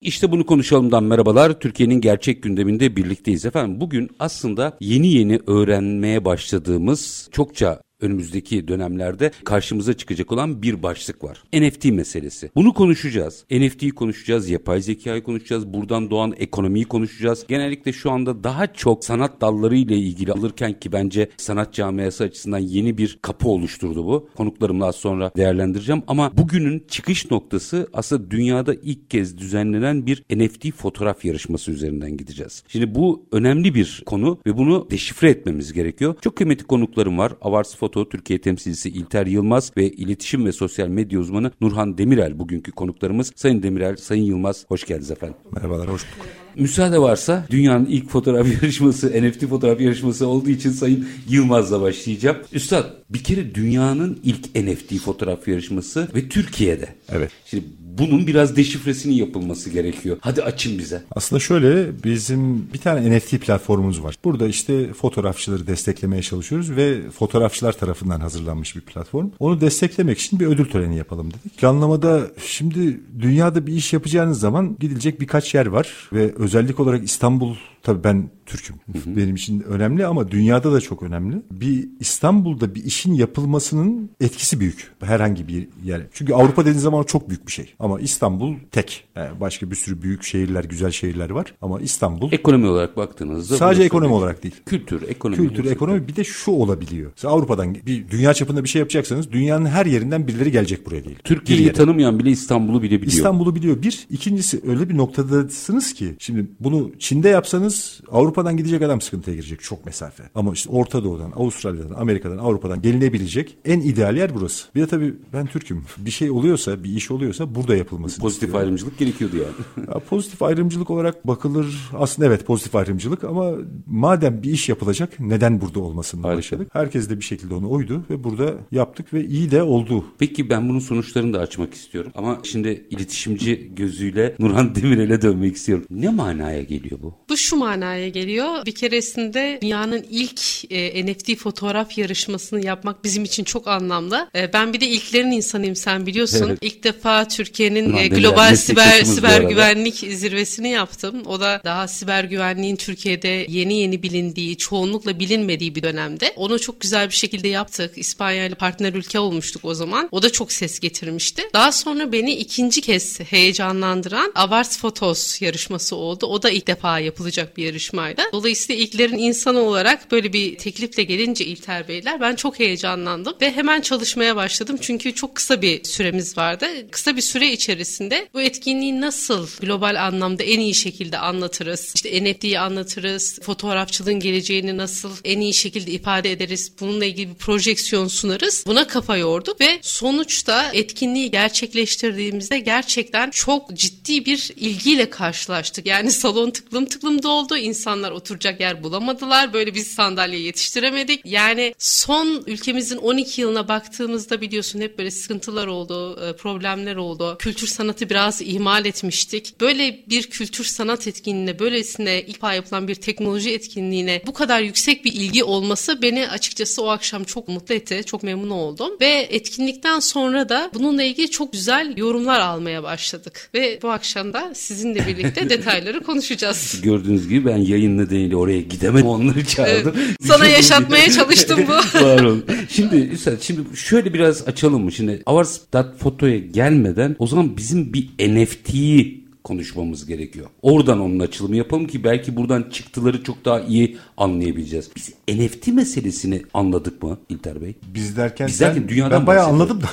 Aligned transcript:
İşte 0.00 0.32
bunu 0.32 0.46
konuşalımdan 0.46 1.04
merhabalar. 1.04 1.60
Türkiye'nin 1.60 2.00
gerçek 2.00 2.42
gündeminde 2.42 2.96
birlikteyiz 2.96 3.46
efendim. 3.46 3.80
Bugün 3.80 4.10
aslında 4.18 4.76
yeni 4.80 5.08
yeni 5.08 5.40
öğrenmeye 5.46 6.24
başladığımız 6.24 7.28
çokça 7.32 7.80
önümüzdeki 8.00 8.68
dönemlerde 8.68 9.30
karşımıza 9.44 9.94
çıkacak 9.94 10.32
olan 10.32 10.62
bir 10.62 10.82
başlık 10.82 11.24
var. 11.24 11.42
NFT 11.52 11.84
meselesi. 11.84 12.50
Bunu 12.54 12.74
konuşacağız. 12.74 13.44
NFT'yi 13.50 13.90
konuşacağız, 13.90 14.50
yapay 14.50 14.80
zekayı 14.80 15.22
konuşacağız, 15.22 15.66
buradan 15.66 16.10
doğan 16.10 16.34
ekonomiyi 16.38 16.84
konuşacağız. 16.84 17.44
Genellikle 17.48 17.92
şu 17.92 18.10
anda 18.10 18.44
daha 18.44 18.66
çok 18.66 19.04
sanat 19.04 19.40
dalları 19.40 19.76
ile 19.76 19.96
ilgili 19.96 20.32
alırken 20.32 20.80
ki 20.80 20.92
bence 20.92 21.28
sanat 21.36 21.74
camiası 21.74 22.24
açısından 22.24 22.58
yeni 22.58 22.98
bir 22.98 23.18
kapı 23.22 23.48
oluşturdu 23.48 24.06
bu. 24.06 24.28
Konuklarımla 24.36 24.86
az 24.86 24.96
sonra 24.96 25.30
değerlendireceğim 25.36 26.02
ama 26.06 26.36
bugünün 26.36 26.84
çıkış 26.88 27.30
noktası 27.30 27.88
aslında 27.92 28.30
dünyada 28.30 28.74
ilk 28.74 29.10
kez 29.10 29.38
düzenlenen 29.38 30.06
bir 30.06 30.22
NFT 30.30 30.72
fotoğraf 30.72 31.24
yarışması 31.24 31.70
üzerinden 31.70 32.16
gideceğiz. 32.16 32.62
Şimdi 32.68 32.94
bu 32.94 33.26
önemli 33.32 33.74
bir 33.74 34.02
konu 34.06 34.38
ve 34.46 34.56
bunu 34.56 34.90
deşifre 34.90 35.30
etmemiz 35.30 35.72
gerekiyor. 35.72 36.14
Çok 36.20 36.36
kıymetli 36.36 36.64
konuklarım 36.64 37.18
var. 37.18 37.32
Avars 37.40 37.76
Foto 37.76 37.95
Türkiye 38.04 38.40
temsilcisi 38.40 38.88
İlter 38.88 39.26
Yılmaz 39.26 39.72
ve 39.76 39.90
iletişim 39.90 40.46
ve 40.46 40.52
sosyal 40.52 40.88
medya 40.88 41.20
uzmanı 41.20 41.50
Nurhan 41.60 41.98
Demirel 41.98 42.38
bugünkü 42.38 42.72
konuklarımız. 42.72 43.32
Sayın 43.36 43.62
Demirel, 43.62 43.96
Sayın 43.96 44.24
Yılmaz 44.24 44.64
hoş 44.68 44.86
geldiniz 44.86 45.10
efendim. 45.10 45.36
Merhabalar, 45.52 45.88
hoş 45.88 46.02
bulduk. 46.02 46.26
Müsaade 46.56 46.98
varsa 46.98 47.46
dünyanın 47.50 47.86
ilk 47.86 48.10
fotoğraf 48.10 48.46
yarışması, 48.62 49.22
NFT 49.22 49.46
fotoğraf 49.46 49.80
yarışması 49.80 50.26
olduğu 50.26 50.50
için 50.50 50.70
Sayın 50.70 51.08
Yılmaz'la 51.28 51.80
başlayacağım. 51.80 52.36
Üstad 52.52 52.84
bir 53.10 53.24
kere 53.24 53.54
dünyanın 53.54 54.20
ilk 54.24 54.54
NFT 54.54 54.98
fotoğraf 54.98 55.48
yarışması 55.48 56.08
ve 56.14 56.28
Türkiye'de. 56.28 56.88
Evet. 57.12 57.30
Şimdi 57.46 57.64
bunun 57.98 58.26
biraz 58.26 58.56
deşifresinin 58.56 59.14
yapılması 59.14 59.70
gerekiyor. 59.70 60.16
Hadi 60.20 60.42
açın 60.42 60.78
bize. 60.78 61.02
Aslında 61.10 61.40
şöyle 61.40 62.04
bizim 62.04 62.72
bir 62.72 62.78
tane 62.78 63.16
NFT 63.16 63.30
platformumuz 63.30 64.02
var. 64.02 64.14
Burada 64.24 64.46
işte 64.46 64.92
fotoğrafçıları 64.92 65.66
desteklemeye 65.66 66.22
çalışıyoruz 66.22 66.76
ve 66.76 67.10
fotoğrafçılar 67.10 67.72
tarafından 67.72 68.20
hazırlanmış 68.20 68.76
bir 68.76 68.80
platform. 68.80 69.30
Onu 69.38 69.60
desteklemek 69.60 70.18
için 70.18 70.40
bir 70.40 70.46
ödül 70.46 70.64
töreni 70.64 70.96
yapalım 70.96 71.30
dedik. 71.30 71.58
Planlamada 71.58 72.20
şimdi 72.46 73.00
dünyada 73.20 73.66
bir 73.66 73.72
iş 73.72 73.92
yapacağınız 73.92 74.40
zaman 74.40 74.76
gidilecek 74.80 75.20
birkaç 75.20 75.54
yer 75.54 75.66
var 75.66 75.88
ve 76.12 76.34
özellik 76.34 76.80
olarak 76.80 77.04
İstanbul 77.04 77.54
tabii 77.86 78.04
ben 78.04 78.30
Türk'üm. 78.46 78.76
Hı 78.92 78.98
hı. 78.98 79.16
Benim 79.16 79.34
için 79.34 79.60
önemli 79.60 80.06
ama 80.06 80.30
dünyada 80.30 80.72
da 80.72 80.80
çok 80.80 81.02
önemli. 81.02 81.42
Bir 81.50 81.88
İstanbul'da 82.00 82.74
bir 82.74 82.84
işin 82.84 83.14
yapılmasının 83.14 84.10
etkisi 84.20 84.60
büyük. 84.60 84.92
Herhangi 85.02 85.48
bir 85.48 85.68
yer. 85.84 86.02
Çünkü 86.12 86.34
Avrupa 86.34 86.62
dediğiniz 86.62 86.82
zaman 86.82 87.02
çok 87.02 87.28
büyük 87.28 87.46
bir 87.46 87.52
şey. 87.52 87.74
Ama 87.78 88.00
İstanbul 88.00 88.54
tek. 88.72 89.04
Yani 89.16 89.40
başka 89.40 89.70
bir 89.70 89.76
sürü 89.76 90.02
büyük 90.02 90.22
şehirler, 90.22 90.64
güzel 90.64 90.90
şehirler 90.90 91.30
var. 91.30 91.54
Ama 91.62 91.80
İstanbul... 91.80 92.32
Ekonomi 92.32 92.68
olarak 92.68 92.96
baktığınızda... 92.96 93.56
Sadece 93.56 93.82
ekonomi 93.82 94.12
olarak 94.12 94.42
değil. 94.42 94.54
Kültür, 94.66 95.08
ekonomi. 95.08 95.48
Kültür, 95.48 95.70
ekonomi. 95.70 96.08
Bir 96.08 96.16
de 96.16 96.24
şu 96.24 96.50
olabiliyor. 96.50 97.10
Mesela 97.16 97.34
Avrupa'dan 97.34 97.74
bir 97.74 98.10
dünya 98.10 98.34
çapında 98.34 98.64
bir 98.64 98.68
şey 98.68 98.80
yapacaksanız 98.80 99.32
dünyanın 99.32 99.66
her 99.66 99.86
yerinden 99.86 100.28
birileri 100.28 100.52
gelecek 100.52 100.86
buraya 100.86 101.04
değil. 101.04 101.18
Türkiye'yi 101.24 101.72
tanımayan 101.72 102.18
bile 102.18 102.30
İstanbul'u 102.30 102.82
bile 102.82 102.96
biliyor. 102.96 103.12
İstanbul'u 103.12 103.54
biliyor. 103.54 103.82
Bir. 103.82 104.06
ikincisi 104.10 104.60
öyle 104.68 104.88
bir 104.88 104.96
noktadasınız 104.96 105.92
ki 105.92 106.16
şimdi 106.18 106.46
bunu 106.60 106.90
Çin'de 106.98 107.28
yapsanız 107.28 107.75
Avrupa'dan 108.10 108.56
gidecek 108.56 108.82
adam 108.82 109.00
sıkıntıya 109.00 109.36
girecek 109.36 109.60
çok 109.62 109.86
mesafe. 109.86 110.22
Ama 110.34 110.52
işte 110.52 110.70
Orta 110.70 111.04
Doğu'dan, 111.04 111.30
Avustralya'dan, 111.30 111.94
Amerika'dan, 111.94 112.38
Avrupa'dan 112.38 112.82
gelinebilecek 112.82 113.56
en 113.64 113.80
ideal 113.80 114.16
yer 114.16 114.34
burası. 114.34 114.68
Bir 114.74 114.80
de 114.80 114.86
tabii 114.86 115.14
ben 115.32 115.46
Türk'üm. 115.46 115.84
Bir 115.98 116.10
şey 116.10 116.30
oluyorsa, 116.30 116.84
bir 116.84 116.90
iş 116.90 117.10
oluyorsa 117.10 117.54
burada 117.54 117.76
yapılması. 117.76 118.20
Pozitif 118.20 118.42
istiyorum. 118.42 118.60
ayrımcılık 118.60 118.98
gerekiyordu 118.98 119.36
yani. 119.36 119.88
ya, 119.88 119.98
pozitif 119.98 120.42
ayrımcılık 120.42 120.90
olarak 120.90 121.26
bakılır. 121.26 121.90
Aslında 121.94 122.28
evet 122.28 122.46
pozitif 122.46 122.76
ayrımcılık 122.76 123.24
ama 123.24 123.52
madem 123.86 124.42
bir 124.42 124.50
iş 124.50 124.68
yapılacak 124.68 125.20
neden 125.20 125.60
burada 125.60 125.80
olmasını 125.80 126.22
başladık. 126.22 126.68
Herkes 126.72 127.10
de 127.10 127.18
bir 127.18 127.24
şekilde 127.24 127.54
onu 127.54 127.70
oydu 127.70 128.04
ve 128.10 128.24
burada 128.24 128.54
yaptık 128.72 129.14
ve 129.14 129.24
iyi 129.24 129.50
de 129.50 129.62
oldu. 129.62 130.04
Peki 130.18 130.50
ben 130.50 130.68
bunun 130.68 130.78
sonuçlarını 130.78 131.34
da 131.34 131.40
açmak 131.40 131.74
istiyorum. 131.74 132.12
Ama 132.14 132.38
şimdi 132.42 132.86
iletişimci 132.90 133.70
gözüyle 133.76 134.36
Nurhan 134.38 134.74
Demirel'e 134.74 135.22
dönmek 135.22 135.56
istiyorum. 135.56 135.86
Ne 135.90 136.08
manaya 136.08 136.62
geliyor 136.62 136.98
bu? 137.02 137.14
Bu 137.30 137.36
şu 137.36 137.56
manaya 137.66 138.08
geliyor. 138.08 138.66
Bir 138.66 138.74
keresinde 138.74 139.58
dünyanın 139.62 140.06
ilk 140.10 140.72
e, 140.72 141.06
NFT 141.06 141.36
fotoğraf 141.36 141.98
yarışmasını 141.98 142.64
yapmak 142.66 143.04
bizim 143.04 143.24
için 143.24 143.44
çok 143.44 143.68
anlamlı. 143.68 144.30
E, 144.34 144.52
ben 144.52 144.72
bir 144.72 144.80
de 144.80 144.86
ilklerin 144.86 145.30
insanıyım 145.30 145.76
sen 145.76 146.06
biliyorsun. 146.06 146.48
Evet. 146.48 146.58
İlk 146.60 146.84
defa 146.84 147.28
Türkiye'nin 147.28 147.96
e, 147.96 148.08
global 148.08 148.56
siber 148.56 149.02
siber 149.04 149.40
güvenlik 149.40 149.94
zirvesini 149.94 150.68
yaptım. 150.68 151.22
O 151.26 151.40
da 151.40 151.60
daha 151.64 151.88
siber 151.88 152.24
güvenliğin 152.24 152.76
Türkiye'de 152.76 153.46
yeni 153.48 153.74
yeni 153.74 154.02
bilindiği, 154.02 154.56
çoğunlukla 154.56 155.18
bilinmediği 155.18 155.74
bir 155.74 155.82
dönemde. 155.82 156.32
Onu 156.36 156.58
çok 156.58 156.80
güzel 156.80 157.08
bir 157.08 157.14
şekilde 157.14 157.48
yaptık. 157.48 157.98
İspanya 157.98 158.46
ile 158.46 158.54
partner 158.54 158.92
ülke 158.94 159.18
olmuştuk 159.18 159.64
o 159.64 159.74
zaman. 159.74 160.08
O 160.12 160.22
da 160.22 160.32
çok 160.32 160.52
ses 160.52 160.80
getirmişti. 160.80 161.42
Daha 161.54 161.72
sonra 161.72 162.12
beni 162.12 162.32
ikinci 162.32 162.80
kez 162.80 163.20
heyecanlandıran 163.20 164.32
Awards 164.34 164.78
Photos 164.78 165.42
yarışması 165.42 165.96
oldu. 165.96 166.26
O 166.26 166.42
da 166.42 166.50
ilk 166.50 166.66
defa 166.66 166.98
yapılacak 166.98 167.55
bir 167.56 167.64
yarışmaydı. 167.64 168.22
Dolayısıyla 168.32 168.82
ilklerin 168.82 169.18
insanı 169.18 169.60
olarak 169.60 170.10
böyle 170.10 170.32
bir 170.32 170.58
teklifle 170.58 171.02
gelince 171.02 171.44
İlter 171.44 171.88
Beyler 171.88 172.20
ben 172.20 172.34
çok 172.34 172.58
heyecanlandım 172.58 173.34
ve 173.40 173.52
hemen 173.52 173.80
çalışmaya 173.80 174.36
başladım. 174.36 174.78
Çünkü 174.80 175.14
çok 175.14 175.34
kısa 175.34 175.62
bir 175.62 175.84
süremiz 175.84 176.36
vardı. 176.36 176.66
Kısa 176.90 177.16
bir 177.16 177.22
süre 177.22 177.52
içerisinde 177.52 178.28
bu 178.34 178.40
etkinliği 178.40 179.00
nasıl 179.00 179.48
global 179.60 180.06
anlamda 180.06 180.42
en 180.42 180.60
iyi 180.60 180.74
şekilde 180.74 181.18
anlatırız? 181.18 181.92
İşte 181.94 182.24
NFT'yi 182.24 182.58
anlatırız. 182.58 183.38
Fotoğrafçılığın 183.42 184.20
geleceğini 184.20 184.76
nasıl 184.76 185.10
en 185.24 185.40
iyi 185.40 185.54
şekilde 185.54 185.90
ifade 185.90 186.32
ederiz? 186.32 186.72
Bununla 186.80 187.04
ilgili 187.04 187.28
bir 187.30 187.34
projeksiyon 187.34 188.08
sunarız. 188.08 188.64
Buna 188.66 188.86
kafa 188.86 189.16
yorduk 189.16 189.60
ve 189.60 189.78
sonuçta 189.82 190.70
etkinliği 190.72 191.30
gerçekleştirdiğimizde 191.30 192.58
gerçekten 192.58 193.30
çok 193.30 193.74
ciddi 193.74 194.24
bir 194.24 194.50
ilgiyle 194.56 195.10
karşılaştık. 195.10 195.86
Yani 195.86 196.10
salon 196.10 196.50
tıklım 196.50 196.86
tıklım 196.86 197.22
doldu. 197.22 197.35
İnsanlar 197.36 198.10
oturacak 198.10 198.60
yer 198.60 198.82
bulamadılar. 198.82 199.52
Böyle 199.52 199.74
bir 199.74 199.84
sandalye 199.84 200.38
yetiştiremedik. 200.38 201.20
Yani 201.24 201.74
son 201.78 202.44
ülkemizin 202.46 202.96
12 202.96 203.40
yılına 203.40 203.68
baktığımızda 203.68 204.40
biliyorsun 204.40 204.80
hep 204.80 204.98
böyle 204.98 205.10
sıkıntılar 205.10 205.66
oldu, 205.66 206.20
e, 206.28 206.36
problemler 206.36 206.96
oldu. 206.96 207.36
Kültür 207.38 207.66
sanatı 207.66 208.10
biraz 208.10 208.42
ihmal 208.42 208.86
etmiştik. 208.86 209.60
Böyle 209.60 210.00
bir 210.06 210.22
kültür 210.22 210.64
sanat 210.64 211.06
etkinliğine, 211.06 211.58
böylesine 211.58 212.22
ilk 212.22 212.42
yapılan 212.42 212.88
bir 212.88 212.94
teknoloji 212.94 213.52
etkinliğine 213.52 214.22
bu 214.26 214.32
kadar 214.32 214.60
yüksek 214.60 215.04
bir 215.04 215.12
ilgi 215.12 215.44
olması 215.44 216.02
beni 216.02 216.28
açıkçası 216.28 216.82
o 216.82 216.88
akşam 216.88 217.24
çok 217.24 217.48
mutlu 217.48 217.74
etti. 217.74 218.02
Çok 218.06 218.22
memnun 218.22 218.50
oldum. 218.50 218.90
Ve 219.00 219.26
etkinlikten 219.30 220.00
sonra 220.00 220.48
da 220.48 220.70
bununla 220.74 221.02
ilgili 221.02 221.30
çok 221.30 221.52
güzel 221.52 221.96
yorumlar 221.96 222.40
almaya 222.40 222.82
başladık. 222.82 223.50
Ve 223.54 223.78
bu 223.82 223.90
akşam 223.90 224.32
da 224.32 224.54
sizinle 224.54 225.06
birlikte 225.06 225.50
detayları 225.50 226.02
konuşacağız. 226.02 226.80
Gördüğünüz 226.82 227.25
gibi 227.28 227.46
ben 227.46 227.56
yayın 227.56 227.98
nedeniyle 227.98 228.36
oraya 228.36 228.60
gidemedim. 228.60 229.06
Onları 229.06 229.44
çağırdım. 229.44 229.92
Evet, 229.96 230.16
sana 230.20 230.46
yaşatmaya 230.46 231.10
çalıştım 231.18 231.60
bu. 231.68 231.98
Var 232.04 232.22
olun. 232.24 232.44
Şimdi 232.68 232.96
Üstad 232.96 233.40
şimdi 233.40 233.60
şöyle 233.76 234.14
biraz 234.14 234.48
açalım 234.48 234.84
mı? 234.84 234.92
Şimdi 234.92 235.22
Avars.foto'ya 235.26 236.38
gelmeden 236.38 237.16
o 237.18 237.26
zaman 237.26 237.56
bizim 237.56 237.92
bir 237.92 238.08
NFT'yi 238.18 239.25
konuşmamız 239.46 240.06
gerekiyor. 240.06 240.46
Oradan 240.62 241.00
onun 241.00 241.20
açılımı 241.20 241.56
yapalım 241.56 241.86
ki 241.86 242.04
belki 242.04 242.36
buradan 242.36 242.64
çıktıları 242.72 243.24
çok 243.24 243.44
daha 243.44 243.60
iyi 243.60 243.96
anlayabileceğiz. 244.16 244.90
Biz 244.96 245.12
NFT 245.28 245.66
meselesini 245.66 246.42
anladık 246.54 247.02
mı 247.02 247.18
İlter 247.28 247.62
Bey? 247.62 247.74
Biz 247.94 248.16
derken, 248.16 248.48
Biz 248.48 248.60
derken 248.60 248.82
ben, 248.82 248.88
dünyadan 248.88 249.20
ben 249.20 249.26
bayağı 249.26 249.46
anladım 249.46 249.80
da. 249.82 249.86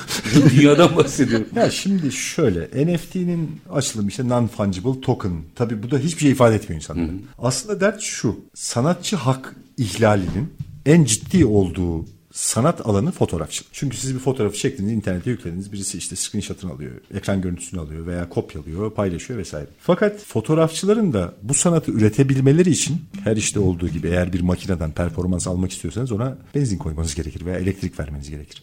dünyadan 0.50 0.96
bahsediyorum. 0.96 1.46
ya 1.56 1.70
şimdi 1.70 2.12
şöyle 2.12 2.60
NFT'nin 2.64 3.50
açılımı 3.70 4.08
işte 4.08 4.22
non-fungible 4.22 5.00
token. 5.00 5.32
Tabii 5.54 5.82
bu 5.82 5.90
da 5.90 5.98
hiçbir 5.98 6.20
şey 6.20 6.30
ifade 6.30 6.54
etmiyor 6.54 6.82
insanlara. 6.82 7.12
Aslında 7.38 7.80
dert 7.80 8.00
şu. 8.00 8.36
Sanatçı 8.54 9.16
hak 9.16 9.56
ihlalinin 9.78 10.52
en 10.86 11.04
ciddi 11.04 11.46
olduğu 11.46 12.04
sanat 12.34 12.86
alanı 12.86 13.12
fotoğrafçılık. 13.12 13.72
Çünkü 13.72 13.96
siz 13.96 14.14
bir 14.14 14.20
fotoğrafı 14.20 14.56
çektiğiniz 14.56 14.94
internete 14.94 15.30
yüklediniz. 15.30 15.72
Birisi 15.72 15.98
işte 15.98 16.16
screenshot'ını 16.16 16.72
alıyor, 16.72 16.92
ekran 17.14 17.42
görüntüsünü 17.42 17.80
alıyor 17.80 18.06
veya 18.06 18.28
kopyalıyor, 18.28 18.90
paylaşıyor 18.90 19.38
vesaire. 19.38 19.66
Fakat 19.78 20.20
fotoğrafçıların 20.20 21.12
da 21.12 21.34
bu 21.42 21.54
sanatı 21.54 21.92
üretebilmeleri 21.92 22.70
için 22.70 22.96
her 23.24 23.36
işte 23.36 23.60
olduğu 23.60 23.88
gibi 23.88 24.08
eğer 24.08 24.32
bir 24.32 24.40
makineden 24.40 24.92
performans 24.92 25.46
almak 25.46 25.72
istiyorsanız 25.72 26.12
ona 26.12 26.38
benzin 26.54 26.78
koymanız 26.78 27.14
gerekir 27.14 27.46
veya 27.46 27.58
elektrik 27.58 28.00
vermeniz 28.00 28.30
gerekir. 28.30 28.62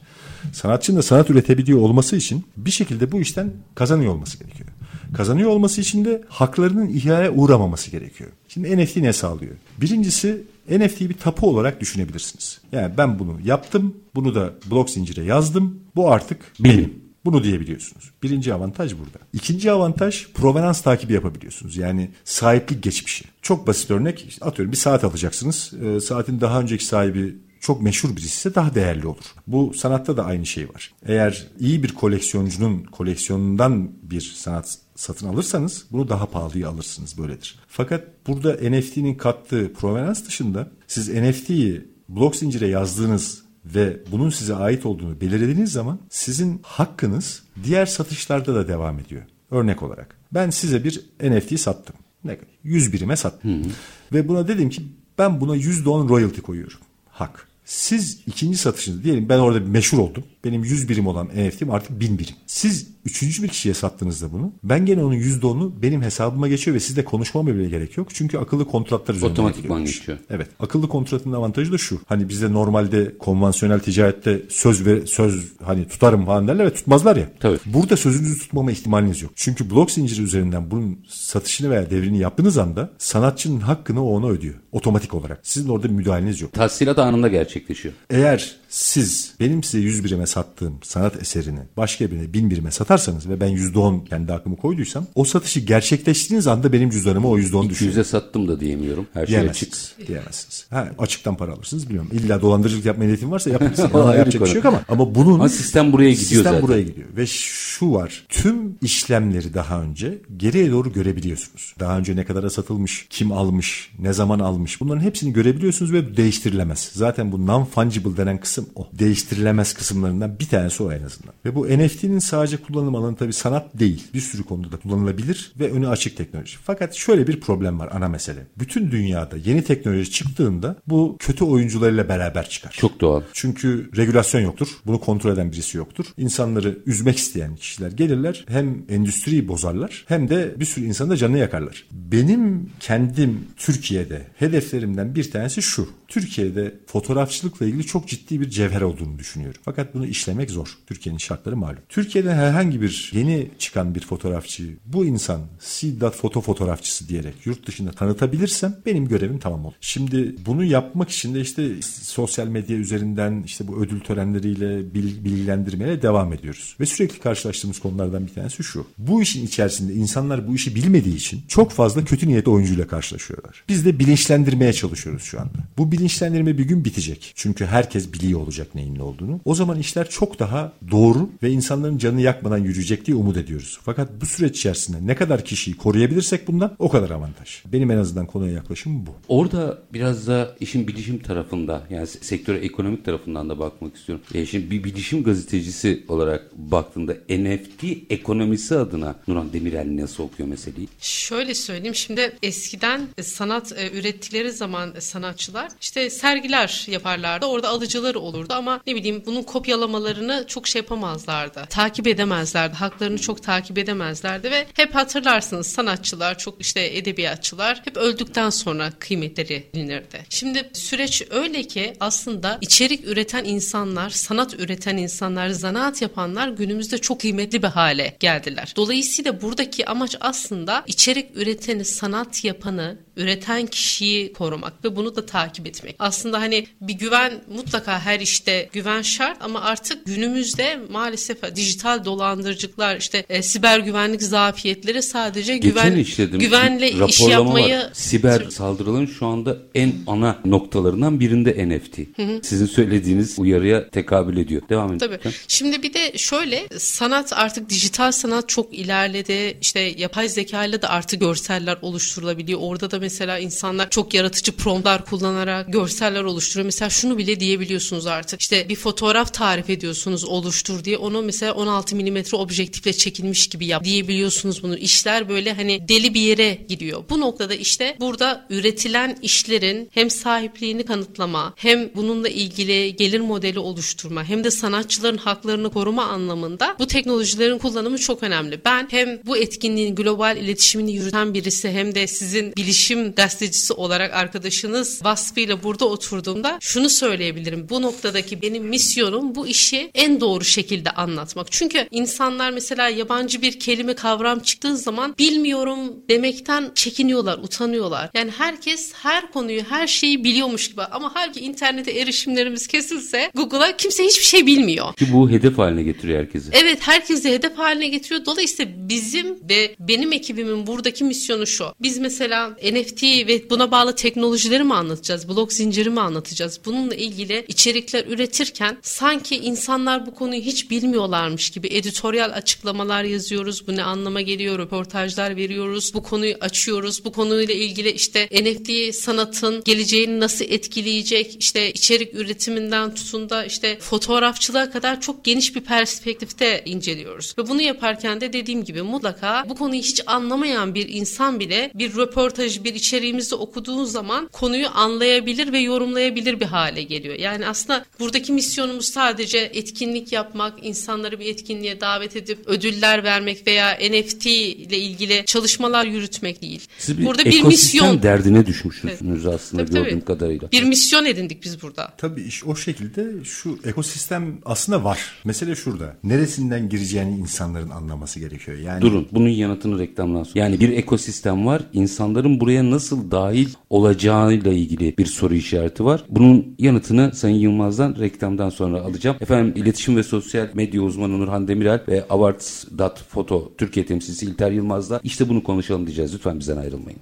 Sanatçının 0.53 0.97
da 0.97 1.01
sanat 1.01 1.29
üretebiliyor 1.29 1.79
olması 1.79 2.15
için 2.15 2.45
bir 2.57 2.71
şekilde 2.71 3.11
bu 3.11 3.19
işten 3.19 3.51
kazanıyor 3.75 4.13
olması 4.13 4.39
gerekiyor. 4.39 4.69
Kazanıyor 5.13 5.49
olması 5.49 5.81
için 5.81 6.05
de 6.05 6.23
haklarının 6.29 6.87
ihlale 6.87 7.29
uğramaması 7.29 7.91
gerekiyor. 7.91 8.29
Şimdi 8.47 8.77
NFT 8.77 8.97
ne 8.97 9.13
sağlıyor? 9.13 9.55
Birincisi 9.81 10.43
NFT'yi 10.69 11.09
bir 11.09 11.17
tapu 11.17 11.49
olarak 11.49 11.81
düşünebilirsiniz. 11.81 12.61
Yani 12.71 12.93
ben 12.97 13.19
bunu 13.19 13.37
yaptım, 13.43 13.95
bunu 14.15 14.35
da 14.35 14.53
blok 14.71 14.89
zincire 14.89 15.23
yazdım. 15.23 15.79
Bu 15.95 16.11
artık 16.11 16.53
benim. 16.59 17.01
Bunu 17.25 17.43
diyebiliyorsunuz. 17.43 18.11
Birinci 18.23 18.53
avantaj 18.53 18.93
burada. 18.93 19.19
İkinci 19.33 19.71
avantaj 19.71 20.27
provenans 20.33 20.81
takibi 20.81 21.13
yapabiliyorsunuz. 21.13 21.77
Yani 21.77 22.09
sahiplik 22.23 22.83
geçmişi. 22.83 23.25
Çok 23.41 23.67
basit 23.67 23.91
örnek 23.91 24.25
işte 24.29 24.45
atıyorum 24.45 24.71
bir 24.71 24.77
saat 24.77 25.03
alacaksınız. 25.03 25.73
E, 25.83 25.99
saatin 25.99 26.41
daha 26.41 26.61
önceki 26.61 26.85
sahibi 26.85 27.35
çok 27.59 27.81
meşhur 27.81 28.09
birisi 28.09 28.25
ise 28.25 28.55
daha 28.55 28.75
değerli 28.75 29.07
olur. 29.07 29.25
Bu 29.47 29.73
sanatta 29.73 30.17
da 30.17 30.25
aynı 30.25 30.45
şey 30.45 30.69
var. 30.69 30.93
Eğer 31.05 31.47
iyi 31.59 31.83
bir 31.83 31.93
koleksiyoncunun 31.93 32.83
koleksiyonundan 32.83 33.91
bir 34.03 34.21
sanat 34.35 34.77
satın 35.01 35.27
alırsanız 35.27 35.85
bunu 35.91 36.09
daha 36.09 36.25
pahalıya 36.25 36.69
alırsınız 36.69 37.17
böyledir. 37.17 37.59
Fakat 37.67 38.27
burada 38.27 38.53
NFT'nin 38.53 39.15
kattığı 39.15 39.73
provenans 39.73 40.25
dışında 40.25 40.71
siz 40.87 41.09
NFT'yi 41.09 41.87
blok 42.09 42.35
zincire 42.35 42.67
yazdığınız 42.67 43.43
ve 43.65 43.99
bunun 44.11 44.29
size 44.29 44.55
ait 44.55 44.85
olduğunu 44.85 45.21
belirlediğiniz 45.21 45.71
zaman 45.71 45.99
sizin 46.09 46.59
hakkınız 46.63 47.43
diğer 47.63 47.85
satışlarda 47.85 48.55
da 48.55 48.67
devam 48.67 48.99
ediyor. 48.99 49.21
Örnek 49.51 49.83
olarak 49.83 50.15
ben 50.31 50.49
size 50.49 50.83
bir 50.83 51.05
NFT 51.23 51.59
sattım. 51.59 51.95
Ne 52.23 52.37
100 52.63 52.93
birime 52.93 53.15
sattım. 53.15 53.51
Hı 53.51 53.67
hı. 53.67 53.71
Ve 54.13 54.27
buna 54.27 54.47
dedim 54.47 54.69
ki 54.69 54.83
ben 55.17 55.41
buna 55.41 55.57
%10 55.57 56.09
royalty 56.09 56.41
koyuyorum. 56.41 56.79
Hak. 57.09 57.47
Siz 57.65 58.19
ikinci 58.27 58.57
satışınızda 58.57 59.03
diyelim 59.03 59.29
ben 59.29 59.39
orada 59.39 59.59
meşhur 59.59 59.97
oldum. 59.97 60.23
Benim 60.45 60.63
100 60.63 60.89
birim 60.89 61.07
olan 61.07 61.27
NFT'm 61.27 61.71
artık 61.71 61.99
1000 61.99 62.19
birim. 62.19 62.35
Siz 62.47 62.90
üçüncü 63.05 63.43
bir 63.43 63.47
kişiye 63.47 63.73
sattığınızda 63.73 64.31
bunu 64.31 64.53
ben 64.63 64.85
gene 64.85 65.03
onun 65.03 65.15
%10'u 65.15 65.81
benim 65.81 66.01
hesabıma 66.01 66.47
geçiyor 66.47 66.75
ve 66.75 66.79
sizle 66.79 67.05
konuşmama 67.05 67.55
bile 67.55 67.69
gerek 67.69 67.97
yok. 67.97 68.07
Çünkü 68.13 68.37
akıllı 68.37 68.67
kontratlar 68.67 69.15
üzerinden 69.15 69.33
Otomatikman 69.33 69.85
geçiyor. 69.85 70.17
Evet. 70.29 70.47
Akıllı 70.59 70.89
kontratın 70.89 71.31
avantajı 71.31 71.71
da 71.71 71.77
şu. 71.77 71.99
Hani 72.05 72.29
bizde 72.29 72.53
normalde 72.53 73.17
konvansiyonel 73.17 73.79
ticarette 73.79 74.41
söz 74.49 74.85
ve 74.85 75.07
söz 75.07 75.53
hani 75.63 75.87
tutarım 75.87 76.25
falan 76.25 76.47
derler 76.47 76.65
ve 76.65 76.73
tutmazlar 76.73 77.15
ya. 77.15 77.29
Tabii. 77.39 77.57
Burada 77.65 77.97
sözünüzü 77.97 78.39
tutmama 78.39 78.71
ihtimaliniz 78.71 79.21
yok. 79.21 79.31
Çünkü 79.35 79.69
blok 79.69 79.91
zinciri 79.91 80.21
üzerinden 80.21 80.71
bunun 80.71 80.99
satışını 81.09 81.69
veya 81.69 81.89
devrini 81.89 82.19
yaptığınız 82.19 82.57
anda 82.57 82.89
sanatçının 82.97 83.59
hakkını 83.59 84.05
o 84.05 84.11
ona 84.11 84.27
ödüyor. 84.27 84.55
Otomatik 84.71 85.13
olarak. 85.13 85.39
Sizin 85.43 85.69
orada 85.69 85.83
bir 85.83 85.93
müdahaleniz 85.93 86.41
yok. 86.41 86.53
Tahsilat 86.53 86.99
anında 86.99 87.27
gerçekleşiyor. 87.27 87.93
Eğer 88.09 88.60
siz 88.71 89.33
benim 89.39 89.63
size 89.63 89.79
100 89.79 90.03
birime 90.03 90.27
sattığım 90.27 90.79
sanat 90.83 91.21
eserini 91.21 91.59
başka 91.77 92.11
birine 92.11 92.33
1000 92.33 92.49
birime 92.49 92.71
satarsanız 92.71 93.29
ve 93.29 93.41
ben 93.41 93.49
%10 93.49 94.05
kendi 94.05 94.31
hakkımı 94.31 94.57
koyduysam 94.57 95.07
o 95.15 95.23
satışı 95.23 95.59
gerçekleştiğiniz 95.59 96.47
anda 96.47 96.73
benim 96.73 96.89
cüzdanıma 96.89 97.29
o 97.29 97.39
%10 97.39 97.69
düşüyor. 97.69 97.89
Yüze 97.89 98.03
sattım 98.03 98.47
da 98.47 98.59
diyemiyorum. 98.59 99.07
Her 99.13 99.27
şey 99.27 99.39
açık. 99.39 99.73
Diyemezsiniz. 100.07 100.65
Ha, 100.69 100.89
açıktan 100.97 101.37
para 101.37 101.53
alırsınız 101.53 101.85
bilmiyorum. 101.85 102.11
İlla 102.13 102.41
dolandırıcılık 102.41 102.85
yapma 102.85 103.03
niyetin 103.03 103.31
varsa 103.31 103.49
yapabilirsiniz. 103.49 103.95
Ona 103.95 104.15
yapacak 104.21 104.41
bir 104.41 104.47
şey 104.47 104.55
yok 104.55 104.65
ama. 104.65 104.81
Ama 104.89 105.15
bunun 105.15 105.33
ama 105.33 105.49
sistem 105.49 105.93
buraya 105.93 106.11
gidiyor 106.11 106.27
sistem 106.27 106.43
zaten. 106.43 106.61
buraya 106.61 106.81
gidiyor. 106.81 107.07
Ve 107.17 107.27
şu 107.27 107.91
var. 107.91 108.25
Tüm 108.29 108.75
işlemleri 108.81 109.53
daha 109.53 109.81
önce 109.81 110.21
geriye 110.37 110.71
doğru 110.71 110.93
görebiliyorsunuz. 110.93 111.75
Daha 111.79 111.97
önce 111.97 112.15
ne 112.15 112.25
kadara 112.25 112.49
satılmış, 112.49 113.07
kim 113.09 113.31
almış, 113.31 113.91
ne 113.99 114.13
zaman 114.13 114.39
almış. 114.39 114.81
Bunların 114.81 115.01
hepsini 115.01 115.33
görebiliyorsunuz 115.33 115.93
ve 115.93 116.17
değiştirilemez. 116.17 116.89
Zaten 116.93 117.31
bu 117.31 117.37
non-fungible 117.37 118.17
denen 118.17 118.39
kısım 118.39 118.60
o. 118.75 118.87
Değiştirilemez 118.93 119.73
kısımlarından 119.73 120.39
bir 120.39 120.47
tanesi 120.47 120.83
o 120.83 120.91
en 120.91 121.03
azından. 121.03 121.33
Ve 121.45 121.55
bu 121.55 121.67
NFT'nin 121.67 122.19
sadece 122.19 122.57
kullanım 122.57 122.95
alanı 122.95 123.15
tabii 123.15 123.33
sanat 123.33 123.79
değil. 123.79 124.07
Bir 124.13 124.19
sürü 124.19 124.43
konuda 124.43 124.71
da 124.71 124.77
kullanılabilir 124.77 125.53
ve 125.59 125.71
önü 125.71 125.87
açık 125.87 126.17
teknoloji. 126.17 126.57
Fakat 126.63 126.95
şöyle 126.95 127.27
bir 127.27 127.39
problem 127.39 127.79
var 127.79 127.89
ana 127.91 128.07
mesele. 128.07 128.47
Bütün 128.59 128.91
dünyada 128.91 129.37
yeni 129.37 129.63
teknoloji 129.63 130.11
çıktığında 130.11 130.75
bu 130.87 131.15
kötü 131.19 131.43
oyuncularıyla 131.43 132.09
beraber 132.09 132.49
çıkar. 132.49 132.71
Çok 132.71 133.01
doğal. 133.01 133.21
Çünkü 133.33 133.89
regülasyon 133.97 134.41
yoktur. 134.41 134.67
Bunu 134.85 134.99
kontrol 134.99 135.33
eden 135.33 135.51
birisi 135.51 135.77
yoktur. 135.77 136.05
İnsanları 136.17 136.77
üzmek 136.85 137.17
isteyen 137.17 137.55
kişiler 137.55 137.91
gelirler. 137.91 138.45
Hem 138.47 138.85
endüstriyi 138.89 139.47
bozarlar 139.47 140.05
hem 140.07 140.29
de 140.29 140.55
bir 140.59 140.65
sürü 140.65 140.85
insanı 140.85 141.09
da 141.09 141.17
canını 141.17 141.37
yakarlar. 141.37 141.85
Benim 141.91 142.69
kendim 142.79 143.39
Türkiye'de 143.57 144.27
hedeflerimden 144.35 145.15
bir 145.15 145.31
tanesi 145.31 145.61
şu. 145.61 145.89
Türkiye'de 146.11 146.79
fotoğrafçılıkla 146.87 147.65
ilgili 147.65 147.85
çok 147.85 148.07
ciddi 148.07 148.41
bir 148.41 148.49
cevher 148.49 148.81
olduğunu 148.81 149.19
düşünüyorum. 149.19 149.61
Fakat 149.65 149.93
bunu 149.93 150.05
işlemek 150.05 150.51
zor. 150.51 150.77
Türkiye'nin 150.87 151.17
şartları 151.17 151.57
malum. 151.57 151.79
Türkiye'de 151.89 152.33
herhangi 152.33 152.81
bir 152.81 153.11
yeni 153.13 153.47
çıkan 153.59 153.95
bir 153.95 154.01
fotoğrafçıyı 154.01 154.77
bu 154.85 155.05
insan 155.05 155.41
Siddat 155.59 156.15
foto 156.15 156.41
fotoğrafçısı 156.41 157.09
diyerek 157.09 157.45
yurt 157.45 157.67
dışında 157.67 157.91
tanıtabilirsem 157.91 158.77
benim 158.85 159.07
görevim 159.07 159.39
tamam 159.39 159.65
olur. 159.65 159.73
Şimdi 159.81 160.35
bunu 160.45 160.63
yapmak 160.63 161.09
için 161.09 161.35
de 161.35 161.41
işte 161.41 161.81
sosyal 162.01 162.47
medya 162.47 162.77
üzerinden 162.77 163.43
işte 163.45 163.67
bu 163.67 163.83
ödül 163.83 163.99
törenleriyle 163.99 164.93
bilgilendirmeye 164.93 166.01
devam 166.01 166.33
ediyoruz. 166.33 166.75
Ve 166.79 166.85
sürekli 166.85 167.19
karşılaştığımız 167.19 167.79
konulardan 167.79 168.27
bir 168.27 168.33
tanesi 168.33 168.63
şu. 168.63 168.87
Bu 168.97 169.21
işin 169.21 169.45
içerisinde 169.45 169.93
insanlar 169.93 170.47
bu 170.47 170.55
işi 170.55 170.75
bilmediği 170.75 171.15
için 171.15 171.41
çok 171.47 171.71
fazla 171.71 172.05
kötü 172.05 172.27
niyetli 172.27 172.51
oyuncuyla 172.51 172.87
karşılaşıyorlar. 172.87 173.63
Biz 173.69 173.85
de 173.85 173.99
bilinçlendirmeye 173.99 174.73
çalışıyoruz 174.73 175.23
şu 175.23 175.41
anda. 175.41 175.57
Bu 175.77 175.91
bilinçlendirme 176.01 176.57
bir 176.57 176.63
gün 176.63 176.85
bitecek. 176.85 177.31
Çünkü 177.35 177.65
herkes 177.65 178.13
biliyor 178.13 178.39
olacak 178.39 178.75
neyin 178.75 178.95
ne 178.95 179.03
olduğunu. 179.03 179.39
O 179.45 179.55
zaman 179.55 179.79
işler 179.79 180.09
çok 180.09 180.39
daha 180.39 180.73
doğru 180.91 181.29
ve 181.43 181.51
insanların 181.51 181.97
canını 181.97 182.21
yakmadan 182.21 182.57
yürüyecek 182.57 183.05
diye 183.05 183.17
umut 183.17 183.37
ediyoruz. 183.37 183.79
Fakat 183.83 184.21
bu 184.21 184.25
süreç 184.25 184.57
içerisinde 184.57 184.97
ne 185.07 185.15
kadar 185.15 185.45
kişiyi 185.45 185.77
koruyabilirsek 185.77 186.47
bundan 186.47 186.75
o 186.79 186.89
kadar 186.89 187.09
avantaj. 187.09 187.63
Benim 187.65 187.91
en 187.91 187.97
azından 187.97 188.25
konuya 188.25 188.53
yaklaşımım 188.53 189.05
bu. 189.05 189.11
Orada 189.27 189.79
biraz 189.93 190.27
da 190.27 190.55
işin 190.59 190.87
bilişim 190.87 191.19
tarafında 191.19 191.83
yani 191.89 192.07
sektöre 192.07 192.57
ekonomik 192.57 193.05
tarafından 193.05 193.49
da 193.49 193.59
bakmak 193.59 193.95
istiyorum. 193.95 194.25
E 194.33 194.45
şimdi 194.45 194.71
bir 194.71 194.83
bilişim 194.83 195.23
gazetecisi 195.23 196.03
olarak 196.07 196.57
baktığında 196.57 197.13
NFT 197.29 197.83
ekonomisi 198.09 198.77
adına 198.77 199.15
Nurhan 199.27 199.53
Demirel 199.53 200.01
nasıl 200.01 200.23
okuyor 200.23 200.49
meseleyi? 200.49 200.87
Şöyle 200.99 201.53
söyleyeyim 201.53 201.95
şimdi 201.95 202.37
eskiden 202.43 203.01
sanat 203.21 203.71
e, 203.77 203.91
ürettikleri 203.99 204.51
zaman 204.51 204.93
sanatçılar 204.99 205.71
işte 205.81 205.90
sergiler 206.09 206.85
yaparlardı. 206.87 207.45
Orada 207.45 207.69
alıcıları 207.69 208.19
olurdu 208.19 208.53
ama 208.53 208.81
ne 208.87 208.95
bileyim 208.95 209.23
bunun 209.25 209.43
kopyalamalarını 209.43 210.43
çok 210.47 210.67
şey 210.67 210.79
yapamazlardı. 210.81 211.65
Takip 211.69 212.07
edemezlerdi. 212.07 212.75
Haklarını 212.75 213.17
çok 213.17 213.43
takip 213.43 213.77
edemezlerdi 213.77 214.51
ve 214.51 214.67
hep 214.73 214.95
hatırlarsınız 214.95 215.67
sanatçılar 215.67 216.37
çok 216.37 216.61
işte 216.61 216.97
edebiyatçılar 216.97 217.81
hep 217.85 217.97
öldükten 217.97 218.49
sonra 218.49 218.91
kıymetleri 218.99 219.67
bilinirdi. 219.73 220.25
Şimdi 220.29 220.69
süreç 220.73 221.23
öyle 221.29 221.63
ki 221.63 221.93
aslında 221.99 222.57
içerik 222.61 223.07
üreten 223.07 223.43
insanlar, 223.43 224.09
sanat 224.09 224.53
üreten 224.53 224.97
insanlar, 224.97 225.49
zanaat 225.49 226.01
yapanlar 226.01 226.47
günümüzde 226.47 226.97
çok 226.97 227.21
kıymetli 227.21 227.63
bir 227.63 227.67
hale 227.67 228.15
geldiler. 228.19 228.73
Dolayısıyla 228.75 229.41
buradaki 229.41 229.85
amaç 229.85 230.15
aslında 230.21 230.83
içerik 230.87 231.37
üreteni, 231.37 231.85
sanat 231.85 232.43
yapanı, 232.43 232.97
üreten 233.17 233.65
kişiyi 233.65 234.33
korumak 234.33 234.85
ve 234.85 234.95
bunu 234.95 235.15
da 235.15 235.25
takip 235.25 235.67
etmek. 235.67 235.80
Aslında 235.99 236.39
hani 236.39 236.67
bir 236.81 236.93
güven 236.93 237.33
mutlaka 237.55 237.99
her 237.99 238.19
işte 238.19 238.69
güven 238.73 239.01
şart 239.01 239.37
ama 239.41 239.61
artık 239.61 240.05
günümüzde 240.05 240.79
maalesef 240.89 241.55
dijital 241.55 242.05
dolandırıcılıklar 242.05 242.97
işte 242.97 243.25
e, 243.29 243.43
siber 243.43 243.79
güvenlik 243.79 244.21
zafiyetleri 244.21 245.03
sadece 245.03 245.57
güven 245.57 245.95
işledim. 245.95 246.39
güvenle 246.39 246.91
iş 246.91 247.21
yapmayı 247.21 247.75
var. 247.75 247.89
siber 247.93 248.49
saldırıların 248.49 249.05
şu 249.05 249.25
anda 249.25 249.57
en 249.75 249.93
ana 250.07 250.39
noktalarından 250.45 251.19
birinde 251.19 251.69
NFT. 251.69 251.97
Hı 252.17 252.23
hı. 252.23 252.39
Sizin 252.43 252.65
söylediğiniz 252.65 253.39
uyarıya 253.39 253.89
tekabül 253.89 254.37
ediyor. 254.37 254.61
Devam 254.69 254.89
edin. 254.89 254.99
Tabii. 254.99 255.19
Şimdi 255.47 255.83
bir 255.83 255.93
de 255.93 256.17
şöyle 256.17 256.67
sanat 256.77 257.33
artık 257.33 257.69
dijital 257.69 258.11
sanat 258.11 258.49
çok 258.49 258.73
ilerledi. 258.73 259.57
İşte 259.61 259.79
yapay 259.79 260.29
zeka 260.29 260.65
ile 260.65 260.81
de 260.81 260.87
artık 260.87 261.19
görseller 261.19 261.77
oluşturulabiliyor. 261.81 262.59
Orada 262.63 262.91
da 262.91 262.99
mesela 262.99 263.39
insanlar 263.39 263.89
çok 263.89 264.13
yaratıcı 264.13 264.51
promptlar 264.51 265.05
kullanarak 265.05 265.70
görseller 265.71 266.23
oluşturuyor. 266.23 266.65
Mesela 266.65 266.89
şunu 266.89 267.17
bile 267.17 267.39
diyebiliyorsunuz 267.39 268.07
artık. 268.07 268.41
İşte 268.41 268.69
bir 268.69 268.75
fotoğraf 268.75 269.33
tarif 269.33 269.69
ediyorsunuz 269.69 270.23
oluştur 270.23 270.83
diye. 270.83 270.97
Onu 270.97 271.21
mesela 271.21 271.53
16 271.53 271.95
milimetre 271.95 272.37
objektifle 272.37 272.93
çekilmiş 272.93 273.47
gibi 273.47 273.65
yap 273.65 273.83
diyebiliyorsunuz 273.83 274.63
bunu. 274.63 274.77
İşler 274.77 275.29
böyle 275.29 275.53
hani 275.53 275.87
deli 275.87 276.13
bir 276.13 276.21
yere 276.21 276.57
gidiyor. 276.67 277.03
Bu 277.09 277.19
noktada 277.19 277.53
işte 277.53 277.97
burada 277.99 278.45
üretilen 278.49 279.17
işlerin 279.21 279.89
hem 279.93 280.09
sahipliğini 280.09 280.85
kanıtlama 280.85 281.53
hem 281.55 281.89
bununla 281.95 282.29
ilgili 282.29 282.95
gelir 282.95 283.19
modeli 283.19 283.59
oluşturma 283.59 284.23
hem 284.23 284.43
de 284.43 284.51
sanatçıların 284.51 285.17
haklarını 285.17 285.69
koruma 285.69 286.05
anlamında 286.05 286.75
bu 286.79 286.87
teknolojilerin 286.87 287.57
kullanımı 287.57 287.97
çok 287.97 288.23
önemli. 288.23 288.59
Ben 288.65 288.87
hem 288.91 289.19
bu 289.25 289.37
etkinliğin 289.37 289.95
global 289.95 290.37
iletişimini 290.37 290.91
yürüten 290.91 291.33
birisi 291.33 291.69
hem 291.69 291.95
de 291.95 292.07
sizin 292.07 292.55
bilişim 292.55 293.13
gazetecisi 293.15 293.73
olarak 293.73 294.13
arkadaşınız 294.13 295.05
vasfıyla 295.05 295.50
burada 295.63 295.85
oturduğumda 295.85 296.57
şunu 296.61 296.89
söyleyebilirim. 296.89 297.69
Bu 297.69 297.81
noktadaki 297.81 298.41
benim 298.41 298.63
misyonum 298.63 299.35
bu 299.35 299.47
işi 299.47 299.91
en 299.93 300.21
doğru 300.21 300.43
şekilde 300.43 300.89
anlatmak. 300.89 301.51
Çünkü 301.51 301.87
insanlar 301.91 302.51
mesela 302.51 302.89
yabancı 302.89 303.41
bir 303.41 303.59
kelime 303.59 303.93
kavram 303.93 304.39
çıktığı 304.39 304.77
zaman 304.77 305.15
bilmiyorum 305.19 305.79
demekten 306.09 306.71
çekiniyorlar, 306.75 307.37
utanıyorlar. 307.37 308.09
Yani 308.13 308.31
herkes 308.37 308.93
her 308.93 309.31
konuyu, 309.31 309.61
her 309.69 309.87
şeyi 309.87 310.23
biliyormuş 310.23 310.69
gibi 310.69 310.81
ama 310.81 311.11
halbuki 311.13 311.39
internete 311.39 311.91
erişimlerimiz 311.91 312.67
kesilse 312.67 313.31
Google'a 313.35 313.77
kimse 313.77 314.03
hiçbir 314.03 314.23
şey 314.23 314.45
bilmiyor. 314.45 314.93
Ki 314.93 315.05
bu 315.13 315.29
hedef 315.29 315.57
haline 315.57 315.83
getiriyor 315.83 316.19
herkesi. 316.19 316.49
Evet 316.51 316.79
herkesi 316.81 317.31
hedef 317.31 317.57
haline 317.57 317.87
getiriyor. 317.87 318.25
Dolayısıyla 318.25 318.71
bizim 318.89 319.49
ve 319.49 319.75
benim 319.79 320.13
ekibimin 320.13 320.67
buradaki 320.67 321.03
misyonu 321.03 321.47
şu. 321.47 321.65
Biz 321.81 321.97
mesela 321.97 322.49
NFT 322.49 323.03
ve 323.03 323.49
buna 323.49 323.71
bağlı 323.71 323.95
teknolojileri 323.95 324.63
mi 324.63 324.73
anlatacağız? 324.73 325.29
Blok 325.29 325.40
zinciri 325.49 325.89
mi 325.89 325.99
anlatacağız? 326.01 326.59
Bununla 326.65 326.95
ilgili 326.95 327.45
içerikler 327.47 328.05
üretirken 328.05 328.77
sanki 328.81 329.37
insanlar 329.37 330.05
bu 330.05 330.15
konuyu 330.15 330.41
hiç 330.41 330.71
bilmiyorlarmış 330.71 331.49
gibi 331.49 331.67
editoryal 331.67 332.31
açıklamalar 332.31 333.03
yazıyoruz. 333.03 333.67
Bu 333.67 333.75
ne 333.75 333.83
anlama 333.83 334.21
geliyor? 334.21 334.59
Röportajlar 334.59 335.35
veriyoruz. 335.35 335.93
Bu 335.93 336.03
konuyu 336.03 336.35
açıyoruz. 336.41 337.05
Bu 337.05 337.11
konuyla 337.11 337.53
ilgili 337.53 337.91
işte 337.91 338.29
NFT 338.31 338.95
sanatın 338.95 339.63
geleceğini 339.63 340.19
nasıl 340.19 340.45
etkileyecek? 340.45 341.35
İşte 341.39 341.73
içerik 341.73 342.15
üretiminden 342.15 342.95
tutun 342.95 343.29
da 343.29 343.45
işte 343.45 343.79
fotoğrafçılığa 343.79 344.71
kadar 344.71 345.01
çok 345.01 345.23
geniş 345.23 345.55
bir 345.55 345.61
perspektifte 345.61 346.61
inceliyoruz. 346.65 347.35
Ve 347.37 347.47
bunu 347.47 347.61
yaparken 347.61 348.21
de 348.21 348.33
dediğim 348.33 348.63
gibi 348.63 348.81
mutlaka 348.81 349.43
bu 349.49 349.55
konuyu 349.55 349.81
hiç 349.81 350.01
anlamayan 350.05 350.75
bir 350.75 350.89
insan 350.89 351.39
bile 351.39 351.71
bir 351.75 351.95
röportaj, 351.95 352.63
bir 352.63 352.75
içeriğimizi 352.75 353.35
okuduğu 353.35 353.85
zaman 353.85 354.27
konuyu 354.27 354.67
anlayabilir 354.73 355.30
ve 355.37 355.59
yorumlayabilir 355.59 356.39
bir 356.39 356.45
hale 356.45 356.83
geliyor. 356.83 357.15
Yani 357.15 357.47
aslında 357.47 357.85
buradaki 357.99 358.33
misyonumuz 358.33 358.85
sadece 358.85 359.37
etkinlik 359.37 360.11
yapmak, 360.11 360.65
insanları 360.65 361.19
bir 361.19 361.25
etkinliğe 361.25 361.81
davet 361.81 362.15
edip 362.15 362.47
ödüller 362.47 363.03
vermek 363.03 363.47
veya 363.47 363.77
NFT 363.91 364.25
ile 364.25 364.77
ilgili 364.77 365.23
çalışmalar 365.25 365.85
yürütmek 365.85 366.41
değil. 366.41 366.67
Siz 366.77 366.97
bir 366.97 367.05
Burada 367.05 367.25
bir 367.25 367.43
misyon 367.43 368.03
derdine 368.03 368.45
düşmüşsünüz 368.45 369.25
aslında 369.25 369.65
Tabii, 369.65 369.73
tabii. 369.73 369.83
gördüğüm 369.83 370.01
kadarıyla. 370.01 370.51
bir 370.51 370.63
misyon 370.63 371.05
edindik 371.05 371.43
biz 371.43 371.61
burada. 371.61 371.93
Tabii 371.97 372.21
iş 372.21 372.43
o 372.43 372.55
şekilde 372.55 373.23
şu 373.23 373.59
ekosistem 373.65 374.37
aslında 374.45 374.83
var. 374.83 374.99
Mesele 375.23 375.55
şurada. 375.55 375.95
Neresinden 376.03 376.69
gireceğini 376.69 377.17
insanların 377.17 377.69
anlaması 377.69 378.19
gerekiyor. 378.19 378.57
Yani 378.57 378.81
Durun 378.81 379.07
bunun 379.11 379.29
yanıtını 379.29 379.79
reklamdan 379.79 380.23
sonra. 380.23 380.39
Yani 380.39 380.59
bir 380.59 380.69
ekosistem 380.69 381.45
var. 381.45 381.61
İnsanların 381.73 382.39
buraya 382.39 382.71
nasıl 382.71 383.11
dahil 383.11 383.49
olacağıyla 383.69 384.51
ilgili 384.51 384.97
bir 384.97 385.05
soru 385.21 385.33
işareti 385.33 385.85
var. 385.85 386.03
Bunun 386.09 386.55
yanıtını 386.59 387.11
Sayın 387.15 387.35
Yılmaz'dan 387.35 387.95
reklamdan 387.99 388.49
sonra 388.49 388.81
alacağım. 388.81 389.17
Efendim 389.21 389.53
iletişim 389.55 389.97
ve 389.97 390.03
sosyal 390.03 390.47
medya 390.53 390.81
uzmanı 390.81 391.19
Nurhan 391.19 391.47
Demirel 391.47 391.79
ve 391.87 392.05
Awards.foto 392.09 393.51
Türkiye 393.57 393.85
temsilcisi 393.85 394.25
İlter 394.25 394.51
Yılmaz'la 394.51 394.99
işte 395.03 395.29
bunu 395.29 395.43
konuşalım 395.43 395.85
diyeceğiz. 395.85 396.13
Lütfen 396.13 396.39
bizden 396.39 396.57
ayrılmayın. 396.57 396.99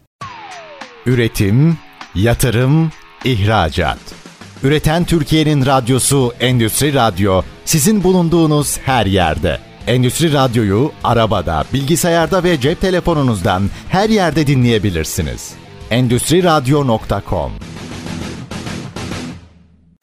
Üretim, 1.05 1.77
yatırım, 2.15 2.91
ihracat. 3.25 3.99
Üreten 4.63 5.05
Türkiye'nin 5.05 5.65
radyosu 5.65 6.33
Endüstri 6.39 6.93
Radyo 6.93 7.41
sizin 7.65 8.03
bulunduğunuz 8.03 8.77
her 8.77 9.05
yerde. 9.05 9.59
Endüstri 9.88 10.33
Radyo'yu 10.33 10.91
arabada, 11.03 11.63
bilgisayarda 11.73 12.43
ve 12.43 12.61
cep 12.61 12.81
telefonunuzdan 12.81 13.63
her 13.89 14.09
yerde 14.09 14.47
dinleyebilirsiniz. 14.47 15.53
Endüstri 15.91 16.43
Radyo.com 16.43 17.51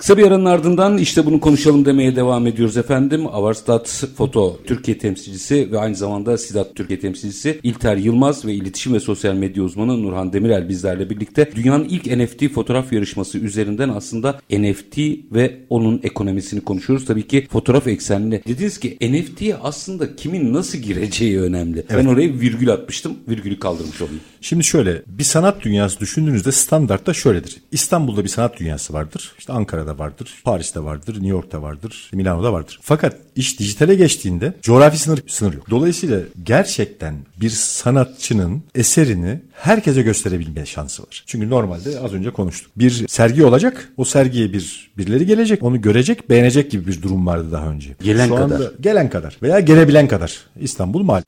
Kısa 0.06 0.18
bir 0.18 0.26
aranın 0.26 0.44
ardından 0.44 0.98
işte 0.98 1.26
bunu 1.26 1.40
konuşalım 1.40 1.84
demeye 1.84 2.16
devam 2.16 2.46
ediyoruz 2.46 2.76
efendim. 2.76 3.26
Avarstat 3.26 4.04
Foto 4.16 4.60
Türkiye 4.66 4.98
temsilcisi 4.98 5.72
ve 5.72 5.78
aynı 5.78 5.94
zamanda 5.94 6.38
Sidat 6.38 6.74
Türkiye 6.74 7.00
temsilcisi 7.00 7.60
İlter 7.62 7.96
Yılmaz 7.96 8.44
ve 8.44 8.54
iletişim 8.54 8.94
ve 8.94 9.00
sosyal 9.00 9.34
medya 9.34 9.62
uzmanı 9.62 10.02
Nurhan 10.02 10.32
Demirel 10.32 10.68
bizlerle 10.68 11.10
birlikte 11.10 11.50
dünyanın 11.56 11.84
ilk 11.84 12.06
NFT 12.06 12.54
fotoğraf 12.54 12.92
yarışması 12.92 13.38
üzerinden 13.38 13.88
aslında 13.88 14.40
NFT 14.50 14.98
ve 15.32 15.58
onun 15.70 16.00
ekonomisini 16.02 16.60
konuşuyoruz. 16.60 17.06
Tabii 17.06 17.26
ki 17.26 17.46
fotoğraf 17.50 17.86
eksenli. 17.86 18.42
Dediniz 18.46 18.80
ki 18.80 18.96
NFT'ye 19.00 19.56
aslında 19.56 20.16
kimin 20.16 20.54
nasıl 20.54 20.78
gireceği 20.78 21.40
önemli. 21.40 21.84
Ben 21.90 22.06
oraya 22.06 22.28
virgül 22.28 22.72
atmıştım. 22.72 23.16
Virgülü 23.28 23.58
kaldırmış 23.58 24.02
olayım. 24.02 24.20
Şimdi 24.40 24.64
şöyle 24.64 25.02
bir 25.06 25.24
sanat 25.24 25.64
dünyası 25.64 26.00
düşündüğünüzde 26.00 26.52
standartta 26.52 27.14
şöyledir. 27.14 27.56
İstanbul'da 27.72 28.24
bir 28.24 28.28
sanat 28.28 28.60
dünyası 28.60 28.92
vardır. 28.92 29.32
İşte 29.38 29.52
Ankara'da 29.52 29.95
vardır, 29.98 30.42
Paris'te 30.44 30.84
vardır, 30.84 31.12
New 31.12 31.28
York'ta 31.28 31.62
vardır, 31.62 32.10
Milano'da 32.12 32.52
vardır. 32.52 32.78
Fakat 32.82 33.16
iş 33.36 33.58
dijitale 33.60 33.94
geçtiğinde 33.94 34.54
coğrafi 34.62 34.98
sınır, 34.98 35.22
sınır 35.26 35.54
yok. 35.54 35.70
Dolayısıyla 35.70 36.20
gerçekten 36.42 37.14
bir 37.40 37.50
sanatçının 37.50 38.62
eserini 38.74 39.40
herkese 39.56 40.02
gösterebilme 40.02 40.66
şansı 40.66 41.02
var. 41.02 41.24
Çünkü 41.26 41.50
normalde 41.50 42.00
az 42.00 42.14
önce 42.14 42.30
konuştuk. 42.30 42.72
Bir 42.76 43.04
sergi 43.08 43.44
olacak, 43.44 43.92
o 43.96 44.04
sergiye 44.04 44.52
bir 44.52 44.90
birileri 44.98 45.26
gelecek, 45.26 45.62
onu 45.62 45.80
görecek, 45.80 46.30
beğenecek 46.30 46.70
gibi 46.70 46.86
bir 46.86 47.02
durum 47.02 47.26
vardı 47.26 47.52
daha 47.52 47.68
önce. 47.68 47.96
Gelen 48.02 48.28
Şu 48.28 48.34
kadar. 48.34 48.44
anda 48.44 48.72
gelen 48.80 49.10
kadar 49.10 49.36
veya 49.42 49.60
gelebilen 49.60 50.08
kadar. 50.08 50.36
İstanbul 50.60 51.02
mal. 51.02 51.22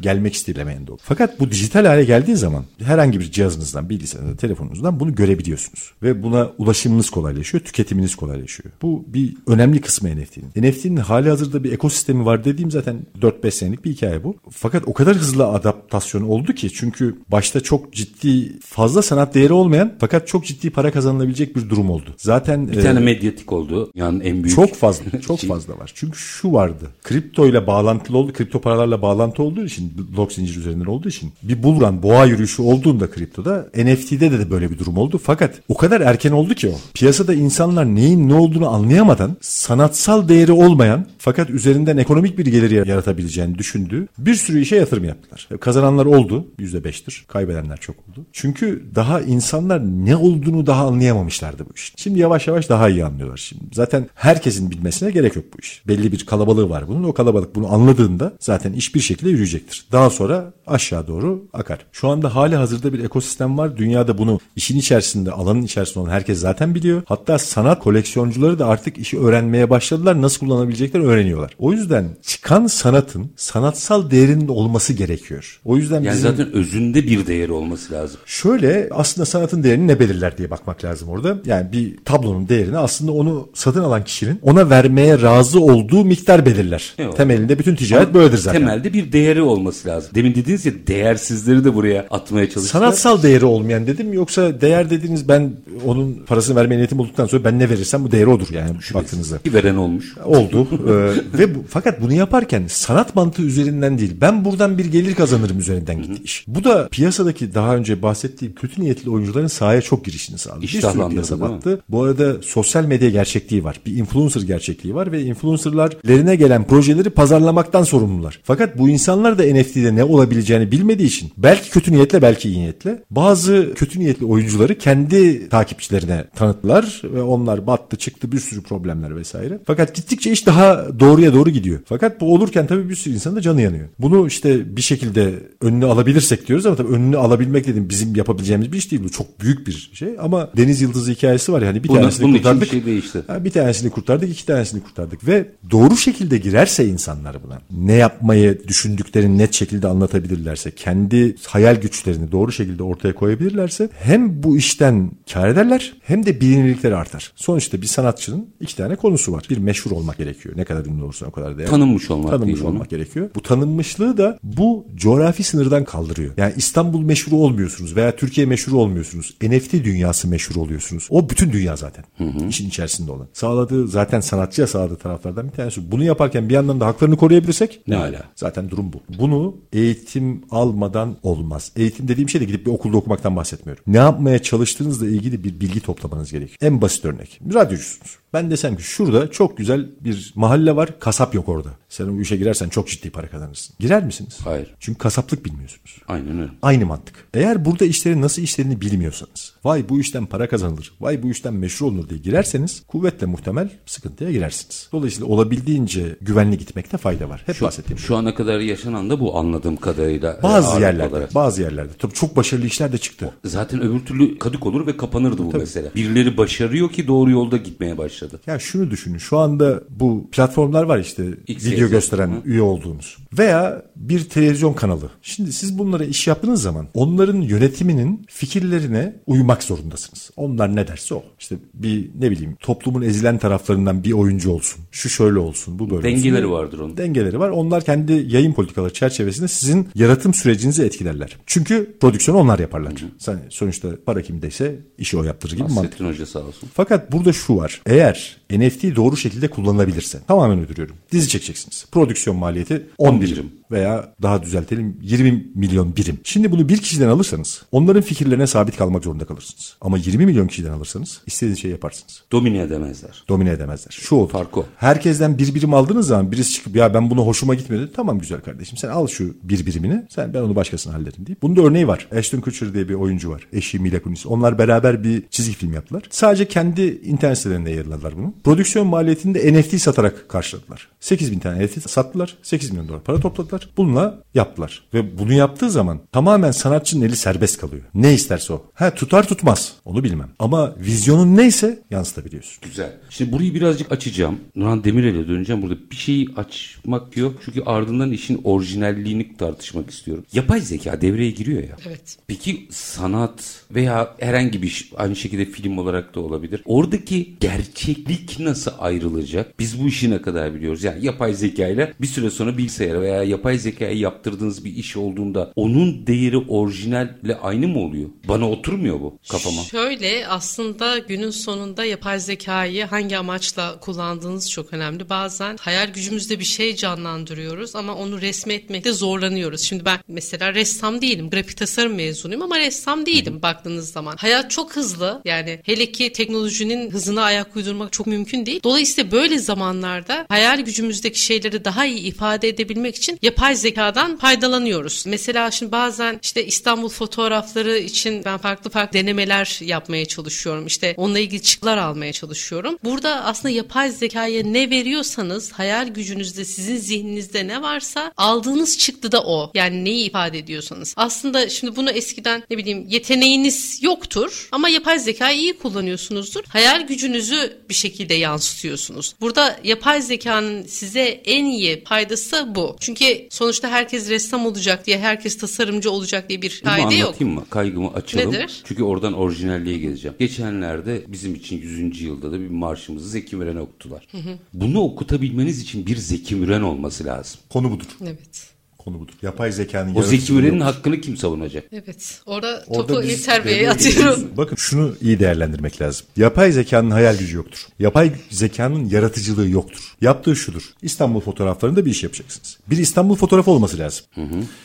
Gelmek 0.00 0.34
istemeyen 0.34 0.86
de 0.86 0.92
o. 0.92 0.96
Fakat 1.00 1.40
bu 1.40 1.50
dijital 1.50 1.84
hale 1.84 2.04
geldiği 2.04 2.36
zaman 2.36 2.64
herhangi 2.82 3.20
bir 3.20 3.30
cihazınızdan, 3.30 3.88
bilgisayarınızdan, 3.90 4.36
telefonunuzdan 4.36 5.00
bunu 5.00 5.14
görebiliyorsunuz. 5.14 5.92
Ve 6.02 6.22
buna 6.22 6.50
ulaşımınız 6.58 7.10
kolaylaşıyor, 7.10 7.64
tüketiminiz 7.64 8.16
kolaylaşıyor. 8.16 8.70
Bu 8.82 9.04
bir 9.06 9.34
önemli 9.46 9.80
kısmı 9.80 10.08
NFT'nin. 10.08 10.70
NFT'nin 10.70 10.96
hali 10.96 11.28
hazırda 11.28 11.64
bir 11.64 11.72
ekosistemi 11.72 12.24
var 12.24 12.44
dediğim 12.44 12.70
zaten 12.70 12.96
4-5 13.20 13.50
senelik 13.50 13.84
bir 13.84 13.90
hikaye 13.90 14.24
bu. 14.24 14.36
Fakat 14.50 14.82
o 14.86 14.92
kadar 14.92 15.16
hızlı 15.16 15.46
adaptasyon 15.46 16.22
oldu 16.22 16.52
ki 16.52 16.72
çünkü 16.72 17.16
başta 17.28 17.57
çok 17.60 17.92
ciddi 17.92 18.58
fazla 18.60 19.02
sanat 19.02 19.34
değeri 19.34 19.52
olmayan 19.52 19.92
fakat 20.00 20.28
çok 20.28 20.44
ciddi 20.44 20.70
para 20.70 20.90
kazanılabilecek 20.90 21.56
bir 21.56 21.70
durum 21.70 21.90
oldu. 21.90 22.14
Zaten 22.16 22.68
Bir 22.68 22.82
tane 22.82 23.00
medyatik 23.00 23.52
oldu. 23.52 23.90
Yani 23.94 24.22
en 24.22 24.44
büyük. 24.44 24.56
çok 24.56 24.74
fazla, 24.74 25.20
çok 25.26 25.40
şey. 25.40 25.48
fazla 25.48 25.78
var. 25.78 25.92
Çünkü 25.94 26.18
şu 26.18 26.52
vardı. 26.52 26.84
Kripto 27.02 27.46
ile 27.46 27.66
bağlantılı 27.66 28.18
oldu. 28.18 28.32
Kripto 28.32 28.60
paralarla 28.60 29.02
bağlantı 29.02 29.42
olduğu 29.42 29.64
için, 29.64 29.92
blok 30.16 30.32
zincir 30.32 30.56
üzerinden 30.56 30.84
olduğu 30.84 31.08
için 31.08 31.32
bir 31.42 31.62
bulran, 31.62 32.02
boğa 32.02 32.26
yürüyüşü 32.26 32.62
olduğunda 32.62 33.10
kriptoda 33.10 33.68
NFT'de 33.76 34.32
de, 34.32 34.50
böyle 34.50 34.70
bir 34.70 34.78
durum 34.78 34.98
oldu. 34.98 35.20
Fakat 35.22 35.60
o 35.68 35.76
kadar 35.76 36.00
erken 36.00 36.32
oldu 36.32 36.54
ki 36.54 36.68
o. 36.68 36.72
Piyasada 36.94 37.34
insanlar 37.34 37.86
neyin 37.86 38.28
ne 38.28 38.34
olduğunu 38.34 38.68
anlayamadan 38.68 39.36
sanatsal 39.40 40.28
değeri 40.28 40.52
olmayan 40.52 41.06
fakat 41.18 41.50
üzerinden 41.50 41.96
ekonomik 41.96 42.38
bir 42.38 42.46
gelir 42.46 42.86
yaratabileceğini 42.86 43.58
düşündüğü 43.58 44.08
bir 44.18 44.34
sürü 44.34 44.60
işe 44.60 44.76
yatırım 44.76 45.04
yaptılar. 45.04 45.48
Kazananlar 45.60 46.06
oldu. 46.06 46.46
%5'tir. 46.58 47.26
Kaybedenler 47.48 47.76
çok 47.76 47.96
oldu. 47.96 48.26
Çünkü 48.32 48.84
daha 48.94 49.20
insanlar 49.20 49.80
ne 49.84 50.16
olduğunu 50.16 50.66
daha 50.66 50.86
anlayamamışlardı 50.86 51.66
bu 51.66 51.74
işin. 51.74 51.94
Şimdi 51.96 52.18
yavaş 52.18 52.46
yavaş 52.46 52.68
daha 52.68 52.88
iyi 52.88 53.04
anlıyorlar 53.04 53.36
şimdi. 53.36 53.64
Zaten 53.72 54.08
herkesin 54.14 54.70
bilmesine 54.70 55.10
gerek 55.10 55.36
yok 55.36 55.44
bu 55.54 55.58
iş. 55.60 55.82
Belli 55.86 56.12
bir 56.12 56.26
kalabalığı 56.26 56.70
var 56.70 56.88
bunun. 56.88 57.04
O 57.04 57.12
kalabalık 57.12 57.54
bunu 57.54 57.72
anladığında 57.72 58.32
zaten 58.40 58.72
iş 58.72 58.94
bir 58.94 59.00
şekilde 59.00 59.30
yürüyecektir. 59.30 59.86
Daha 59.92 60.10
sonra 60.10 60.52
aşağı 60.66 61.06
doğru 61.06 61.44
akar. 61.52 61.78
Şu 61.92 62.08
anda 62.08 62.34
hali 62.34 62.56
hazırda 62.56 62.92
bir 62.92 63.04
ekosistem 63.04 63.58
var. 63.58 63.76
Dünyada 63.76 64.18
bunu 64.18 64.40
işin 64.56 64.78
içerisinde, 64.78 65.32
alanın 65.32 65.62
içerisinde 65.62 65.98
olan 65.98 66.10
herkes 66.10 66.38
zaten 66.38 66.74
biliyor. 66.74 67.02
Hatta 67.06 67.38
sanat 67.38 67.80
koleksiyoncuları 67.80 68.58
da 68.58 68.66
artık 68.66 68.98
işi 68.98 69.18
öğrenmeye 69.18 69.70
başladılar. 69.70 70.22
Nasıl 70.22 70.40
kullanabileceklerini 70.40 71.06
öğreniyorlar. 71.06 71.52
O 71.58 71.72
yüzden 71.72 72.08
çıkan 72.22 72.66
sanatın 72.66 73.30
sanatsal 73.36 74.10
değerinin 74.10 74.48
olması 74.48 74.92
gerekiyor. 74.92 75.60
O 75.64 75.76
yüzden 75.76 76.02
Yani 76.02 76.16
bizim 76.16 76.30
zaten 76.30 76.52
özünde 76.52 77.04
bir 77.06 77.26
değeri 77.26 77.37
değeri 77.38 77.52
olması 77.52 77.92
lazım? 77.92 78.20
Şöyle 78.26 78.88
aslında 78.90 79.26
sanatın 79.26 79.62
değerini 79.62 79.86
ne 79.88 80.00
belirler 80.00 80.38
diye 80.38 80.50
bakmak 80.50 80.84
lazım 80.84 81.08
orada. 81.08 81.38
Yani 81.46 81.72
bir 81.72 81.96
tablonun 82.04 82.48
değerini 82.48 82.78
aslında 82.78 83.12
onu 83.12 83.48
satın 83.54 83.82
alan 83.82 84.04
kişinin 84.04 84.38
ona 84.42 84.70
vermeye 84.70 85.22
razı 85.22 85.60
olduğu 85.60 86.04
miktar 86.04 86.46
belirler. 86.46 86.94
Evet. 86.98 87.16
Temelinde 87.16 87.58
bütün 87.58 87.76
ticaret 87.76 88.14
böyledir 88.14 88.38
zaten. 88.38 88.60
Temelde 88.60 88.92
bir 88.92 89.12
değeri 89.12 89.42
olması 89.42 89.88
lazım. 89.88 90.10
Demin 90.14 90.34
dediğiniz 90.34 90.66
ya 90.66 90.72
değersizleri 90.86 91.64
de 91.64 91.74
buraya 91.74 92.06
atmaya 92.10 92.50
çalıştılar. 92.50 92.80
Sanatsal 92.80 93.22
değeri 93.22 93.44
olmayan 93.44 93.86
dedim 93.86 94.12
yoksa 94.12 94.60
değer 94.60 94.90
dediğiniz 94.90 95.28
ben 95.28 95.52
onun 95.86 96.14
parasını 96.26 96.56
vermeye 96.56 96.76
niyetim 96.76 97.00
olduktan 97.00 97.26
sonra 97.26 97.44
ben 97.44 97.58
ne 97.58 97.70
verirsem 97.70 98.04
bu 98.04 98.10
değeri 98.10 98.28
odur 98.28 98.46
yani 98.52 98.70
baktığınızda. 98.94 99.38
Bir 99.44 99.52
veren 99.52 99.76
olmuş. 99.76 100.14
Oldu. 100.24 100.68
Ee, 100.72 101.38
ve 101.38 101.54
bu, 101.54 101.64
fakat 101.68 102.02
bunu 102.02 102.12
yaparken 102.12 102.64
sanat 102.68 103.16
mantığı 103.16 103.42
üzerinden 103.42 103.98
değil. 103.98 104.16
Ben 104.20 104.44
buradan 104.44 104.78
bir 104.78 104.84
gelir 104.84 105.14
kazanırım 105.14 105.58
üzerinden 105.58 106.02
gitti 106.02 106.22
iş. 106.24 106.44
Bu 106.48 106.64
da 106.64 106.88
piyasadaki 106.88 107.54
daha 107.54 107.76
önce 107.76 108.02
bahsettiğim 108.02 108.54
kötü 108.54 108.80
niyetli 108.82 109.10
oyuncuların 109.10 109.46
sahaya 109.46 109.82
çok 109.82 110.04
girişini 110.04 110.38
sağladı. 110.38 110.62
Bir 110.62 110.66
sürü 110.66 110.78
İştahlandırdı, 110.78 111.28
değil 111.30 111.42
mi? 111.42 111.48
battı. 111.48 111.82
Bu 111.88 112.02
arada 112.02 112.42
sosyal 112.42 112.84
medya 112.84 113.10
gerçekliği 113.10 113.64
var. 113.64 113.80
Bir 113.86 113.96
influencer 113.96 114.40
gerçekliği 114.40 114.94
var 114.94 115.12
ve 115.12 115.22
influencerlar 115.22 115.96
lerine 116.08 116.36
gelen 116.36 116.64
projeleri 116.64 117.10
pazarlamaktan 117.10 117.82
sorumlular. 117.82 118.40
Fakat 118.42 118.78
bu 118.78 118.88
insanlar 118.88 119.38
da 119.38 119.42
NFT'de 119.42 119.96
ne 119.96 120.04
olabileceğini 120.04 120.72
bilmediği 120.72 121.06
için 121.06 121.32
belki 121.36 121.70
kötü 121.70 121.92
niyetle 121.92 122.22
belki 122.22 122.48
iyi 122.48 122.58
niyetle 122.58 123.02
bazı 123.10 123.74
kötü 123.74 124.00
niyetli 124.00 124.26
oyuncuları 124.26 124.78
kendi 124.78 125.48
takipçilerine 125.68 126.24
tanıttılar 126.36 127.02
ve 127.04 127.22
onlar 127.22 127.66
battı 127.66 127.96
çıktı 127.96 128.32
bir 128.32 128.40
sürü 128.40 128.62
problemler 128.62 129.16
vesaire. 129.16 129.58
Fakat 129.66 129.94
gittikçe 129.94 130.30
iş 130.32 130.46
daha 130.46 130.86
doğruya 131.00 131.32
doğru 131.34 131.50
gidiyor. 131.50 131.80
Fakat 131.86 132.20
bu 132.20 132.34
olurken 132.34 132.66
tabii 132.66 132.88
bir 132.88 132.94
sürü 132.94 133.14
insanın 133.14 133.36
da 133.36 133.40
canı 133.40 133.62
yanıyor. 133.62 133.88
Bunu 133.98 134.26
işte 134.26 134.76
bir 134.76 134.82
şekilde 134.82 135.34
önünü 135.60 135.84
alabilirsek 135.86 136.48
diyoruz 136.48 136.66
ama 136.66 136.76
tabii 136.76 136.92
önünü 136.92 137.16
alabilmek 137.16 137.66
dedim 137.66 137.88
bizim 137.88 138.14
yapabileceğimiz 138.16 138.72
bir 138.72 138.78
iş 138.78 138.90
değil. 138.90 139.02
Bu 139.04 139.10
çok 139.10 139.40
büyük 139.40 139.66
bir 139.66 139.90
şey 139.92 140.08
ama 140.20 140.50
Deniz 140.56 140.80
Yıldızı 140.80 141.10
hikayesi 141.12 141.52
var 141.52 141.62
yani 141.62 141.84
bir 141.84 141.88
Bunun- 141.88 142.00
tanesini 142.00 142.22
bunun 142.24 142.32
için 142.34 142.42
kurtardık. 142.42 142.62
bir 142.62 142.68
şey 142.68 142.86
değişti. 142.86 143.22
Bir 143.44 143.50
tanesini 143.50 143.90
kurtardık, 143.90 144.30
iki 144.30 144.46
tanesini 144.46 144.82
kurtardık 144.82 145.26
ve 145.28 145.46
doğru 145.70 145.96
şekilde 145.96 146.38
girerse 146.38 146.86
insanlar 146.86 147.36
buna, 147.44 147.60
ne 147.86 147.92
yapmayı 147.92 148.62
düşündüklerini 148.68 149.38
net 149.38 149.54
şekilde 149.54 149.88
anlatabilirlerse, 149.88 150.70
kendi 150.70 151.34
hayal 151.46 151.76
güçlerini 151.76 152.32
doğru 152.32 152.52
şekilde 152.52 152.82
ortaya 152.82 153.14
koyabilirlerse 153.14 153.88
hem 153.98 154.42
bu 154.42 154.56
işten 154.56 155.10
kar 155.32 155.56
ederler 155.58 155.92
hem 156.02 156.26
de 156.26 156.40
bilinirlikleri 156.40 156.96
artar. 156.96 157.32
Sonuçta 157.36 157.82
bir 157.82 157.86
sanatçının 157.86 158.48
iki 158.60 158.76
tane 158.76 158.96
konusu 158.96 159.32
var. 159.32 159.44
Bir 159.50 159.58
meşhur 159.58 159.90
olmak 159.90 160.18
gerekiyor. 160.18 160.56
Ne 160.56 160.64
kadar 160.64 160.86
ünlü 160.86 161.02
olursa 161.02 161.26
o 161.26 161.30
kadar 161.30 161.58
değerli. 161.58 161.70
Tanınmış 161.70 162.10
olmak 162.10 162.30
Tanınmış 162.30 162.62
olmak 162.62 162.90
gerekiyor. 162.90 163.30
Bu 163.34 163.42
tanınmışlığı 163.42 164.18
da 164.18 164.38
bu 164.42 164.86
coğrafi 164.94 165.42
sınırdan 165.42 165.84
kaldırıyor. 165.84 166.34
Yani 166.36 166.52
İstanbul 166.56 167.00
meşhur 167.00 167.32
olmuyorsunuz 167.32 167.96
veya 167.96 168.16
Türkiye 168.16 168.46
meşhur 168.46 168.72
olmuyorsunuz. 168.72 169.36
NFT 169.42 169.72
dünyası 169.72 170.28
meşhur 170.28 170.56
oluyorsunuz. 170.56 171.06
O 171.10 171.28
bütün 171.28 171.52
dünya 171.52 171.76
zaten. 171.76 172.04
işin 172.48 172.68
içerisinde 172.68 173.12
olan. 173.12 173.28
Sağladığı 173.32 173.88
zaten 173.88 174.20
sanatçıya 174.20 174.66
sağladığı 174.66 174.96
taraflardan 174.96 175.48
bir 175.48 175.52
tanesi. 175.52 175.92
Bunu 175.92 176.04
yaparken 176.04 176.48
bir 176.48 176.54
yandan 176.54 176.80
da 176.80 176.86
haklarını 176.86 177.16
koruyabilirsek 177.16 177.80
Ne 177.88 177.96
ala. 177.96 178.22
Zaten 178.36 178.70
durum 178.70 178.92
bu. 178.92 179.00
Bunu 179.18 179.56
eğitim 179.72 180.42
almadan 180.50 181.16
olmaz. 181.22 181.72
Eğitim 181.76 182.08
dediğim 182.08 182.28
şey 182.28 182.40
de 182.40 182.44
gidip 182.44 182.66
bir 182.66 182.70
okulda 182.70 182.96
okumaktan 182.96 183.36
bahsetmiyorum. 183.36 183.84
Ne 183.86 183.96
yapmaya 183.96 184.38
çalıştığınızla 184.42 185.06
ilgili 185.06 185.44
bir 185.44 185.47
bilgi 185.48 185.80
toplamanız 185.80 186.32
gerekiyor. 186.32 186.58
En 186.60 186.80
basit 186.80 187.04
örnek. 187.04 187.40
Radyocusunuz. 187.54 188.18
Ben 188.32 188.50
desem 188.50 188.76
ki 188.76 188.82
şurada 188.82 189.30
çok 189.30 189.56
güzel 189.56 189.86
bir 190.00 190.32
mahalle 190.34 190.76
var. 190.76 190.98
Kasap 191.00 191.34
yok 191.34 191.48
orada. 191.48 191.68
Sen 191.88 192.08
o 192.08 192.20
işe 192.20 192.36
girersen 192.36 192.68
çok 192.68 192.88
ciddi 192.88 193.10
para 193.10 193.28
kazanırsın. 193.30 193.76
Girer 193.80 194.04
misiniz? 194.04 194.38
Hayır. 194.44 194.74
Çünkü 194.80 194.98
kasaplık 194.98 195.44
bilmiyorsunuz. 195.44 195.96
Aynen 196.08 196.40
öyle. 196.40 196.50
Aynı 196.62 196.86
mantık. 196.86 197.28
Eğer 197.34 197.64
burada 197.64 197.84
işlerin 197.84 198.22
nasıl 198.22 198.42
işlerini 198.42 198.80
bilmiyorsanız, 198.80 199.52
vay 199.64 199.88
bu 199.88 200.00
işten 200.00 200.26
para 200.26 200.48
kazanılır, 200.48 200.92
vay 201.00 201.22
bu 201.22 201.30
işten 201.30 201.54
meşhur 201.54 201.86
olunur 201.86 202.08
diye 202.08 202.20
girerseniz 202.20 202.82
kuvvetle 202.88 203.26
muhtemel 203.26 203.70
sıkıntıya 203.86 204.30
girersiniz. 204.30 204.88
Dolayısıyla 204.92 205.26
olabildiğince 205.26 206.16
güvenli 206.20 206.58
gitmekte 206.58 206.96
fayda 206.96 207.28
var. 207.28 207.42
Hep 207.46 207.56
Şu, 207.56 207.64
bahsettiğim 207.64 207.98
şu 207.98 208.16
ana 208.16 208.34
kadar 208.34 208.60
yaşanan 208.60 209.10
da 209.10 209.20
bu 209.20 209.38
anladığım 209.38 209.76
kadarıyla. 209.76 210.40
bazı 210.42 210.68
ağırlıklı 210.68 210.82
yerlerde, 210.86 211.14
olarak. 211.14 211.34
bazı 211.34 211.62
yerlerde. 211.62 211.92
Tabii 211.98 212.14
çok 212.14 212.36
başarılı 212.36 212.66
işler 212.66 212.92
de 212.92 212.98
çıktı. 212.98 213.30
Zaten 213.44 213.82
öbür 213.82 214.00
türlü 214.06 214.38
kadık 214.38 214.66
olur 214.66 214.86
ve 214.86 214.96
kapanırdı 214.96 215.38
bu 215.38 215.58
mesele. 215.58 215.90
Birileri 215.94 216.36
başarıyor 216.36 216.92
ki 216.92 217.06
doğru 217.06 217.30
yolda 217.30 217.56
gitmeye 217.56 217.98
başladı. 218.22 218.40
Ya 218.46 218.58
şunu 218.58 218.90
düşünün. 218.90 219.18
Şu 219.18 219.38
anda 219.38 219.80
bu 219.90 220.28
platformlar 220.32 220.82
var 220.82 220.98
işte 220.98 221.24
X 221.46 221.66
video 221.66 221.88
gösteren 221.88 222.28
Hı. 222.28 222.40
üye 222.44 222.62
olduğunuz 222.62 223.16
veya 223.38 223.82
bir 223.96 224.28
televizyon 224.28 224.72
kanalı. 224.72 225.10
Şimdi 225.22 225.52
siz 225.52 225.78
bunlara 225.78 226.04
iş 226.04 226.26
yaptığınız 226.26 226.62
zaman 226.62 226.88
onların 226.94 227.40
yönetiminin 227.40 228.26
fikirlerine 228.28 229.16
uymak 229.26 229.62
zorundasınız. 229.62 230.30
Onlar 230.36 230.76
ne 230.76 230.88
derse 230.88 231.14
o. 231.14 231.24
İşte 231.40 231.56
bir 231.74 232.10
ne 232.20 232.30
bileyim 232.30 232.56
toplumun 232.60 233.02
ezilen 233.02 233.38
taraflarından 233.38 234.04
bir 234.04 234.12
oyuncu 234.12 234.50
olsun. 234.50 234.84
Şu 234.90 235.08
şöyle 235.08 235.38
olsun, 235.38 235.78
bu 235.78 235.90
böyle 235.90 236.02
Dengeleri 236.02 236.46
olsun. 236.46 236.56
vardır 236.58 236.78
onun. 236.78 236.96
Dengeleri 236.96 237.38
var. 237.40 237.50
Onlar 237.50 237.84
kendi 237.84 238.12
yayın 238.12 238.52
politikaları 238.52 238.92
çerçevesinde 238.92 239.48
sizin 239.48 239.88
yaratım 239.94 240.34
sürecinizi 240.34 240.82
etkilerler. 240.82 241.36
Çünkü 241.46 241.96
prodüksiyonu 242.00 242.40
onlar 242.40 242.58
yaparlar. 242.58 242.92
Sen 243.18 243.38
sonuçta 243.48 243.88
para 244.06 244.22
kimdeyse 244.22 244.76
işi 244.98 245.18
o 245.18 245.24
yaptırır 245.24 245.52
gibi. 245.52 245.64
Nasrettin 245.64 246.08
Hoca 246.08 246.26
sağ 246.26 246.38
olsun. 246.40 246.68
Fakat 246.74 247.12
burada 247.12 247.32
şu 247.32 247.56
var. 247.56 247.82
Eğer 247.86 248.07
eğer 248.08 248.37
NFT 248.50 248.96
doğru 248.96 249.16
şekilde 249.16 249.48
kullanılabilirse 249.48 250.18
tamamen 250.28 250.58
öldürüyorum. 250.58 250.96
Dizi 251.12 251.28
çekeceksiniz. 251.28 251.86
Prodüksiyon 251.92 252.36
maliyeti 252.36 252.86
10 252.98 253.08
10 253.08 253.20
birim. 253.20 253.52
Veya 253.70 254.14
daha 254.22 254.42
düzeltelim 254.42 254.96
20 255.02 255.46
milyon 255.54 255.96
birim. 255.96 256.20
Şimdi 256.24 256.52
bunu 256.52 256.68
bir 256.68 256.78
kişiden 256.78 257.08
alırsanız 257.08 257.62
onların 257.72 258.02
fikirlerine 258.02 258.46
sabit 258.46 258.76
kalmak 258.76 259.04
zorunda 259.04 259.24
kalırsınız. 259.24 259.76
Ama 259.80 259.98
20 259.98 260.26
milyon 260.26 260.46
kişiden 260.46 260.70
alırsanız 260.70 261.20
istediğiniz 261.26 261.60
şeyi 261.60 261.72
yaparsınız. 261.72 262.22
Domine 262.32 262.58
edemezler. 262.58 263.24
Domine 263.28 263.50
edemezler. 263.50 263.90
Şu 264.00 264.14
olur. 264.14 264.30
Fark 264.30 264.58
o. 264.58 264.66
Herkesten 264.76 265.38
bir 265.38 265.54
birim 265.54 265.74
aldığınız 265.74 266.06
zaman 266.06 266.32
birisi 266.32 266.52
çıkıp 266.52 266.76
ya 266.76 266.94
ben 266.94 267.10
bunu 267.10 267.26
hoşuma 267.26 267.54
gitmedi. 267.54 267.90
Tamam 267.96 268.18
güzel 268.18 268.40
kardeşim 268.40 268.78
sen 268.78 268.88
al 268.88 269.06
şu 269.06 269.36
bir 269.42 269.66
birimini. 269.66 270.02
Sen 270.08 270.34
ben 270.34 270.40
onu 270.40 270.56
başkasına 270.56 270.94
hallederim 270.94 271.26
deyip. 271.26 271.42
Bunun 271.42 271.56
da 271.56 271.62
örneği 271.62 271.88
var. 271.88 272.08
Ashton 272.16 272.40
Kutcher 272.40 272.74
diye 272.74 272.88
bir 272.88 272.94
oyuncu 272.94 273.30
var. 273.30 273.46
Eşi 273.52 273.78
Mila 273.78 274.02
Kunis. 274.02 274.26
Onlar 274.26 274.58
beraber 274.58 275.04
bir 275.04 275.22
çizgi 275.30 275.54
film 275.54 275.72
yaptılar. 275.72 276.02
Sadece 276.10 276.48
kendi 276.48 276.82
internet 276.82 277.38
sitelerinde 277.38 277.70
yayınladılar 277.70 278.16
bunu. 278.16 278.34
Prodüksiyon 278.44 278.86
maliyetini 278.86 279.34
de 279.34 279.52
NFT 279.52 279.80
satarak 279.80 280.28
karşıladılar. 280.28 280.88
8 281.00 281.32
bin 281.32 281.38
tane 281.38 281.64
NFT 281.64 281.90
sattılar. 281.90 282.36
8 282.42 282.70
milyon 282.70 282.88
dolar 282.88 283.02
para 283.02 283.20
topladılar. 283.20 283.68
Bununla 283.76 284.22
yaptılar. 284.34 284.82
Ve 284.94 285.18
bunu 285.18 285.32
yaptığı 285.32 285.70
zaman 285.70 286.00
tamamen 286.12 286.50
sanatçının 286.50 287.04
eli 287.04 287.16
serbest 287.16 287.60
kalıyor. 287.60 287.82
Ne 287.94 288.14
isterse 288.14 288.52
o. 288.52 288.62
Ha 288.74 288.94
tutar 288.94 289.28
tutmaz. 289.28 289.72
Onu 289.84 290.04
bilmem. 290.04 290.30
Ama 290.38 290.74
vizyonun 290.78 291.36
neyse 291.36 291.82
yansıtabiliyorsun. 291.90 292.58
Güzel. 292.62 292.96
Şimdi 293.10 293.32
burayı 293.32 293.54
birazcık 293.54 293.92
açacağım. 293.92 294.38
Nurhan 294.56 294.84
Demirel'e 294.84 295.28
döneceğim. 295.28 295.62
Burada 295.62 295.90
bir 295.90 295.96
şeyi 295.96 296.28
açmak 296.36 297.16
yok. 297.16 297.34
Çünkü 297.44 297.62
ardından 297.62 298.12
işin 298.12 298.40
orijinalliğini 298.44 299.36
tartışmak 299.36 299.90
istiyorum. 299.90 300.24
Yapay 300.32 300.60
zeka 300.60 301.00
devreye 301.00 301.30
giriyor 301.30 301.62
ya. 301.62 301.76
Evet. 301.86 302.16
Peki 302.26 302.68
sanat 302.70 303.64
veya 303.70 304.14
herhangi 304.18 304.62
bir 304.62 304.66
iş 304.66 304.92
aynı 304.96 305.16
şekilde 305.16 305.44
film 305.44 305.78
olarak 305.78 306.14
da 306.14 306.20
olabilir. 306.20 306.62
Oradaki 306.64 307.36
gerçeklik 307.40 308.27
nasıl 308.38 308.70
ayrılacak? 308.78 309.58
Biz 309.58 309.82
bu 309.82 309.88
işi 309.88 310.10
ne 310.10 310.22
kadar 310.22 310.54
biliyoruz? 310.54 310.84
Yani 310.84 311.06
yapay 311.06 311.34
zeka 311.34 311.66
ile 311.66 311.92
bir 312.00 312.06
süre 312.06 312.30
sonra 312.30 312.58
bilgisayara 312.58 313.00
veya 313.00 313.22
yapay 313.22 313.58
zekaya 313.58 313.92
yaptırdığınız 313.92 314.64
bir 314.64 314.76
iş 314.76 314.96
olduğunda 314.96 315.52
onun 315.56 316.06
değeri 316.06 316.36
orijinalle 316.36 317.38
aynı 317.42 317.68
mı 317.68 317.78
oluyor? 317.78 318.08
Bana 318.28 318.50
oturmuyor 318.50 319.00
bu 319.00 319.18
kafama. 319.30 319.62
Şöyle 319.62 320.26
aslında 320.28 320.98
günün 320.98 321.30
sonunda 321.30 321.84
yapay 321.84 322.20
zekayı 322.20 322.84
hangi 322.84 323.18
amaçla 323.18 323.80
kullandığınız 323.80 324.50
çok 324.50 324.72
önemli. 324.72 325.08
Bazen 325.10 325.56
hayal 325.60 325.88
gücümüzde 325.88 326.38
bir 326.38 326.44
şey 326.44 326.76
canlandırıyoruz 326.76 327.76
ama 327.76 327.94
onu 327.94 328.20
resmetmekte 328.20 328.92
zorlanıyoruz. 328.92 329.60
Şimdi 329.60 329.84
ben 329.84 329.98
mesela 330.08 330.54
ressam 330.54 331.02
değilim. 331.02 331.30
Grafik 331.30 331.56
tasarım 331.56 331.94
mezunuyum 331.94 332.42
ama 332.42 332.58
ressam 332.58 333.06
değilim 333.06 333.42
baktığınız 333.42 333.92
zaman. 333.92 334.16
Hayat 334.16 334.50
çok 334.50 334.76
hızlı. 334.76 335.22
Yani 335.24 335.60
hele 335.62 335.92
ki 335.92 336.12
teknolojinin 336.12 336.90
hızına 336.90 337.22
ayak 337.22 337.56
uydurmak 337.56 337.92
çok 337.92 338.06
mümkün 338.06 338.17
değil. 338.26 338.60
Dolayısıyla 338.64 339.10
böyle 339.10 339.38
zamanlarda 339.38 340.26
hayal 340.28 340.60
gücümüzdeki 340.60 341.20
şeyleri 341.20 341.64
daha 341.64 341.86
iyi 341.86 341.98
ifade 341.98 342.48
edebilmek 342.48 342.96
için 342.96 343.18
yapay 343.22 343.54
zekadan 343.54 344.16
faydalanıyoruz. 344.16 345.04
Mesela 345.06 345.50
şimdi 345.50 345.72
bazen 345.72 346.18
işte 346.22 346.46
İstanbul 346.46 346.88
fotoğrafları 346.88 347.78
için 347.78 348.24
ben 348.24 348.38
farklı 348.38 348.70
farklı 348.70 348.98
denemeler 348.98 349.58
yapmaya 349.60 350.04
çalışıyorum. 350.04 350.66
İşte 350.66 350.94
onunla 350.96 351.18
ilgili 351.18 351.42
çıktılar 351.42 351.78
almaya 351.78 352.12
çalışıyorum. 352.12 352.78
Burada 352.84 353.24
aslında 353.24 353.54
yapay 353.54 353.90
zekaya 353.90 354.42
ne 354.42 354.70
veriyorsanız 354.70 355.52
hayal 355.52 355.88
gücünüzde 355.88 356.44
sizin 356.44 356.76
zihninizde 356.76 357.48
ne 357.48 357.62
varsa 357.62 358.12
aldığınız 358.16 358.78
çıktı 358.78 359.12
da 359.12 359.22
o. 359.24 359.50
Yani 359.54 359.84
neyi 359.84 360.04
ifade 360.04 360.38
ediyorsanız. 360.38 360.94
Aslında 360.96 361.48
şimdi 361.48 361.76
bunu 361.76 361.90
eskiden 361.90 362.42
ne 362.50 362.58
bileyim 362.58 362.86
yeteneğiniz 362.88 363.82
yoktur 363.82 364.48
ama 364.52 364.68
yapay 364.68 364.98
zekayı 364.98 365.38
iyi 365.38 365.58
kullanıyorsunuzdur. 365.58 366.44
Hayal 366.48 366.86
gücünüzü 366.86 367.58
bir 367.68 367.74
şekilde 367.74 368.07
yansıtıyorsunuz. 368.14 369.14
Burada 369.20 369.60
yapay 369.64 370.02
zekanın 370.02 370.62
size 370.62 371.00
en 371.24 371.44
iyi 371.44 371.84
faydası 371.84 372.54
bu. 372.54 372.76
Çünkü 372.80 373.26
sonuçta 373.30 373.68
herkes 373.68 374.10
ressam 374.10 374.46
olacak 374.46 374.86
diye, 374.86 374.98
herkes 374.98 375.38
tasarımcı 375.38 375.90
olacak 375.90 376.28
diye 376.28 376.42
bir 376.42 376.60
kaide 376.64 376.94
yok. 376.94 377.06
anlatayım 377.06 377.34
mı? 377.34 377.44
Kaygımı 377.50 377.92
açalım. 377.92 378.32
Nedir? 378.32 378.62
Çünkü 378.64 378.82
oradan 378.82 379.12
orijinalliğe 379.12 379.78
geleceğim. 379.78 380.16
Geçenlerde 380.18 381.02
bizim 381.08 381.34
için 381.34 381.58
100. 381.62 382.00
yılda 382.00 382.32
da 382.32 382.40
bir 382.40 382.48
marşımızı 382.48 383.08
Zeki 383.08 383.36
Müren'e 383.36 383.60
okuttular. 383.60 384.06
Bunu 384.52 384.80
okutabilmeniz 384.80 385.60
için 385.60 385.86
bir 385.86 385.96
Zeki 385.96 386.34
Müren 386.36 386.62
olması 386.62 387.04
lazım. 387.04 387.40
Konu 387.48 387.70
budur. 387.70 387.86
Evet. 388.02 388.57
Konu 388.88 389.00
budur. 389.00 389.12
Yapay 389.22 389.52
zekanın 389.52 389.94
O 389.94 390.02
Zeki 390.02 390.32
yok. 390.32 390.62
hakkını 390.62 391.00
kim 391.00 391.16
savunacak? 391.16 391.64
Evet. 391.72 392.20
Orada, 392.26 392.64
Orada 392.66 392.86
topu 392.86 393.02
Bey'e 393.02 393.18
devreye 393.18 393.70
atıyorum. 393.70 394.28
Bakın 394.36 394.56
şunu 394.56 394.94
iyi 395.00 395.18
değerlendirmek 395.18 395.80
lazım. 395.80 396.06
Yapay 396.16 396.52
zekanın 396.52 396.90
hayal 396.90 397.18
gücü 397.18 397.36
yoktur. 397.36 397.66
Yapay 397.78 398.12
zekanın 398.30 398.84
yaratıcılığı 398.84 399.48
yoktur. 399.48 399.96
Yaptığı 400.00 400.36
şudur. 400.36 400.62
İstanbul 400.82 401.20
fotoğraflarında 401.20 401.86
bir 401.86 401.90
iş 401.90 402.02
yapacaksınız. 402.02 402.58
Bir 402.70 402.76
İstanbul 402.76 403.16
fotoğrafı 403.16 403.50
olması 403.50 403.78
lazım. 403.78 404.04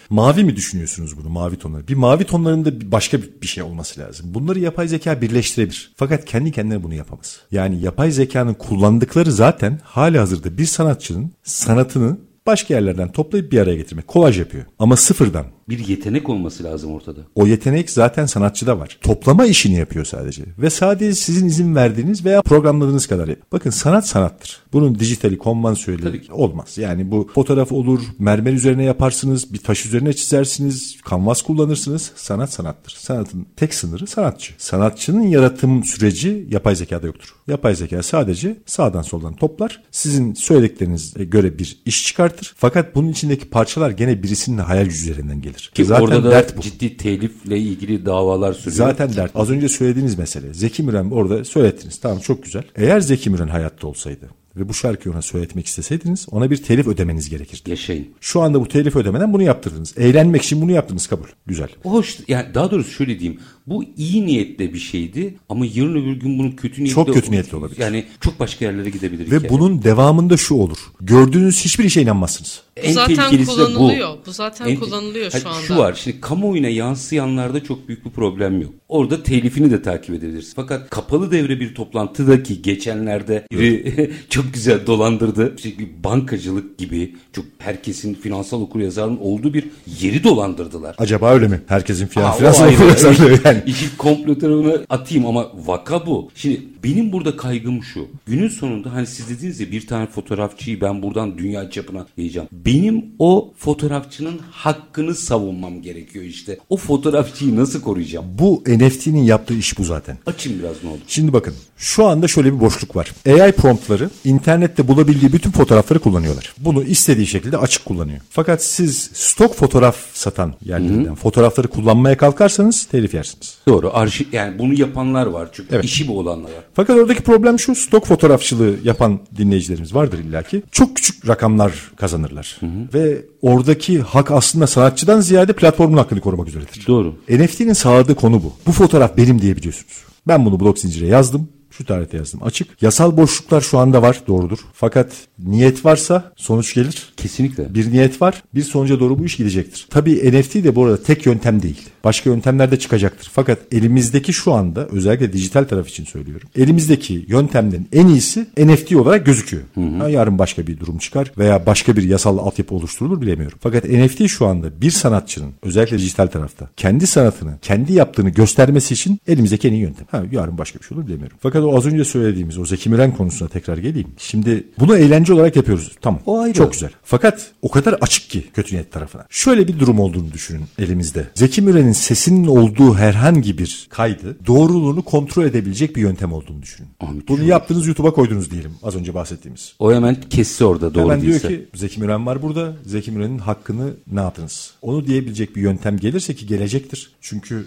Mavi 0.09 0.43
mi 0.43 0.55
düşünüyorsunuz 0.55 1.17
bunu? 1.17 1.29
Mavi 1.29 1.55
tonları. 1.55 1.88
Bir 1.88 1.95
mavi 1.95 2.23
tonlarında 2.23 2.91
başka 2.91 3.21
bir 3.21 3.29
bir 3.41 3.47
şey 3.47 3.63
olması 3.63 3.99
lazım. 3.99 4.25
Bunları 4.33 4.59
yapay 4.59 4.88
zeka 4.88 5.21
birleştirebilir. 5.21 5.91
Fakat 5.95 6.25
kendi 6.25 6.51
kendine 6.51 6.83
bunu 6.83 6.93
yapamaz. 6.93 7.39
Yani 7.51 7.81
yapay 7.81 8.12
zekanın 8.12 8.53
kullandıkları 8.53 9.31
zaten 9.31 9.79
hali 9.83 10.17
hazırda 10.17 10.57
bir 10.57 10.65
sanatçının 10.65 11.31
sanatını 11.43 12.17
başka 12.47 12.73
yerlerden 12.73 13.12
toplayıp 13.12 13.51
bir 13.51 13.60
araya 13.60 13.75
getirmek. 13.75 14.08
Kolaj 14.08 14.39
yapıyor. 14.39 14.65
Ama 14.79 14.95
sıfırdan. 14.95 15.45
Bir 15.69 15.88
yetenek 15.88 16.30
olması 16.30 16.63
lazım 16.63 16.91
ortada. 16.91 17.19
O 17.36 17.47
yetenek 17.47 17.89
zaten 17.89 18.26
sanatçıda 18.26 18.80
var. 18.80 18.97
Toplama 19.02 19.45
işini 19.45 19.76
yapıyor 19.76 20.06
sadece. 20.06 20.43
Ve 20.58 20.69
sadece 20.69 21.15
sizin 21.15 21.47
izin 21.47 21.76
verdiğiniz 21.76 22.26
veya 22.26 22.41
programladığınız 22.41 23.08
kadar. 23.08 23.30
Bakın 23.52 23.69
sanat 23.69 24.08
sanattır. 24.08 24.60
Bunun 24.73 24.99
dijitali, 24.99 25.38
konvansiyoneli 25.38 26.21
olmaz. 26.32 26.78
Yani 26.78 27.12
bu 27.12 27.30
fotoğraf 27.36 27.71
olur, 27.71 28.02
mermer 28.19 28.54
üzerine 28.54 28.84
yaparsınız, 28.84 29.54
bir 29.54 29.58
taş 29.58 29.86
üzerine 29.86 30.13
çizersiniz, 30.13 31.02
kanvas 31.02 31.41
kullanırsınız. 31.41 32.12
Sanat 32.15 32.54
sanattır. 32.54 32.95
Sanatın 32.99 33.45
tek 33.56 33.73
sınırı 33.73 34.08
sanatçı. 34.08 34.54
Sanatçının 34.58 35.23
yaratım 35.23 35.84
süreci 35.84 36.47
yapay 36.49 36.76
zekada 36.76 37.08
yoktur. 37.08 37.36
Yapay 37.47 37.76
zeka 37.76 38.04
sadece 38.04 38.58
sağdan 38.65 39.02
soldan 39.02 39.34
toplar. 39.34 39.84
Sizin 39.91 40.34
söylediklerinize 40.34 41.23
göre 41.23 41.60
bir 41.60 41.82
iş 41.86 42.08
çıkartır. 42.08 42.54
Fakat 42.58 42.95
bunun 42.95 43.10
içindeki 43.10 43.49
parçalar 43.49 43.89
gene 43.89 44.23
birisinin 44.23 44.58
hayal 44.58 44.86
gücü 44.86 45.12
üzerinden 45.12 45.41
gelir. 45.41 45.52
Ki 45.55 45.85
Zaten 45.85 46.03
orada 46.03 46.23
da 46.23 46.31
dert 46.31 46.57
bu. 46.57 46.61
ciddi 46.61 46.97
telifle 46.97 47.57
ilgili 47.57 48.05
davalar 48.05 48.53
sürüyor. 48.53 48.75
Zaten 48.77 49.15
dert. 49.15 49.31
Az 49.35 49.49
önce 49.49 49.69
söylediğiniz 49.69 50.17
mesele. 50.17 50.53
Zeki 50.53 50.83
Müren 50.83 51.11
orada 51.11 51.45
söylettiniz. 51.45 51.99
Tamam 51.99 52.19
çok 52.19 52.43
güzel. 52.43 52.63
Eğer 52.75 52.99
Zeki 52.99 53.29
Müren 53.29 53.47
hayatta 53.47 53.87
olsaydı 53.87 54.29
ve 54.55 54.69
bu 54.69 54.73
şarkıyı 54.73 55.13
ona 55.13 55.21
söyletmek 55.21 55.65
isteseydiniz 55.65 56.27
ona 56.31 56.51
bir 56.51 56.63
telif 56.63 56.87
ödemeniz 56.87 57.29
gerekirdi. 57.29 57.69
Yaşayın. 57.69 58.07
Şu 58.21 58.41
anda 58.41 58.61
bu 58.61 58.67
telif 58.67 58.95
ödemeden 58.95 59.33
bunu 59.33 59.43
yaptırdınız. 59.43 59.93
Eğlenmek 59.97 60.41
için 60.41 60.61
bunu 60.61 60.71
yaptınız 60.71 61.07
kabul. 61.07 61.27
Güzel. 61.45 61.69
Hoş 61.83 62.17
yani 62.27 62.53
daha 62.53 62.71
doğrusu 62.71 62.91
şöyle 62.91 63.19
diyeyim. 63.19 63.39
Bu 63.67 63.84
iyi 63.97 64.26
niyetle 64.26 64.73
bir 64.73 64.80
şeydi 64.80 65.36
ama 65.49 65.65
yarın 65.65 65.95
öbür 66.04 66.19
gün 66.19 66.39
bunun 66.39 66.52
kötü 66.52 66.84
niyetli 66.84 66.95
Çok 66.95 67.13
kötü 67.13 67.32
niyetli 67.32 67.58
olabilir. 67.58 67.80
Yani 67.80 68.06
çok 68.21 68.39
başka 68.39 68.65
yerlere 68.65 68.89
gidebilir. 68.89 69.32
Ve 69.32 69.36
hikaye. 69.38 69.49
bunun 69.49 69.84
devamında 69.84 70.38
şu 70.38 70.56
olur. 70.56 70.78
Gördüğünüz 71.02 71.65
hiçbir 71.65 71.84
işe 71.84 72.02
inanmazsınız. 72.02 72.62
en 72.76 72.91
zaten 72.93 73.45
kullanılıyor. 73.45 74.17
Bu 74.26 74.32
zaten 74.32 74.76
kullanılıyor 74.80 75.32
şu 75.32 75.49
anda. 75.49 75.62
Şu 75.62 75.78
var 75.78 75.93
şimdi 76.04 76.21
kamuoyuna 76.21 76.67
yansıyanlarda 76.67 77.63
çok 77.63 77.88
büyük 77.88 78.06
bir 78.06 78.10
problem 78.10 78.62
yok. 78.62 78.71
Orada 78.89 79.23
telifini 79.23 79.71
de 79.71 79.82
takip 79.82 80.15
edebilirsin. 80.15 80.54
Fakat 80.56 80.89
kapalı 80.89 81.32
devre 81.32 81.60
bir 81.60 81.76
toplantıdaki 81.76 82.62
geçenlerde 82.62 83.47
biri 83.52 84.12
çok 84.30 84.54
güzel 84.54 84.88
dolandırdı. 84.88 85.54
İşte 85.58 85.69
bir 85.80 86.04
bankacılık 86.04 86.78
gibi 86.78 87.15
çok 87.34 87.45
herkesin 87.60 88.13
finansal 88.13 88.62
okuryazarının 88.62 89.17
olduğu 89.17 89.54
bir 89.54 89.65
yeri 90.02 90.23
dolandırdılar. 90.23 90.95
Acaba 90.97 91.34
öyle 91.34 91.47
mi? 91.47 91.62
Herkesin 91.67 92.08
finansal 92.08 92.73
okuryazarlığı 92.73 93.39
yani. 93.53 93.63
İşin 93.69 93.89
komplo 93.97 94.37
tarafına 94.37 94.73
atayım 94.89 95.25
ama 95.25 95.51
vaka 95.65 96.05
bu. 96.05 96.29
Şimdi 96.35 96.61
benim 96.83 97.11
burada 97.11 97.37
kaygım 97.37 97.83
şu. 97.83 98.07
Günün 98.27 98.47
sonunda 98.47 98.93
hani 98.93 99.07
siz 99.07 99.29
dediniz 99.29 99.59
ya 99.59 99.71
bir 99.71 99.87
tane 99.87 100.07
fotoğrafçıyı 100.07 100.81
ben 100.81 101.03
buradan 101.03 101.37
dünya 101.37 101.69
çapına 101.69 102.05
yayacağım. 102.17 102.47
Benim 102.51 103.05
o 103.19 103.53
fotoğrafçının 103.57 104.39
hakkını 104.51 105.15
savunmam 105.15 105.81
gerekiyor 105.81 106.25
işte. 106.25 106.57
O 106.69 106.77
fotoğrafçıyı 106.77 107.55
nasıl 107.55 107.81
koruyacağım? 107.81 108.25
Bu 108.39 108.63
NFT'nin 108.67 109.23
yaptığı 109.23 109.53
iş 109.53 109.77
bu 109.77 109.83
zaten. 109.83 110.17
Açın 110.25 110.59
biraz 110.59 110.83
ne 110.83 110.89
olur. 110.89 110.99
Şimdi 111.07 111.33
bakın 111.33 111.53
şu 111.77 112.05
anda 112.05 112.27
şöyle 112.27 112.53
bir 112.53 112.59
boşluk 112.59 112.95
var. 112.95 113.11
AI 113.27 113.51
promptları 113.51 114.09
internette 114.23 114.87
bulabildiği 114.87 115.33
bütün 115.33 115.51
fotoğrafları 115.51 115.99
kullanıyorlar. 115.99 116.53
Bunu 116.57 116.83
istediği 116.83 117.27
şekilde 117.27 117.57
açık 117.57 117.85
kullanıyor. 117.85 118.19
Fakat 118.29 118.63
siz 118.63 119.09
stok 119.13 119.55
fotoğraf 119.55 119.97
satan 120.13 120.53
yerlerden 120.65 121.15
fotoğrafları 121.15 121.67
kullanmaya 121.67 122.17
kalkarsanız 122.17 122.85
telif 122.85 123.13
yersiniz. 123.13 123.42
Doğru. 123.67 123.91
Arşiv 123.93 124.25
yani 124.32 124.60
bunu 124.60 124.73
yapanlar 124.73 125.25
var 125.25 125.49
çünkü 125.51 125.75
Evet. 125.75 125.86
işi 125.86 126.08
bu 126.08 126.19
olanlar 126.19 126.49
var. 126.49 126.63
Fakat 126.73 126.97
oradaki 126.97 127.21
problem 127.23 127.60
şu 127.60 127.75
stok 127.75 128.06
fotoğrafçılığı 128.06 128.75
yapan 128.84 129.19
dinleyicilerimiz 129.38 129.95
vardır 129.95 130.19
illaki. 130.19 130.63
Çok 130.71 130.95
küçük 130.95 131.27
rakamlar 131.27 131.91
kazanırlar. 131.95 132.60
Ve 132.93 133.21
oradaki 133.41 134.01
hak 134.01 134.32
aslında 134.32 134.67
sanatçıdan 134.67 135.19
ziyade 135.19 135.53
platformun 135.53 135.97
hakkını 135.97 136.21
korumak 136.21 136.47
üzeredir. 136.47 136.88
Doğru. 136.88 137.15
NFT'nin 137.29 137.73
sağladığı 137.73 138.15
konu 138.15 138.43
bu. 138.43 138.53
Bu 138.67 138.71
fotoğraf 138.71 139.17
benim 139.17 139.41
diyebiliyorsunuz. 139.41 139.93
Ben 140.27 140.45
bunu 140.45 140.60
blok 140.60 140.79
zincire 140.79 141.08
yazdım. 141.08 141.49
Şu 141.77 141.86
tarihte 141.86 142.17
yazdım 142.17 142.43
açık. 142.43 142.81
Yasal 142.81 143.17
boşluklar 143.17 143.62
şu 143.62 143.77
anda 143.77 144.01
var 144.01 144.21
doğrudur. 144.27 144.57
Fakat 144.73 145.12
niyet 145.39 145.86
varsa 145.86 146.31
sonuç 146.36 146.73
gelir. 146.73 147.13
Kesinlikle. 147.17 147.75
Bir 147.75 147.91
niyet 147.91 148.21
var. 148.21 148.43
Bir 148.55 148.63
sonuca 148.63 148.99
doğru 148.99 149.19
bu 149.19 149.25
iş 149.25 149.38
gidecektir. 149.38 149.88
Tabii 149.89 150.31
NFT 150.31 150.55
de 150.55 150.75
bu 150.75 150.86
arada 150.86 151.03
tek 151.03 151.25
yöntem 151.25 151.62
değil. 151.62 151.81
Başka 152.03 152.29
yöntemler 152.29 152.71
de 152.71 152.79
çıkacaktır. 152.79 153.31
Fakat 153.33 153.59
elimizdeki 153.71 154.33
şu 154.33 154.53
anda 154.53 154.88
özellikle 154.88 155.33
dijital 155.33 155.63
taraf 155.63 155.89
için 155.89 156.05
söylüyorum. 156.05 156.49
Elimizdeki 156.55 157.25
yöntemlerin 157.27 157.88
en 157.93 158.07
iyisi 158.07 158.47
NFT 158.57 158.95
olarak 158.95 159.25
gözüküyor. 159.25 159.63
Ha, 159.99 160.09
yarın 160.09 160.39
başka 160.39 160.67
bir 160.67 160.79
durum 160.79 160.97
çıkar 160.97 161.31
veya 161.38 161.65
başka 161.65 161.95
bir 161.95 162.03
yasal 162.03 162.38
altyapı 162.38 162.75
oluşturulur 162.75 163.21
bilemiyorum. 163.21 163.57
Fakat 163.62 163.83
NFT 163.83 164.27
şu 164.27 164.45
anda 164.45 164.81
bir 164.81 164.91
sanatçının 164.91 165.51
özellikle 165.63 165.97
dijital 165.97 166.27
tarafta 166.27 166.69
kendi 166.77 167.07
sanatını, 167.07 167.57
kendi 167.62 167.93
yaptığını 167.93 168.29
göstermesi 168.29 168.93
için 168.93 169.19
elimizdeki 169.27 169.67
en 169.67 169.73
iyi 169.73 169.81
yöntem. 169.81 170.07
Ha, 170.12 170.23
yarın 170.31 170.57
başka 170.57 170.79
bir 170.79 170.86
şey 170.86 170.97
olur 170.97 171.07
bilemiyorum. 171.07 171.38
Fakat 171.41 171.62
o 171.65 171.78
az 171.78 171.86
önce 171.86 172.06
söylediğimiz 172.06 172.58
o 172.58 172.65
Zeki 172.65 172.89
Müren 172.89 173.15
konusuna 173.15 173.49
tekrar 173.49 173.78
geleyim. 173.78 174.08
Şimdi 174.17 174.67
bunu 174.80 174.97
eğlence 174.97 175.34
olarak 175.34 175.56
yapıyoruz. 175.56 175.91
Tamam. 176.02 176.21
O 176.26 176.39
ayrı. 176.39 176.54
Çok 176.54 176.73
güzel. 176.73 176.89
Fakat 177.04 177.52
o 177.62 177.69
kadar 177.71 177.93
açık 177.93 178.30
ki 178.30 178.43
kötü 178.54 178.76
niyet 178.76 178.91
tarafına. 178.91 179.26
Şöyle 179.30 179.67
bir 179.67 179.80
durum 179.80 179.99
olduğunu 179.99 180.32
düşünün 180.32 180.65
elimizde. 180.80 181.28
Zeki 181.36 181.62
Müren'in 181.62 181.91
sesinin 181.91 182.47
olduğu 182.47 182.95
herhangi 182.95 183.58
bir 183.58 183.88
kaydı 183.89 184.38
doğruluğunu 184.47 185.02
kontrol 185.02 185.45
edebilecek 185.45 185.95
bir 185.95 186.02
yöntem 186.02 186.34
olduğunu 186.34 186.62
düşünün. 186.62 186.89
Ahmet, 186.99 187.28
Bunu 187.28 187.43
yaptınız 187.43 187.88
YouTube'a 187.88 188.13
koydunuz 188.13 188.52
diyelim 188.52 188.71
az 188.84 188.95
önce 188.95 189.13
bahsettiğimiz. 189.13 189.76
O 189.80 189.93
hemen 189.93 190.17
kesse 190.30 190.65
orada 190.65 190.93
doğru 190.93 191.04
Hemen 191.04 191.21
diyor 191.21 191.39
ki 191.39 191.67
Zeki 191.73 191.99
Müren 191.99 192.26
var 192.26 192.41
burada. 192.41 192.73
Zeki 192.86 193.12
Müren'in 193.12 193.38
hakkını 193.38 193.93
ne 194.12 194.19
yaptınız? 194.19 194.73
Onu 194.82 195.08
diyebilecek 195.08 195.56
bir 195.56 195.62
yöntem 195.62 195.97
gelirse 195.97 196.36
ki 196.36 196.47
gelecektir. 196.47 197.12
Çünkü 197.21 197.65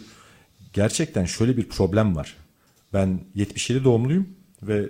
gerçekten 0.73 1.25
şöyle 1.25 1.57
bir 1.57 1.65
problem 1.65 2.17
var. 2.17 2.35
Ben 2.97 3.21
77 3.35 3.85
doğumluyum 3.85 4.29
ve 4.63 4.89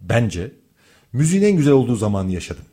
bence 0.00 0.52
müziğin 1.12 1.42
en 1.42 1.56
güzel 1.56 1.72
olduğu 1.72 1.96
zamanı 1.96 2.32
yaşadım. 2.32 2.64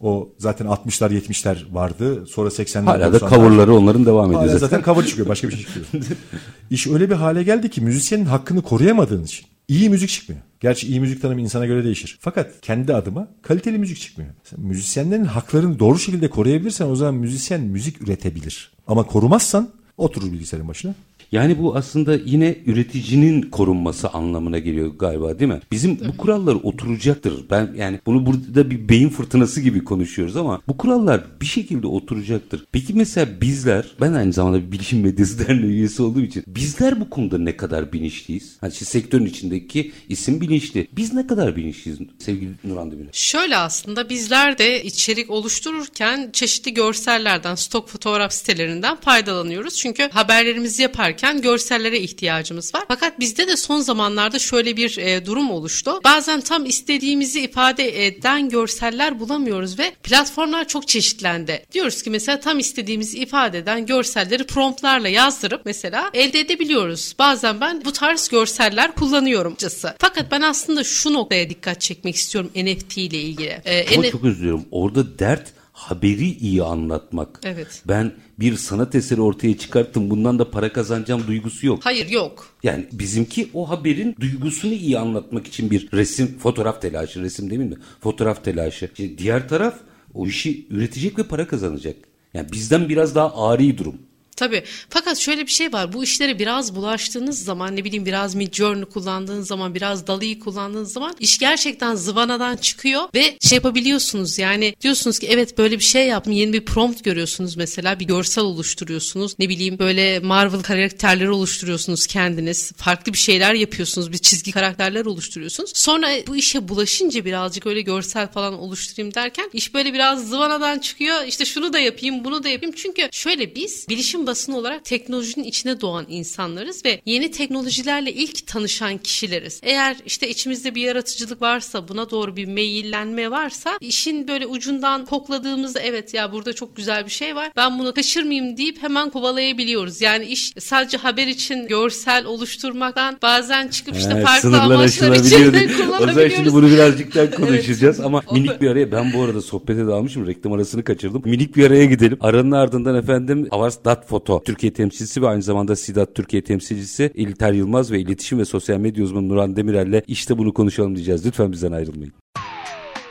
O 0.00 0.28
zaten 0.38 0.66
60'lar 0.66 1.10
70'ler 1.20 1.74
vardı. 1.74 2.26
Sonra 2.26 2.48
80'ler 2.48 2.84
Hala 2.84 3.12
da 3.12 3.16
90'lar. 3.16 3.28
coverları 3.34 3.74
onların 3.74 4.06
devam 4.06 4.26
ediyor 4.26 4.40
Hala 4.40 4.52
zaten. 4.52 4.66
zaten 4.66 4.84
cover 4.84 5.06
çıkıyor. 5.06 5.28
Başka 5.28 5.48
bir 5.48 5.52
şey 5.56 5.64
çıkıyor. 5.64 6.04
İş 6.70 6.86
öyle 6.86 7.10
bir 7.10 7.14
hale 7.14 7.42
geldi 7.42 7.70
ki 7.70 7.80
müzisyenin 7.80 8.24
hakkını 8.24 8.62
koruyamadığın 8.62 9.24
için 9.24 9.46
iyi 9.68 9.90
müzik 9.90 10.08
çıkmıyor. 10.08 10.42
Gerçi 10.60 10.86
iyi 10.88 11.00
müzik 11.00 11.22
tanımı 11.22 11.40
insana 11.40 11.66
göre 11.66 11.84
değişir. 11.84 12.18
Fakat 12.20 12.60
kendi 12.62 12.94
adıma 12.94 13.28
kaliteli 13.42 13.78
müzik 13.78 14.00
çıkmıyor. 14.00 14.30
Sen 14.44 14.60
müzisyenlerin 14.60 15.24
haklarını 15.24 15.78
doğru 15.78 15.98
şekilde 15.98 16.30
koruyabilirsen 16.30 16.86
o 16.86 16.96
zaman 16.96 17.14
müzisyen 17.14 17.60
müzik 17.60 18.02
üretebilir. 18.02 18.72
Ama 18.86 19.02
korumazsan 19.02 19.70
Oturur 19.96 20.32
bilgisayarın 20.32 20.68
başına. 20.68 20.94
Yani 21.32 21.58
bu 21.58 21.76
aslında 21.76 22.14
yine 22.24 22.56
üreticinin 22.66 23.42
korunması 23.42 24.08
anlamına 24.08 24.58
geliyor 24.58 24.88
galiba 24.98 25.38
değil 25.38 25.50
mi? 25.50 25.60
Bizim 25.72 26.00
bu 26.08 26.16
kurallar 26.16 26.54
oturacaktır. 26.62 27.44
Ben 27.50 27.70
yani 27.76 28.00
bunu 28.06 28.26
burada 28.26 28.70
bir 28.70 28.88
beyin 28.88 29.08
fırtınası 29.08 29.60
gibi 29.60 29.84
konuşuyoruz 29.84 30.36
ama 30.36 30.62
bu 30.68 30.76
kurallar 30.76 31.24
bir 31.40 31.46
şekilde 31.46 31.86
oturacaktır. 31.86 32.64
Peki 32.72 32.94
mesela 32.94 33.40
bizler 33.40 33.86
ben 34.00 34.12
aynı 34.12 34.32
zamanda 34.32 34.66
bir 34.66 34.72
bilişim 34.72 35.00
medyası 35.00 35.38
derneği 35.48 35.72
üyesi 35.72 36.02
olduğum 36.02 36.20
için 36.20 36.44
bizler 36.46 37.00
bu 37.00 37.10
konuda 37.10 37.38
ne 37.38 37.56
kadar 37.56 37.92
bilinçliyiz? 37.92 38.56
Hani 38.60 38.72
işte 38.72 38.84
sektörün 38.84 39.26
içindeki 39.26 39.92
isim 40.08 40.40
bilinçli. 40.40 40.88
Biz 40.92 41.12
ne 41.12 41.26
kadar 41.26 41.56
bilinçliyiz 41.56 41.98
sevgili 42.18 42.50
Nurhan 42.64 42.90
Demir? 42.90 43.08
Şöyle 43.12 43.56
aslında 43.56 44.08
bizler 44.08 44.58
de 44.58 44.84
içerik 44.84 45.30
oluştururken 45.30 46.30
çeşitli 46.32 46.74
görsellerden, 46.74 47.54
stok 47.54 47.88
fotoğraf 47.88 48.32
sitelerinden 48.32 48.96
faydalanıyoruz. 48.96 49.76
Çünkü 49.76 50.08
haberlerimizi 50.12 50.82
yaparken 50.82 51.19
görsellere 51.42 51.98
ihtiyacımız 51.98 52.74
var. 52.74 52.82
Fakat 52.88 53.20
bizde 53.20 53.48
de 53.48 53.56
son 53.56 53.80
zamanlarda 53.80 54.38
şöyle 54.38 54.76
bir 54.76 54.96
e, 54.96 55.26
durum 55.26 55.50
oluştu. 55.50 56.00
Bazen 56.04 56.40
tam 56.40 56.66
istediğimizi 56.66 57.40
ifade 57.40 58.06
eden 58.06 58.48
görseller 58.48 59.20
bulamıyoruz 59.20 59.78
ve 59.78 59.92
platformlar 60.02 60.68
çok 60.68 60.88
çeşitlendi. 60.88 61.64
Diyoruz 61.72 62.02
ki 62.02 62.10
mesela 62.10 62.40
tam 62.40 62.58
istediğimizi 62.58 63.18
ifade 63.18 63.58
eden 63.58 63.86
görselleri 63.86 64.44
promptlarla 64.44 65.08
yazdırıp 65.08 65.62
mesela 65.64 66.10
elde 66.14 66.40
edebiliyoruz. 66.40 67.14
Bazen 67.18 67.60
ben 67.60 67.84
bu 67.84 67.92
tarz 67.92 68.28
görseller 68.28 68.94
kullanıyorum. 68.94 69.56
Fakat 69.98 70.30
ben 70.30 70.40
aslında 70.40 70.84
şu 70.84 71.12
noktaya 71.12 71.50
dikkat 71.50 71.80
çekmek 71.80 72.16
istiyorum 72.16 72.50
NFT 72.56 72.98
ile 72.98 73.20
ilgili. 73.20 73.60
Ee, 73.64 73.96
Ama 73.96 74.10
çok 74.10 74.24
üzülüyorum. 74.24 74.64
Orada 74.70 75.18
dert 75.18 75.59
haberi 75.80 76.30
iyi 76.30 76.62
anlatmak. 76.62 77.40
Evet. 77.44 77.82
Ben 77.88 78.12
bir 78.38 78.56
sanat 78.56 78.94
eseri 78.94 79.20
ortaya 79.20 79.58
çıkarttım 79.58 80.10
bundan 80.10 80.38
da 80.38 80.50
para 80.50 80.72
kazanacağım 80.72 81.26
duygusu 81.26 81.66
yok. 81.66 81.80
Hayır 81.84 82.08
yok. 82.08 82.46
Yani 82.62 82.86
bizimki 82.92 83.50
o 83.54 83.70
haberin 83.70 84.16
duygusunu 84.20 84.72
iyi 84.72 84.98
anlatmak 84.98 85.46
için 85.46 85.70
bir 85.70 85.88
resim, 85.92 86.38
fotoğraf 86.38 86.82
telaşı, 86.82 87.22
resim 87.22 87.50
değil 87.50 87.60
mi? 87.60 87.76
Fotoğraf 88.00 88.44
telaşı. 88.44 88.90
İşte 88.92 89.18
diğer 89.18 89.48
taraf 89.48 89.74
o 90.14 90.26
işi 90.26 90.66
üretecek 90.70 91.18
ve 91.18 91.22
para 91.22 91.46
kazanacak. 91.46 91.96
Yani 92.34 92.52
bizden 92.52 92.88
biraz 92.88 93.14
daha 93.14 93.48
ari 93.48 93.78
durum. 93.78 93.98
Tabii. 94.40 94.62
Fakat 94.88 95.18
şöyle 95.18 95.46
bir 95.46 95.50
şey 95.50 95.72
var. 95.72 95.92
Bu 95.92 96.04
işlere 96.04 96.38
biraz 96.38 96.74
bulaştığınız 96.74 97.44
zaman 97.44 97.76
ne 97.76 97.84
bileyim 97.84 98.06
biraz 98.06 98.34
Midjourney 98.34 98.84
kullandığınız 98.84 99.48
zaman 99.48 99.74
biraz 99.74 100.06
Dali'yi 100.06 100.38
kullandığınız 100.38 100.92
zaman 100.92 101.14
iş 101.20 101.38
gerçekten 101.38 101.94
zıvanadan 101.94 102.56
çıkıyor 102.56 103.02
ve 103.14 103.36
şey 103.40 103.56
yapabiliyorsunuz. 103.56 104.38
Yani 104.38 104.74
diyorsunuz 104.80 105.18
ki 105.18 105.26
evet 105.30 105.58
böyle 105.58 105.78
bir 105.78 105.84
şey 105.84 106.06
yaptım. 106.06 106.32
Yeni 106.32 106.52
bir 106.52 106.64
prompt 106.64 107.04
görüyorsunuz 107.04 107.56
mesela. 107.56 108.00
Bir 108.00 108.04
görsel 108.04 108.44
oluşturuyorsunuz. 108.44 109.34
Ne 109.38 109.48
bileyim 109.48 109.78
böyle 109.78 110.18
Marvel 110.18 110.62
karakterleri 110.62 111.30
oluşturuyorsunuz 111.30 112.06
kendiniz. 112.06 112.72
Farklı 112.72 113.12
bir 113.12 113.18
şeyler 113.18 113.54
yapıyorsunuz. 113.54 114.12
Bir 114.12 114.18
çizgi 114.18 114.52
karakterler 114.52 115.04
oluşturuyorsunuz. 115.04 115.72
Sonra 115.74 116.08
bu 116.26 116.36
işe 116.36 116.68
bulaşınca 116.68 117.24
birazcık 117.24 117.66
öyle 117.66 117.80
görsel 117.80 118.28
falan 118.28 118.58
oluşturayım 118.58 119.14
derken 119.14 119.50
iş 119.52 119.74
böyle 119.74 119.94
biraz 119.94 120.28
zıvanadan 120.28 120.78
çıkıyor. 120.78 121.24
İşte 121.26 121.44
şunu 121.44 121.72
da 121.72 121.78
yapayım 121.78 122.24
bunu 122.24 122.44
da 122.44 122.48
yapayım. 122.48 122.74
Çünkü 122.78 123.08
şöyle 123.12 123.54
biz 123.54 123.88
bilişim 123.88 124.26
basın 124.30 124.52
olarak 124.52 124.84
teknolojinin 124.84 125.44
içine 125.44 125.80
doğan 125.80 126.06
insanlarız 126.08 126.84
ve 126.84 127.00
yeni 127.06 127.30
teknolojilerle 127.30 128.12
ilk 128.12 128.46
tanışan 128.46 128.98
kişileriz. 128.98 129.60
Eğer 129.62 129.96
işte 130.06 130.28
içimizde 130.28 130.74
bir 130.74 130.82
yaratıcılık 130.82 131.42
varsa 131.42 131.88
buna 131.88 132.10
doğru 132.10 132.36
bir 132.36 132.44
meyillenme 132.44 133.30
varsa 133.30 133.78
işin 133.80 134.28
böyle 134.28 134.46
ucundan 134.46 135.04
kokladığımızda 135.04 135.80
evet 135.80 136.14
ya 136.14 136.32
burada 136.32 136.52
çok 136.52 136.76
güzel 136.76 137.04
bir 137.04 137.10
şey 137.10 137.36
var 137.36 137.50
ben 137.56 137.78
bunu 137.78 137.94
kaçırmayayım 137.94 138.56
deyip 138.56 138.82
hemen 138.82 139.10
kovalayabiliyoruz. 139.10 140.00
Yani 140.00 140.24
iş 140.24 140.52
sadece 140.58 140.96
haber 140.96 141.26
için 141.26 141.66
görsel 141.66 142.24
oluşturmaktan 142.24 143.18
bazen 143.22 143.68
çıkıp 143.68 143.96
işte 143.96 144.12
evet, 144.14 144.26
farklı 144.26 144.60
amaçlar 144.60 145.16
için 145.16 145.52
de 145.52 145.66
kullanabiliyoruz. 145.66 146.02
O 146.02 146.12
zaman 146.12 146.28
şimdi 146.28 146.52
bunu 146.52 146.70
birazcık 146.70 147.14
daha 147.14 147.30
konuşacağız 147.30 147.96
evet. 147.96 148.06
ama 148.06 148.22
minik 148.32 148.60
bir 148.60 148.70
araya 148.70 148.92
ben 148.92 149.12
bu 149.12 149.22
arada 149.22 149.42
sohbete 149.42 149.86
dalmışım 149.86 150.26
reklam 150.26 150.52
arasını 150.52 150.84
kaçırdım. 150.84 151.22
Minik 151.24 151.56
bir 151.56 151.66
araya 151.66 151.84
gidelim. 151.84 152.18
Aranın 152.20 152.50
ardından 152.50 152.94
efendim 152.94 153.48
Avars.fo 153.50 154.19
Foto 154.20 154.42
Türkiye 154.44 154.72
temsilcisi 154.72 155.22
ve 155.22 155.28
aynı 155.28 155.42
zamanda 155.42 155.76
Sidat 155.76 156.14
Türkiye 156.14 156.44
temsilcisi 156.44 157.10
İlter 157.14 157.52
Yılmaz 157.52 157.92
ve 157.92 158.00
iletişim 158.00 158.38
ve 158.38 158.44
sosyal 158.44 158.78
medya 158.78 159.04
uzmanı 159.04 159.28
Nuran 159.28 159.56
Demirel'le 159.56 160.02
işte 160.06 160.38
bunu 160.38 160.54
konuşalım 160.54 160.96
diyeceğiz. 160.96 161.26
Lütfen 161.26 161.52
bizden 161.52 161.72
ayrılmayın. 161.72 162.12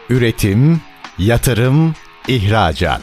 Üretim, 0.10 0.82
yatırım, 1.20 1.94
ihracat. 2.28 3.02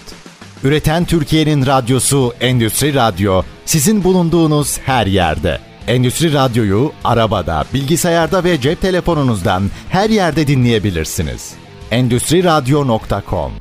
Üreten 0.64 1.04
Türkiye'nin 1.04 1.66
radyosu 1.66 2.32
Endüstri 2.40 2.94
Radyo 2.94 3.42
sizin 3.64 4.04
bulunduğunuz 4.04 4.78
her 4.78 5.06
yerde. 5.06 5.58
Endüstri 5.86 6.32
Radyo'yu 6.32 6.92
arabada, 7.04 7.64
bilgisayarda 7.74 8.44
ve 8.44 8.60
cep 8.60 8.80
telefonunuzdan 8.80 9.62
her 9.88 10.10
yerde 10.10 10.46
dinleyebilirsiniz. 10.46 11.54
Endüstri 11.90 12.44
Radyo.com 12.44 13.52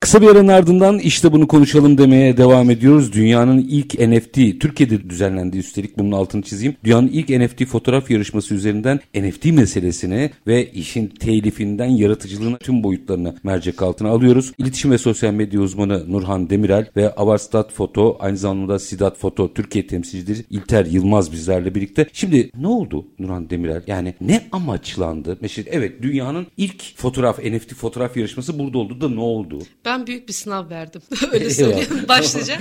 Kısa 0.00 0.22
bir 0.22 0.26
aranın 0.26 0.48
ardından 0.48 0.98
işte 0.98 1.32
bunu 1.32 1.48
konuşalım 1.48 1.98
demeye 1.98 2.36
devam 2.36 2.70
ediyoruz. 2.70 3.12
Dünyanın 3.12 3.58
ilk 3.58 3.98
NFT, 3.98 4.34
Türkiye'de 4.34 5.10
düzenlendi 5.10 5.58
üstelik 5.58 5.98
bunun 5.98 6.12
altını 6.12 6.42
çizeyim. 6.42 6.76
Dünyanın 6.84 7.08
ilk 7.08 7.28
NFT 7.28 7.64
fotoğraf 7.64 8.10
yarışması 8.10 8.54
üzerinden 8.54 9.00
NFT 9.14 9.44
meselesini 9.44 10.30
ve 10.46 10.70
işin 10.70 11.06
telifinden 11.06 11.86
yaratıcılığına 11.86 12.58
tüm 12.58 12.82
boyutlarını 12.82 13.34
mercek 13.42 13.82
altına 13.82 14.08
alıyoruz. 14.08 14.52
İletişim 14.58 14.90
ve 14.90 14.98
sosyal 14.98 15.32
medya 15.32 15.60
uzmanı 15.60 16.12
Nurhan 16.12 16.50
Demirel 16.50 16.86
ve 16.96 17.14
Avarstat 17.14 17.72
Foto 17.72 18.16
aynı 18.20 18.36
zamanda 18.36 18.78
Sidat 18.78 19.18
Foto 19.18 19.54
Türkiye 19.54 19.86
temsilcileri 19.86 20.44
İlter 20.50 20.86
Yılmaz 20.86 21.32
bizlerle 21.32 21.74
birlikte. 21.74 22.06
Şimdi 22.12 22.50
ne 22.58 22.66
oldu 22.66 23.06
Nurhan 23.18 23.50
Demirel? 23.50 23.82
Yani 23.86 24.14
ne 24.20 24.42
amaçlandı? 24.52 25.38
Mesela 25.40 25.68
evet 25.72 26.02
dünyanın 26.02 26.46
ilk 26.56 26.96
fotoğraf 26.96 27.38
NFT 27.38 27.74
fotoğraf 27.74 28.16
yarışması 28.16 28.58
burada 28.58 28.78
oldu 28.78 29.00
da 29.00 29.08
ne 29.08 29.20
oldu? 29.20 29.58
Ben 29.86 30.06
büyük 30.06 30.28
bir 30.28 30.32
sınav 30.32 30.70
verdim. 30.70 31.02
Öyle 31.32 31.50
söyleyeyim 31.50 32.04
başlıca. 32.08 32.58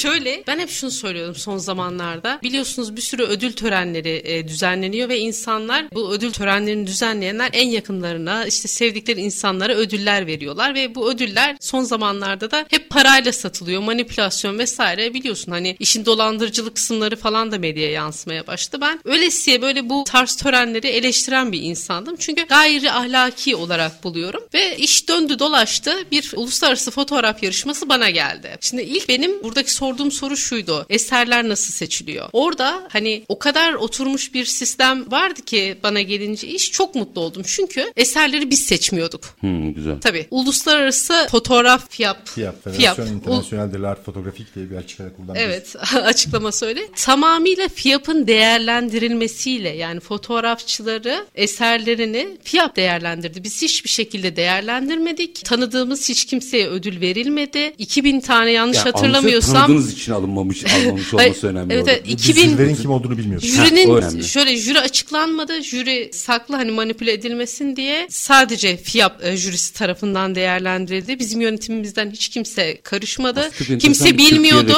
Şöyle 0.00 0.42
ben 0.46 0.58
hep 0.58 0.70
şunu 0.70 0.90
söylüyorum 0.90 1.34
son 1.34 1.58
zamanlarda. 1.58 2.38
Biliyorsunuz 2.42 2.96
bir 2.96 3.00
sürü 3.00 3.22
ödül 3.22 3.52
törenleri 3.52 4.22
e, 4.24 4.48
düzenleniyor 4.48 5.08
ve 5.08 5.18
insanlar 5.18 5.84
bu 5.94 6.12
ödül 6.12 6.32
törenlerini 6.32 6.86
düzenleyenler 6.86 7.50
en 7.52 7.68
yakınlarına 7.68 8.46
işte 8.46 8.68
sevdikleri 8.68 9.20
insanlara 9.20 9.74
ödüller 9.74 10.26
veriyorlar 10.26 10.74
ve 10.74 10.94
bu 10.94 11.10
ödüller 11.10 11.56
son 11.60 11.82
zamanlarda 11.82 12.50
da 12.50 12.66
hep 12.70 12.90
parayla 12.90 13.32
satılıyor. 13.32 13.82
Manipülasyon 13.82 14.58
vesaire 14.58 15.14
biliyorsun 15.14 15.52
hani 15.52 15.76
işin 15.78 16.06
dolandırıcılık 16.06 16.74
kısımları 16.74 17.16
falan 17.16 17.52
da 17.52 17.58
medyaya 17.58 17.90
yansımaya 17.90 18.46
başladı. 18.46 18.78
Ben 18.80 19.00
öylesiye 19.04 19.62
böyle 19.62 19.88
bu 19.88 20.04
tarz 20.04 20.36
törenleri 20.36 20.86
eleştiren 20.86 21.52
bir 21.52 21.62
insandım. 21.62 22.16
Çünkü 22.18 22.46
gayri 22.46 22.92
ahlaki 22.92 23.56
olarak 23.56 24.04
buluyorum 24.04 24.40
ve 24.54 24.76
iş 24.76 25.08
döndü 25.08 25.38
dolaştı. 25.38 25.94
Bir 26.10 26.32
uluslararası 26.36 26.65
uluslararası 26.66 26.90
fotoğraf 26.90 27.42
yarışması 27.42 27.88
bana 27.88 28.10
geldi. 28.10 28.56
Şimdi 28.60 28.82
ilk 28.82 29.08
benim 29.08 29.42
buradaki 29.42 29.72
sorduğum 29.72 30.12
soru 30.12 30.36
şuydu. 30.36 30.86
Eserler 30.88 31.48
nasıl 31.48 31.72
seçiliyor? 31.72 32.28
Orada 32.32 32.88
hani 32.88 33.24
o 33.28 33.38
kadar 33.38 33.74
oturmuş 33.74 34.34
bir 34.34 34.44
sistem 34.44 35.10
vardı 35.10 35.42
ki 35.42 35.78
bana 35.82 36.02
gelince 36.02 36.48
iş 36.48 36.72
çok 36.72 36.94
mutlu 36.94 37.20
oldum. 37.20 37.42
Çünkü 37.46 37.92
eserleri 37.96 38.50
biz 38.50 38.64
seçmiyorduk. 38.64 39.24
Hmm, 39.40 39.74
güzel. 39.74 40.00
Tabii. 40.00 40.26
Uluslararası 40.30 41.26
fotoğraf 41.30 41.90
FIAP. 41.90 42.28
FIAP, 42.28 42.64
Federasyon 42.64 43.06
International 43.06 43.72
de 43.72 43.78
l'Art 43.78 44.04
Photographique 44.04 44.54
diye 44.54 44.70
bir 44.70 44.76
açıklama 44.76 45.12
kullanmış. 45.16 45.40
Evet, 45.42 45.76
açıklama 46.02 46.52
söyle. 46.52 46.80
Tamamıyla 46.96 47.68
FIAP'ın 47.68 48.26
değerlendirilmesiyle 48.26 49.68
yani 49.68 50.00
fotoğrafçıları 50.00 51.26
eserlerini 51.34 52.38
FIAP 52.42 52.76
değerlendirdi. 52.76 53.44
Biz 53.44 53.62
hiçbir 53.62 53.90
şekilde 53.90 54.36
değerlendirmedik. 54.36 55.44
Tanıdığımız 55.44 56.08
hiç 56.08 56.24
kimse 56.24 56.55
kimseye 56.56 56.68
ödül 56.68 57.00
verilmedi. 57.00 57.74
2000 57.78 58.20
tane 58.20 58.50
yanlış 58.50 58.76
yani 58.76 58.90
hatırlamıyorsam. 58.90 59.66
tanıdığınız 59.66 59.92
için 59.92 60.12
alınmamış, 60.12 60.64
alınmamış 60.64 61.14
olması 61.14 61.48
önemli. 61.48 61.74
Evet, 61.74 61.88
evet 61.88 62.02
2000 62.08 62.42
jürilerin 62.42 62.74
kim 62.74 62.90
olduğunu 62.90 63.18
bilmiyoruz. 63.18 63.48
Jürinin 63.48 64.00
ha, 64.00 64.22
şöyle 64.22 64.56
jüri 64.56 64.80
açıklanmadı. 64.80 65.62
Jüri 65.62 66.10
saklı 66.12 66.56
hani 66.56 66.70
manipüle 66.70 67.12
edilmesin 67.12 67.76
diye 67.76 68.06
sadece 68.10 68.76
FIAP 68.76 69.24
e, 69.24 69.36
jürisi 69.36 69.74
tarafından 69.74 70.34
değerlendirildi. 70.34 71.18
Bizim 71.18 71.40
yönetimimizden 71.40 72.10
hiç 72.10 72.28
kimse 72.28 72.80
karışmadı. 72.82 73.40
Aslında 73.40 73.78
kimse 73.78 74.18
bilmiyordu. 74.18 74.72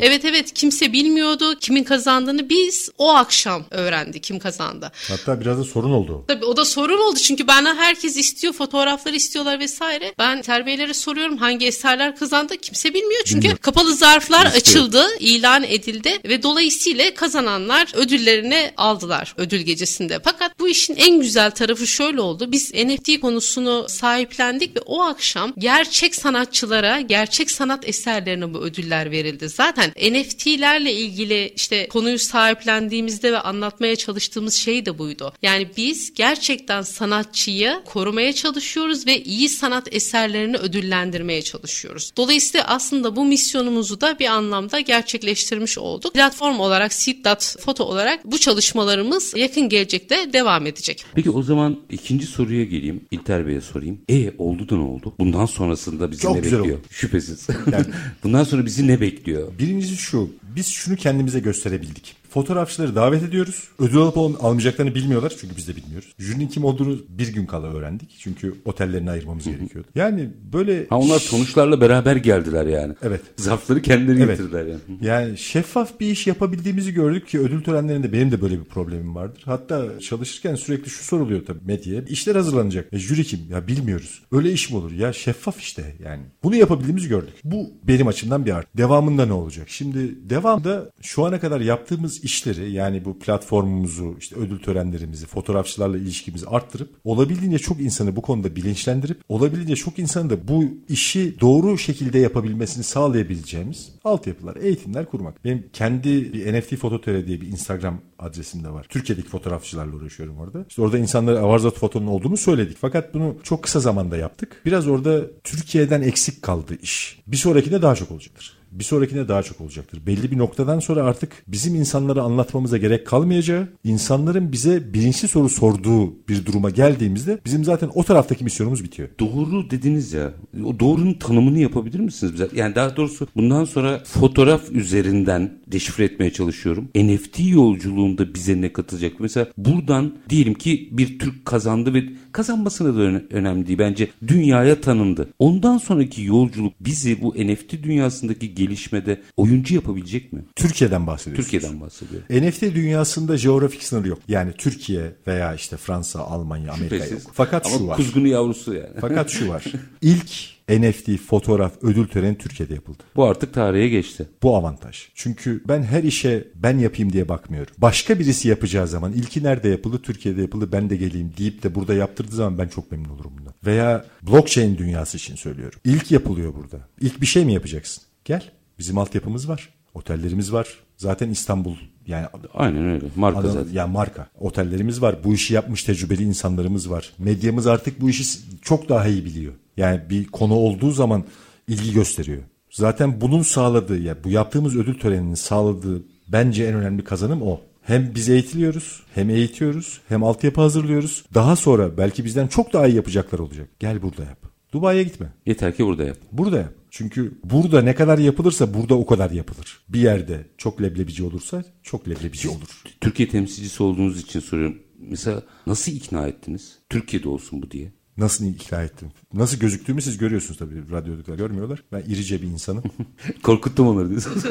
Evet 0.00 0.24
evet 0.24 0.54
kimse 0.54 0.92
bilmiyordu 0.92 1.58
kimin 1.60 1.84
kazandığını 1.84 2.48
biz 2.48 2.90
o 2.98 3.14
akşam 3.14 3.64
öğrendik 3.70 4.22
kim 4.22 4.38
kazandı. 4.38 4.92
Hatta 5.08 5.40
biraz 5.40 5.58
da 5.58 5.64
sorun 5.64 5.90
oldu. 5.90 6.24
Tabii 6.28 6.44
o 6.44 6.56
da 6.56 6.64
sorun 6.64 6.98
oldu 6.98 7.18
çünkü 7.18 7.46
bana 7.46 7.74
herkes 7.74 8.16
istiyor 8.16 8.52
fotoğrafları 8.52 9.16
istiyorlar 9.16 9.60
vesaire. 9.60 10.14
Ben 10.18 10.42
terbiyelere 10.42 10.94
soruyorum 11.06 11.36
hangi 11.36 11.66
eserler 11.66 12.16
kazandı 12.16 12.56
kimse 12.56 12.94
bilmiyor. 12.94 13.22
Çünkü 13.24 13.38
Bilmiyorum. 13.38 13.58
kapalı 13.62 13.94
zarflar 13.94 14.46
Liste. 14.46 14.58
açıldı, 14.58 15.06
ilan 15.20 15.64
edildi 15.64 16.18
ve 16.24 16.42
dolayısıyla 16.42 17.14
kazananlar 17.14 17.92
ödüllerini 17.94 18.72
aldılar 18.76 19.34
ödül 19.36 19.60
gecesinde. 19.60 20.20
Fakat 20.24 20.58
bu 20.58 20.68
işin 20.68 20.96
en 20.96 21.20
güzel 21.20 21.50
tarafı 21.50 21.86
şöyle 21.86 22.20
oldu. 22.20 22.52
Biz 22.52 22.74
NFT 22.74 23.20
konusunu 23.20 23.86
sahiplendik 23.88 24.76
ve 24.76 24.80
o 24.80 25.02
akşam 25.02 25.52
gerçek 25.58 26.14
sanatçılara, 26.14 27.00
gerçek 27.00 27.50
sanat 27.50 27.88
eserlerine 27.88 28.54
bu 28.54 28.58
ödüller 28.58 29.10
verildi. 29.10 29.48
Zaten 29.48 29.90
NFT'lerle 29.90 30.92
ilgili 30.92 31.52
işte 31.56 31.88
konuyu 31.88 32.18
sahiplendiğimizde 32.18 33.32
ve 33.32 33.38
anlatmaya 33.38 33.96
çalıştığımız 33.96 34.54
şey 34.54 34.86
de 34.86 34.98
buydu. 34.98 35.32
Yani 35.42 35.68
biz 35.76 36.14
gerçekten 36.14 36.82
sanatçıyı 36.82 37.80
korumaya 37.84 38.32
çalışıyoruz 38.32 39.06
ve 39.06 39.22
iyi 39.22 39.48
sanat 39.48 39.94
eserlerini 39.94 40.56
ödüllendirmeye 40.96 41.42
çalışıyoruz. 41.42 42.12
Dolayısıyla 42.16 42.66
aslında 42.66 43.16
bu 43.16 43.24
misyonumuzu 43.24 44.00
da 44.00 44.18
bir 44.18 44.26
anlamda 44.26 44.80
gerçekleştirmiş 44.80 45.78
olduk. 45.78 46.14
Platform 46.14 46.60
olarak 46.60 46.92
Seed 46.92 47.16
Foto 47.60 47.84
olarak 47.84 48.24
bu 48.24 48.38
çalışmalarımız 48.38 49.36
yakın 49.36 49.68
gelecekte 49.68 50.32
devam 50.32 50.66
edecek. 50.66 51.04
Peki 51.14 51.30
o 51.30 51.42
zaman 51.42 51.76
ikinci 51.90 52.26
soruya 52.26 52.64
geleyim. 52.64 53.00
İlter 53.10 53.46
Bey'e 53.46 53.60
sorayım. 53.60 53.98
E 54.08 54.30
oldu 54.38 54.68
da 54.68 54.76
ne 54.76 54.82
oldu? 54.82 55.14
Bundan 55.18 55.46
sonrasında 55.46 56.10
bizi 56.10 56.22
Çok 56.22 56.36
ne 56.36 56.42
bekliyor? 56.42 56.64
Oldu. 56.64 56.80
Şüphesiz. 56.90 57.46
Yani, 57.72 57.84
Bundan 58.24 58.44
sonra 58.44 58.66
bizi 58.66 58.86
ne 58.86 59.00
bekliyor? 59.00 59.58
Birincisi 59.58 59.96
şu. 59.96 60.30
Biz 60.56 60.66
şunu 60.68 60.96
kendimize 60.96 61.40
gösterebildik. 61.40 62.16
Fotoğrafçıları 62.36 62.94
davet 62.94 63.22
ediyoruz. 63.22 63.68
Ödül 63.78 63.96
alıp 63.96 64.18
almayacaklarını 64.44 64.94
bilmiyorlar 64.94 65.32
çünkü 65.40 65.56
biz 65.56 65.68
de 65.68 65.76
bilmiyoruz. 65.76 66.12
Jürinin 66.18 66.48
kim 66.48 66.64
olduğunu 66.64 66.98
bir 67.08 67.28
gün 67.28 67.46
kala 67.46 67.66
öğrendik. 67.66 68.16
Çünkü 68.18 68.54
otellerini 68.64 69.10
ayırmamız 69.10 69.44
gerekiyordu. 69.44 69.88
Yani 69.94 70.30
böyle... 70.52 70.86
Ha 70.88 70.98
onlar 70.98 71.18
sonuçlarla 71.18 71.80
beraber 71.80 72.16
geldiler 72.16 72.66
yani. 72.66 72.94
Evet. 73.02 73.20
Zarfları 73.36 73.82
kendileri 73.82 74.22
evet. 74.22 74.38
getirdiler 74.38 74.66
yani. 74.66 74.80
Yani 75.00 75.38
şeffaf 75.38 76.00
bir 76.00 76.10
iş 76.10 76.26
yapabildiğimizi 76.26 76.94
gördük 76.94 77.28
ki 77.28 77.38
ödül 77.38 77.62
törenlerinde 77.62 78.12
benim 78.12 78.30
de 78.30 78.42
böyle 78.42 78.58
bir 78.60 78.64
problemim 78.64 79.14
vardır. 79.14 79.42
Hatta 79.44 80.00
çalışırken 80.00 80.54
sürekli 80.54 80.90
şu 80.90 81.04
soruluyor 81.04 81.46
tabii 81.46 81.64
medyaya. 81.64 82.02
İşler 82.02 82.36
hazırlanacak. 82.36 82.92
E, 82.92 82.98
jüri 82.98 83.24
kim? 83.24 83.40
Ya 83.50 83.66
bilmiyoruz. 83.66 84.22
Öyle 84.32 84.52
iş 84.52 84.70
mi 84.70 84.76
olur? 84.76 84.92
Ya 84.92 85.12
şeffaf 85.12 85.60
işte 85.60 85.94
yani. 86.04 86.22
Bunu 86.42 86.56
yapabildiğimizi 86.56 87.08
gördük. 87.08 87.34
Bu 87.44 87.70
benim 87.84 88.06
açımdan 88.06 88.46
bir 88.46 88.52
art. 88.52 88.66
Devamında 88.76 89.26
ne 89.26 89.32
olacak? 89.32 89.68
Şimdi 89.68 90.30
devamda 90.30 90.90
şu 91.02 91.24
ana 91.24 91.40
kadar 91.40 91.60
yaptığımız 91.60 92.25
işleri 92.26 92.72
yani 92.72 93.04
bu 93.04 93.18
platformumuzu, 93.18 94.16
işte 94.18 94.36
ödül 94.36 94.58
törenlerimizi, 94.58 95.26
fotoğrafçılarla 95.26 95.98
ilişkimizi 95.98 96.46
arttırıp 96.46 96.90
olabildiğince 97.04 97.58
çok 97.58 97.80
insanı 97.80 98.16
bu 98.16 98.22
konuda 98.22 98.56
bilinçlendirip 98.56 99.20
olabildiğince 99.28 99.76
çok 99.76 99.98
insanın 99.98 100.30
da 100.30 100.48
bu 100.48 100.64
işi 100.88 101.40
doğru 101.40 101.78
şekilde 101.78 102.18
yapabilmesini 102.18 102.84
sağlayabileceğimiz 102.84 103.92
altyapılar, 104.04 104.56
eğitimler 104.56 105.06
kurmak. 105.06 105.44
Benim 105.44 105.64
kendi 105.72 106.32
bir 106.32 106.54
NFT 106.54 106.76
Fototere 106.76 107.26
diye 107.26 107.40
bir 107.40 107.46
Instagram 107.46 108.00
adresim 108.18 108.64
de 108.64 108.70
var. 108.70 108.86
Türkiye'deki 108.88 109.28
fotoğrafçılarla 109.28 109.96
uğraşıyorum 109.96 110.38
orada. 110.38 110.64
İşte 110.68 110.82
orada 110.82 110.98
insanlara 110.98 111.38
Avarzat 111.38 111.74
fotonun 111.74 112.06
olduğunu 112.06 112.36
söyledik. 112.36 112.76
Fakat 112.80 113.14
bunu 113.14 113.36
çok 113.42 113.62
kısa 113.62 113.80
zamanda 113.80 114.16
yaptık. 114.16 114.62
Biraz 114.64 114.88
orada 114.88 115.20
Türkiye'den 115.44 116.02
eksik 116.02 116.42
kaldı 116.42 116.78
iş. 116.82 117.22
Bir 117.26 117.36
sonrakinde 117.36 117.82
daha 117.82 117.94
çok 117.94 118.10
olacaktır 118.10 118.55
bir 118.72 118.84
sonrakine 118.84 119.28
daha 119.28 119.42
çok 119.42 119.60
olacaktır. 119.60 120.00
Belli 120.06 120.30
bir 120.30 120.38
noktadan 120.38 120.78
sonra 120.78 121.04
artık 121.04 121.32
bizim 121.48 121.74
insanlara 121.74 122.22
anlatmamıza 122.22 122.76
gerek 122.76 123.06
kalmayacağı, 123.06 123.68
insanların 123.84 124.52
bize 124.52 124.94
bilinçli 124.94 125.28
soru 125.28 125.48
sorduğu 125.48 126.28
bir 126.28 126.46
duruma 126.46 126.70
geldiğimizde 126.70 127.38
bizim 127.44 127.64
zaten 127.64 127.90
o 127.94 128.02
taraftaki 128.02 128.44
misyonumuz 128.44 128.84
bitiyor. 128.84 129.08
Doğru 129.20 129.70
dediniz 129.70 130.12
ya. 130.12 130.32
O 130.64 130.80
doğrunun 130.80 131.14
tanımını 131.14 131.58
yapabilir 131.58 132.00
misiniz 132.00 132.32
bize? 132.32 132.48
Yani 132.54 132.74
daha 132.74 132.96
doğrusu 132.96 133.28
bundan 133.36 133.64
sonra 133.64 134.02
fotoğraf 134.04 134.70
üzerinden 134.70 135.58
deşifre 135.66 136.04
etmeye 136.04 136.32
çalışıyorum. 136.32 136.88
NFT 136.96 137.40
yolculuğunda 137.40 138.34
bize 138.34 138.60
ne 138.60 138.72
katacak? 138.72 139.12
Mesela 139.20 139.46
buradan 139.56 140.14
diyelim 140.28 140.54
ki 140.54 140.88
bir 140.92 141.18
Türk 141.18 141.46
kazandı 141.46 141.94
ve 141.94 142.04
kazanmasına 142.32 142.96
da 142.96 143.00
önemli 143.30 143.66
değil. 143.66 143.78
Bence 143.78 144.08
dünyaya 144.26 144.80
tanındı. 144.80 145.28
Ondan 145.38 145.78
sonraki 145.78 146.22
yolculuk 146.22 146.72
bizi 146.80 147.22
bu 147.22 147.34
NFT 147.34 147.82
dünyasındaki 147.82 148.54
gelişmede 148.56 149.20
oyuncu 149.36 149.74
yapabilecek 149.74 150.32
mi? 150.32 150.44
Türkiye'den 150.56 151.06
bahsediyoruz. 151.06 151.44
Türkiye'den 151.44 151.80
bahsediyor. 151.80 152.22
NFT 152.30 152.62
dünyasında 152.62 153.36
jeografik 153.36 153.82
sınırı 153.82 154.08
yok. 154.08 154.18
Yani 154.28 154.52
Türkiye 154.58 155.14
veya 155.26 155.54
işte 155.54 155.76
Fransa, 155.76 156.20
Almanya, 156.20 156.72
Amerika 156.72 156.94
Şüphesiz. 156.96 157.24
yok. 157.24 157.32
Fakat 157.34 157.66
Ama 157.66 157.78
şu 157.78 157.86
var. 157.86 157.96
kuzgunu 157.96 158.26
yavrusu 158.28 158.74
yani. 158.74 158.96
Fakat 159.00 159.30
şu 159.30 159.48
var. 159.48 159.64
İlk 160.02 160.56
NFT 160.68 161.16
fotoğraf 161.26 161.72
ödül 161.82 162.06
töreni 162.08 162.38
Türkiye'de 162.38 162.74
yapıldı. 162.74 163.02
Bu 163.16 163.24
artık 163.24 163.54
tarihe 163.54 163.88
geçti. 163.88 164.28
Bu 164.42 164.56
avantaj. 164.56 165.08
Çünkü 165.14 165.62
ben 165.68 165.82
her 165.82 166.02
işe 166.02 166.48
ben 166.54 166.78
yapayım 166.78 167.12
diye 167.12 167.28
bakmıyorum. 167.28 167.74
Başka 167.78 168.18
birisi 168.18 168.48
yapacağı 168.48 168.88
zaman 168.88 169.12
ilki 169.12 169.42
nerede 169.44 169.68
yapıldı? 169.68 170.00
Türkiye'de 170.02 170.42
yapıldı 170.42 170.68
ben 170.72 170.90
de 170.90 170.96
geleyim 170.96 171.32
deyip 171.38 171.62
de 171.62 171.74
burada 171.74 171.94
yaptırdığı 171.94 172.34
zaman 172.36 172.58
ben 172.58 172.68
çok 172.68 172.92
memnun 172.92 173.08
olurum 173.08 173.32
bundan. 173.38 173.54
Veya 173.66 174.04
blockchain 174.22 174.78
dünyası 174.78 175.16
için 175.16 175.34
söylüyorum. 175.36 175.80
İlk 175.84 176.10
yapılıyor 176.12 176.54
burada. 176.54 176.88
İlk 177.00 177.20
bir 177.20 177.26
şey 177.26 177.44
mi 177.44 177.54
yapacaksın? 177.54 178.02
Gel. 178.26 178.42
Bizim 178.78 178.98
altyapımız 178.98 179.48
var. 179.48 179.68
Otellerimiz 179.94 180.52
var. 180.52 180.68
Zaten 180.96 181.30
İstanbul 181.30 181.76
yani 182.06 182.26
aynen 182.54 182.86
öyle. 182.88 183.06
Marka 183.16 183.40
adam, 183.40 183.50
zaten. 183.50 183.72
Yani 183.72 183.92
marka. 183.92 184.26
Otellerimiz 184.40 185.02
var. 185.02 185.16
Bu 185.24 185.34
işi 185.34 185.54
yapmış 185.54 185.84
tecrübeli 185.84 186.22
insanlarımız 186.22 186.90
var. 186.90 187.12
Medyamız 187.18 187.66
artık 187.66 188.00
bu 188.00 188.10
işi 188.10 188.24
çok 188.62 188.88
daha 188.88 189.06
iyi 189.06 189.24
biliyor. 189.24 189.52
Yani 189.76 190.00
bir 190.10 190.26
konu 190.26 190.54
olduğu 190.54 190.90
zaman 190.90 191.24
ilgi 191.68 191.92
gösteriyor. 191.92 192.42
Zaten 192.70 193.20
bunun 193.20 193.42
sağladığı 193.42 193.98
ya 193.98 194.16
bu 194.24 194.30
yaptığımız 194.30 194.76
ödül 194.76 194.98
töreninin 194.98 195.34
sağladığı 195.34 196.02
bence 196.28 196.64
en 196.64 196.74
önemli 196.74 197.04
kazanım 197.04 197.42
o. 197.42 197.60
Hem 197.82 198.14
biz 198.14 198.28
eğitiliyoruz, 198.28 199.02
hem 199.14 199.30
eğitiyoruz, 199.30 200.00
hem 200.08 200.24
altyapı 200.24 200.60
hazırlıyoruz. 200.60 201.24
Daha 201.34 201.56
sonra 201.56 201.98
belki 201.98 202.24
bizden 202.24 202.46
çok 202.46 202.72
daha 202.72 202.86
iyi 202.86 202.96
yapacaklar 202.96 203.38
olacak. 203.38 203.68
Gel 203.78 204.02
burada 204.02 204.22
yap. 204.22 204.38
Dubai'ye 204.72 205.02
gitme. 205.02 205.26
Yeter 205.46 205.76
ki 205.76 205.86
burada 205.86 206.04
yap. 206.04 206.16
Burada 206.32 206.56
yap. 206.56 206.72
Çünkü 206.96 207.38
burada 207.44 207.82
ne 207.82 207.94
kadar 207.94 208.18
yapılırsa 208.18 208.74
burada 208.74 208.94
o 208.94 209.06
kadar 209.06 209.30
yapılır. 209.30 209.80
Bir 209.88 210.00
yerde 210.00 210.46
çok 210.58 210.82
leblebici 210.82 211.22
olursa 211.24 211.64
çok 211.82 212.08
leblebici 212.08 212.48
olur. 212.48 212.82
Türkiye 213.00 213.28
temsilcisi 213.28 213.82
olduğunuz 213.82 214.20
için 214.20 214.40
soruyorum. 214.40 214.78
Mesela 214.98 215.42
nasıl 215.66 215.92
ikna 215.92 216.26
ettiniz? 216.28 216.78
Türkiye'de 216.90 217.28
olsun 217.28 217.62
bu 217.62 217.70
diye. 217.70 217.92
Nasıl 218.16 218.44
ikna 218.44 218.82
ettim? 218.82 219.08
Nasıl 219.34 219.58
gözüktüğümü 219.58 220.02
siz 220.02 220.18
görüyorsunuz 220.18 220.58
tabii. 220.58 220.90
Radyoda 220.90 221.34
görmüyorlar. 221.34 221.82
Ben 221.92 222.00
irice 222.00 222.42
bir 222.42 222.46
insanım. 222.46 222.84
Korkuttum 223.42 223.88
onları 223.88 224.10
diyorsunuz. 224.10 224.44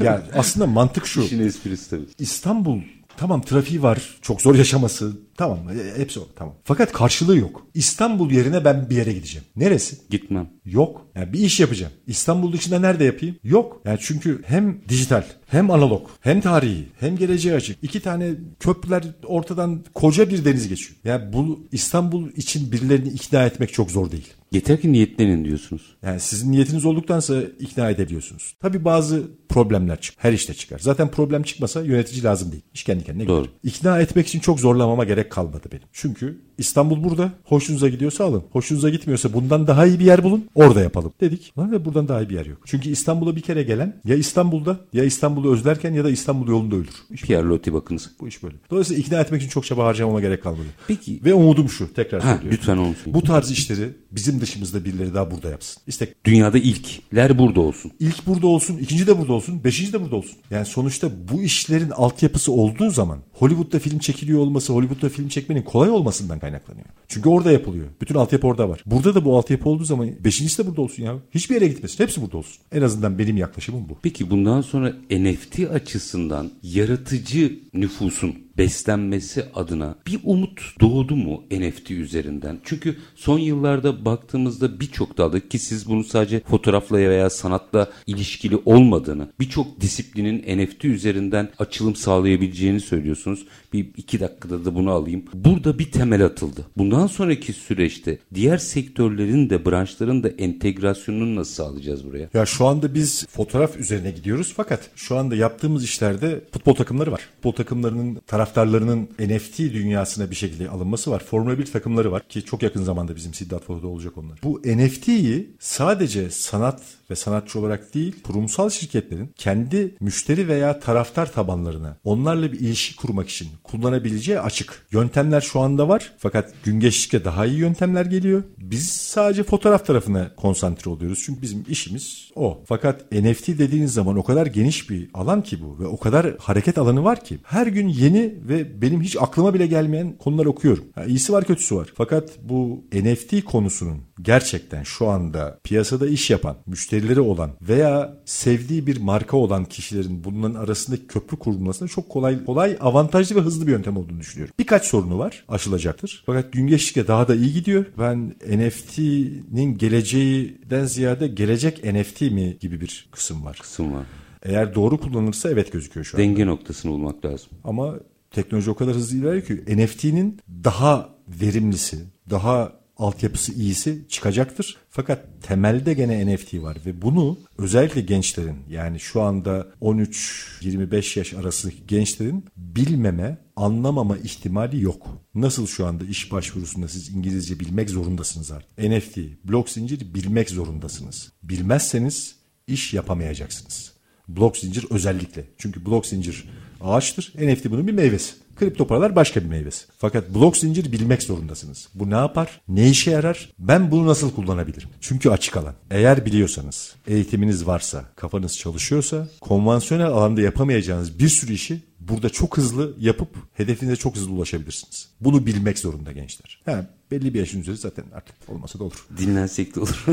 yani 0.00 0.24
aslında 0.34 0.66
mantık 0.66 1.06
şu. 1.06 1.22
İşin 1.22 1.40
esprisi 1.40 1.90
tabii. 1.90 2.06
İstanbul 2.18 2.80
Tamam 3.16 3.42
trafiği 3.42 3.82
var. 3.82 4.18
Çok 4.22 4.42
zor 4.42 4.54
yaşaması. 4.54 5.12
Tamam 5.36 5.58
e, 5.58 5.98
hepsi 6.00 6.20
o. 6.20 6.28
Tamam. 6.36 6.54
Fakat 6.64 6.92
karşılığı 6.92 7.36
yok. 7.36 7.66
İstanbul 7.74 8.30
yerine 8.30 8.64
ben 8.64 8.90
bir 8.90 8.96
yere 8.96 9.12
gideceğim. 9.12 9.46
Neresi? 9.56 9.96
Gitmem. 10.10 10.50
Yok. 10.64 11.06
Yani 11.14 11.32
bir 11.32 11.38
iş 11.38 11.60
yapacağım. 11.60 11.92
İstanbul 12.06 12.52
dışında 12.52 12.78
nerede 12.78 13.04
yapayım? 13.04 13.36
Yok. 13.44 13.80
Yani 13.84 13.98
çünkü 14.02 14.42
hem 14.46 14.80
dijital 14.88 15.24
hem 15.46 15.70
analog 15.70 16.08
hem 16.20 16.40
tarihi 16.40 16.88
hem 17.00 17.16
geleceğe 17.16 17.54
açık. 17.54 17.78
İki 17.82 18.00
tane 18.00 18.30
köprüler 18.60 19.04
ortadan 19.24 19.84
koca 19.94 20.30
bir 20.30 20.44
deniz 20.44 20.68
geçiyor. 20.68 20.96
Yani 21.04 21.32
bu 21.32 21.66
İstanbul 21.72 22.28
için 22.36 22.72
birilerini 22.72 23.08
ikna 23.08 23.46
etmek 23.46 23.72
çok 23.72 23.90
zor 23.90 24.10
değil. 24.10 24.26
Yeter 24.56 24.80
ki 24.80 24.92
niyetlenin 24.92 25.44
diyorsunuz. 25.44 25.96
Yani 26.02 26.20
sizin 26.20 26.52
niyetiniz 26.52 26.84
olduktansa 26.84 27.42
ikna 27.60 27.90
edebiliyorsunuz. 27.90 28.54
Tabii 28.60 28.84
bazı 28.84 29.22
problemler 29.48 30.00
çık. 30.00 30.14
Her 30.18 30.32
işte 30.32 30.54
çıkar. 30.54 30.78
Zaten 30.78 31.10
problem 31.10 31.42
çıkmasa 31.42 31.82
yönetici 31.82 32.22
lazım 32.22 32.52
değil. 32.52 32.62
İş 32.74 32.84
kendi 32.84 33.04
kendine 33.04 33.28
Doğru. 33.28 33.42
Gider. 33.42 33.54
İkna 33.62 34.00
etmek 34.00 34.26
için 34.26 34.40
çok 34.40 34.60
zorlamama 34.60 35.04
gerek 35.04 35.30
kalmadı 35.32 35.68
benim. 35.72 35.82
Çünkü 35.92 36.40
İstanbul 36.58 37.04
burada. 37.04 37.32
Hoşunuza 37.44 37.88
gidiyorsa 37.88 38.24
alın. 38.24 38.42
Hoşunuza 38.50 38.90
gitmiyorsa 38.90 39.32
bundan 39.32 39.66
daha 39.66 39.86
iyi 39.86 39.98
bir 39.98 40.04
yer 40.04 40.24
bulun. 40.24 40.48
Orada 40.54 40.80
yapalım 40.80 41.12
dedik. 41.20 41.52
Ve 41.58 41.84
buradan 41.84 42.08
daha 42.08 42.22
iyi 42.22 42.28
bir 42.28 42.34
yer 42.34 42.46
yok. 42.46 42.58
Çünkü 42.64 42.88
İstanbul'a 42.88 43.36
bir 43.36 43.40
kere 43.40 43.62
gelen 43.62 44.00
ya 44.04 44.16
İstanbul'da 44.16 44.80
ya 44.92 45.04
İstanbul'u 45.04 45.52
özlerken 45.52 45.94
ya 45.94 46.04
da 46.04 46.10
İstanbul 46.10 46.48
yolunda 46.48 46.76
ölür. 46.76 46.94
İş 47.10 47.22
Pierre 47.22 47.46
Loti 47.46 47.72
bakınız. 47.72 48.10
Bu 48.20 48.28
iş 48.28 48.42
böyle. 48.42 48.56
Dolayısıyla 48.70 49.00
ikna 49.02 49.20
etmek 49.20 49.42
için 49.42 49.50
çok 49.50 49.64
çaba 49.64 49.84
harcamama 49.84 50.20
gerek 50.20 50.42
kalmadı. 50.42 50.68
Peki. 50.88 51.20
Ve 51.24 51.34
umudum 51.34 51.68
şu 51.68 51.94
tekrar 51.94 52.22
ha, 52.22 52.28
söylüyorum. 52.28 52.58
Lütfen 52.58 52.76
olsun. 52.76 53.14
Bu 53.14 53.22
tarz 53.22 53.50
işleri 53.50 53.88
bizim 54.12 54.40
dışımızda 54.46 54.84
birileri 54.84 55.14
daha 55.14 55.30
burada 55.30 55.50
yapsın. 55.50 55.82
İstek. 55.86 56.24
Dünyada 56.24 56.58
ilkler 56.58 57.38
burada 57.38 57.60
olsun. 57.60 57.92
İlk 58.00 58.26
burada 58.26 58.46
olsun, 58.46 58.78
ikinci 58.78 59.06
de 59.06 59.18
burada 59.18 59.32
olsun, 59.32 59.64
beşinci 59.64 59.92
de 59.92 60.02
burada 60.02 60.16
olsun. 60.16 60.36
Yani 60.50 60.66
sonuçta 60.66 61.10
bu 61.32 61.42
işlerin 61.42 61.90
altyapısı 61.90 62.52
olduğu 62.52 62.90
zaman 62.90 63.18
Hollywood'da 63.32 63.78
film 63.78 63.98
çekiliyor 63.98 64.40
olması, 64.40 64.72
Hollywood'da 64.72 65.08
film 65.08 65.28
çekmenin 65.28 65.62
kolay 65.62 65.90
olmasından 65.90 66.38
kaynaklanıyor. 66.38 66.86
Çünkü 67.08 67.28
orada 67.28 67.52
yapılıyor. 67.52 67.86
Bütün 68.00 68.14
altyapı 68.14 68.46
orada 68.46 68.68
var. 68.68 68.82
Burada 68.86 69.14
da 69.14 69.24
bu 69.24 69.38
altyapı 69.38 69.68
olduğu 69.68 69.84
zaman 69.84 70.10
beşincisi 70.24 70.62
de 70.62 70.66
burada 70.66 70.82
olsun 70.82 71.02
ya. 71.02 71.14
Hiçbir 71.30 71.54
yere 71.54 71.68
gitmesin. 71.68 72.04
Hepsi 72.04 72.22
burada 72.22 72.36
olsun. 72.36 72.56
En 72.72 72.82
azından 72.82 73.18
benim 73.18 73.36
yaklaşımım 73.36 73.88
bu. 73.88 73.98
Peki 74.02 74.30
bundan 74.30 74.60
sonra 74.60 74.94
NFT 75.10 75.58
açısından 75.74 76.50
yaratıcı 76.62 77.58
nüfusun 77.74 78.45
beslenmesi 78.58 79.44
adına 79.54 79.94
bir 80.06 80.20
umut 80.24 80.60
doğdu 80.80 81.16
mu 81.16 81.42
NFT 81.50 81.90
üzerinden? 81.90 82.58
Çünkü 82.64 82.96
son 83.14 83.38
yıllarda 83.38 84.04
baktığımızda 84.04 84.80
birçok 84.80 85.18
dalda 85.18 85.48
ki 85.48 85.58
siz 85.58 85.88
bunu 85.88 86.04
sadece 86.04 86.40
fotoğrafla 86.40 86.96
veya 86.96 87.30
sanatla 87.30 87.90
ilişkili 88.06 88.56
olmadığını, 88.56 89.28
birçok 89.40 89.80
disiplinin 89.80 90.58
NFT 90.58 90.84
üzerinden 90.84 91.48
açılım 91.58 91.96
sağlayabileceğini 91.96 92.80
söylüyorsunuz. 92.80 93.46
Bir 93.72 93.86
iki 93.96 94.20
dakikada 94.20 94.64
da 94.64 94.74
bunu 94.74 94.90
alayım. 94.90 95.24
Burada 95.34 95.78
bir 95.78 95.92
temel 95.92 96.24
atıldı. 96.24 96.66
Bundan 96.76 97.06
sonraki 97.06 97.52
süreçte 97.52 98.18
diğer 98.34 98.58
sektörlerin 98.58 99.50
de 99.50 99.66
branşların 99.66 100.22
da 100.22 100.28
entegrasyonunu 100.28 101.36
nasıl 101.36 101.54
sağlayacağız 101.54 102.06
buraya? 102.06 102.28
Ya 102.34 102.46
şu 102.46 102.66
anda 102.66 102.94
biz 102.94 103.26
fotoğraf 103.26 103.76
üzerine 103.76 104.10
gidiyoruz 104.10 104.52
fakat 104.56 104.90
şu 104.96 105.16
anda 105.16 105.36
yaptığımız 105.36 105.84
işlerde 105.84 106.40
futbol 106.52 106.74
takımları 106.74 107.12
var. 107.12 107.20
Futbol 107.34 107.52
takımlarının 107.52 108.18
taraftarlarının 108.46 109.08
NFT 109.18 109.58
dünyasına 109.58 110.30
bir 110.30 110.36
şekilde 110.36 110.68
alınması 110.68 111.10
var. 111.10 111.24
Formula 111.24 111.58
1 111.58 111.66
takımları 111.66 112.12
var 112.12 112.28
ki 112.28 112.44
çok 112.44 112.62
yakın 112.62 112.82
zamanda 112.82 113.16
bizim 113.16 113.34
Siddat 113.34 113.64
Foto'da 113.64 113.86
olacak 113.86 114.18
onlar. 114.18 114.38
Bu 114.42 114.62
NFT'yi 114.64 115.56
sadece 115.60 116.30
sanat 116.30 116.82
ve 117.10 117.16
sanatçı 117.16 117.60
olarak 117.60 117.94
değil 117.94 118.22
kurumsal 118.22 118.70
şirketlerin 118.70 119.30
kendi 119.36 119.94
müşteri 120.00 120.48
veya 120.48 120.80
taraftar 120.80 121.32
tabanlarına 121.32 121.96
onlarla 122.04 122.52
bir 122.52 122.60
ilişki 122.60 122.96
kurmak 122.96 123.28
için 123.28 123.48
kullanabileceği 123.64 124.40
açık. 124.40 124.86
Yöntemler 124.92 125.40
şu 125.40 125.60
anda 125.60 125.88
var 125.88 126.12
fakat 126.18 126.54
gün 126.64 126.80
geçtikçe 126.80 127.24
daha 127.24 127.46
iyi 127.46 127.58
yöntemler 127.58 128.06
geliyor. 128.06 128.42
Biz 128.58 128.88
sadece 128.88 129.42
fotoğraf 129.42 129.86
tarafına 129.86 130.34
konsantre 130.36 130.90
oluyoruz 130.90 131.22
çünkü 131.26 131.42
bizim 131.42 131.64
işimiz 131.68 132.30
o. 132.34 132.62
Fakat 132.66 133.12
NFT 133.12 133.48
dediğiniz 133.48 133.92
zaman 133.92 134.16
o 134.16 134.24
kadar 134.24 134.46
geniş 134.46 134.90
bir 134.90 135.10
alan 135.14 135.42
ki 135.42 135.62
bu 135.62 135.78
ve 135.78 135.86
o 135.86 135.98
kadar 135.98 136.36
hareket 136.38 136.78
alanı 136.78 137.04
var 137.04 137.24
ki 137.24 137.38
her 137.42 137.66
gün 137.66 137.88
yeni 137.88 138.35
ve 138.48 138.82
benim 138.82 139.02
hiç 139.02 139.16
aklıma 139.20 139.54
bile 139.54 139.66
gelmeyen 139.66 140.18
konular 140.18 140.46
okuyorum. 140.46 140.84
Yani 140.96 141.08
iyisi 141.08 141.32
var 141.32 141.44
kötüsü 141.44 141.76
var. 141.76 141.92
Fakat 141.94 142.30
bu 142.42 142.84
NFT 142.92 143.44
konusunun 143.44 144.02
gerçekten 144.22 144.82
şu 144.82 145.08
anda 145.08 145.58
piyasada 145.64 146.06
iş 146.06 146.30
yapan, 146.30 146.56
müşterileri 146.66 147.20
olan 147.20 147.50
veya 147.62 148.18
sevdiği 148.24 148.86
bir 148.86 149.00
marka 149.00 149.36
olan 149.36 149.64
kişilerin 149.64 150.24
bunların 150.24 150.54
arasındaki 150.54 151.06
köprü 151.06 151.36
kurulmasına 151.36 151.88
çok 151.88 152.08
kolay 152.08 152.44
kolay 152.44 152.76
avantajlı 152.80 153.36
ve 153.36 153.40
hızlı 153.40 153.66
bir 153.66 153.72
yöntem 153.72 153.96
olduğunu 153.96 154.20
düşünüyorum. 154.20 154.54
Birkaç 154.58 154.84
sorunu 154.84 155.18
var 155.18 155.44
aşılacaktır. 155.48 156.22
Fakat 156.26 156.52
gün 156.52 156.66
geçtikçe 156.66 157.08
daha 157.08 157.28
da 157.28 157.34
iyi 157.34 157.52
gidiyor. 157.52 157.84
Ben 157.98 158.34
NFT'nin 158.48 159.78
geleceğinden 159.78 160.84
ziyade 160.84 161.28
gelecek 161.28 161.84
NFT 161.84 162.20
mi 162.20 162.56
gibi 162.60 162.80
bir 162.80 163.08
kısım 163.12 163.44
var. 163.44 163.58
Kısım 163.62 163.94
var. 163.94 164.06
Eğer 164.42 164.74
doğru 164.74 165.00
kullanılırsa 165.00 165.50
evet 165.50 165.72
gözüküyor 165.72 166.04
şu 166.04 166.16
an. 166.16 166.22
Denge 166.22 166.46
noktasını 166.46 166.92
bulmak 166.92 167.24
lazım. 167.24 167.48
Ama 167.64 167.94
teknoloji 168.36 168.70
o 168.70 168.74
kadar 168.74 168.94
hızlı 168.94 169.16
ilerliyor 169.16 169.44
ki 169.46 169.76
NFT'nin 169.76 170.40
daha 170.64 171.08
verimlisi, 171.28 171.98
daha 172.30 172.72
altyapısı 172.96 173.52
iyisi 173.52 174.06
çıkacaktır. 174.08 174.76
Fakat 174.90 175.24
temelde 175.42 175.94
gene 175.94 176.34
NFT 176.34 176.54
var 176.54 176.78
ve 176.86 177.02
bunu 177.02 177.38
özellikle 177.58 178.00
gençlerin 178.00 178.56
yani 178.70 179.00
şu 179.00 179.22
anda 179.22 179.66
13-25 179.82 181.18
yaş 181.18 181.34
arası 181.34 181.72
gençlerin 181.88 182.44
bilmeme, 182.56 183.38
anlamama 183.56 184.18
ihtimali 184.18 184.82
yok. 184.82 185.06
Nasıl 185.34 185.66
şu 185.66 185.86
anda 185.86 186.04
iş 186.04 186.32
başvurusunda 186.32 186.88
siz 186.88 187.08
İngilizce 187.08 187.60
bilmek 187.60 187.90
zorundasınız 187.90 188.50
artık. 188.50 188.78
NFT, 188.78 189.18
blok 189.44 189.70
zincir 189.70 190.14
bilmek 190.14 190.50
zorundasınız. 190.50 191.32
Bilmezseniz 191.42 192.36
iş 192.66 192.94
yapamayacaksınız. 192.94 193.95
Blok 194.28 194.56
zincir 194.56 194.86
özellikle. 194.90 195.44
Çünkü 195.58 195.86
blok 195.86 196.06
zincir 196.06 196.44
ağaçtır. 196.80 197.32
NFT 197.38 197.70
bunun 197.70 197.86
bir 197.86 197.92
meyvesi. 197.92 198.34
Kripto 198.56 198.86
paralar 198.86 199.16
başka 199.16 199.40
bir 199.40 199.48
meyvesi. 199.48 199.84
Fakat 199.98 200.34
blok 200.34 200.56
zincir 200.56 200.92
bilmek 200.92 201.22
zorundasınız. 201.22 201.88
Bu 201.94 202.10
ne 202.10 202.14
yapar? 202.14 202.60
Ne 202.68 202.90
işe 202.90 203.10
yarar? 203.10 203.50
Ben 203.58 203.90
bunu 203.90 204.06
nasıl 204.06 204.34
kullanabilirim? 204.34 204.88
Çünkü 205.00 205.30
açık 205.30 205.56
alan. 205.56 205.74
Eğer 205.90 206.26
biliyorsanız, 206.26 206.94
eğitiminiz 207.06 207.66
varsa, 207.66 208.04
kafanız 208.16 208.58
çalışıyorsa, 208.58 209.28
konvansiyonel 209.40 210.06
alanda 210.06 210.40
yapamayacağınız 210.40 211.18
bir 211.18 211.28
sürü 211.28 211.52
işi 211.52 211.82
burada 212.00 212.28
çok 212.28 212.56
hızlı 212.56 212.94
yapıp 213.00 213.28
hedefinize 213.54 213.96
çok 213.96 214.16
hızlı 214.16 214.32
ulaşabilirsiniz. 214.32 215.08
Bunu 215.20 215.46
bilmek 215.46 215.78
zorunda 215.78 216.12
gençler. 216.12 216.60
Ha, 216.64 216.86
belli 217.10 217.34
bir 217.34 217.38
yaşın 217.38 217.60
üzeri 217.60 217.76
zaten 217.76 218.04
artık 218.14 218.36
olmasa 218.48 218.78
da 218.78 218.84
olur. 218.84 219.06
Dinlensek 219.18 219.76
de 219.76 219.80
olur. 219.80 220.04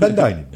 ben 0.00 0.16
de 0.16 0.22
aynıyım. 0.22 0.48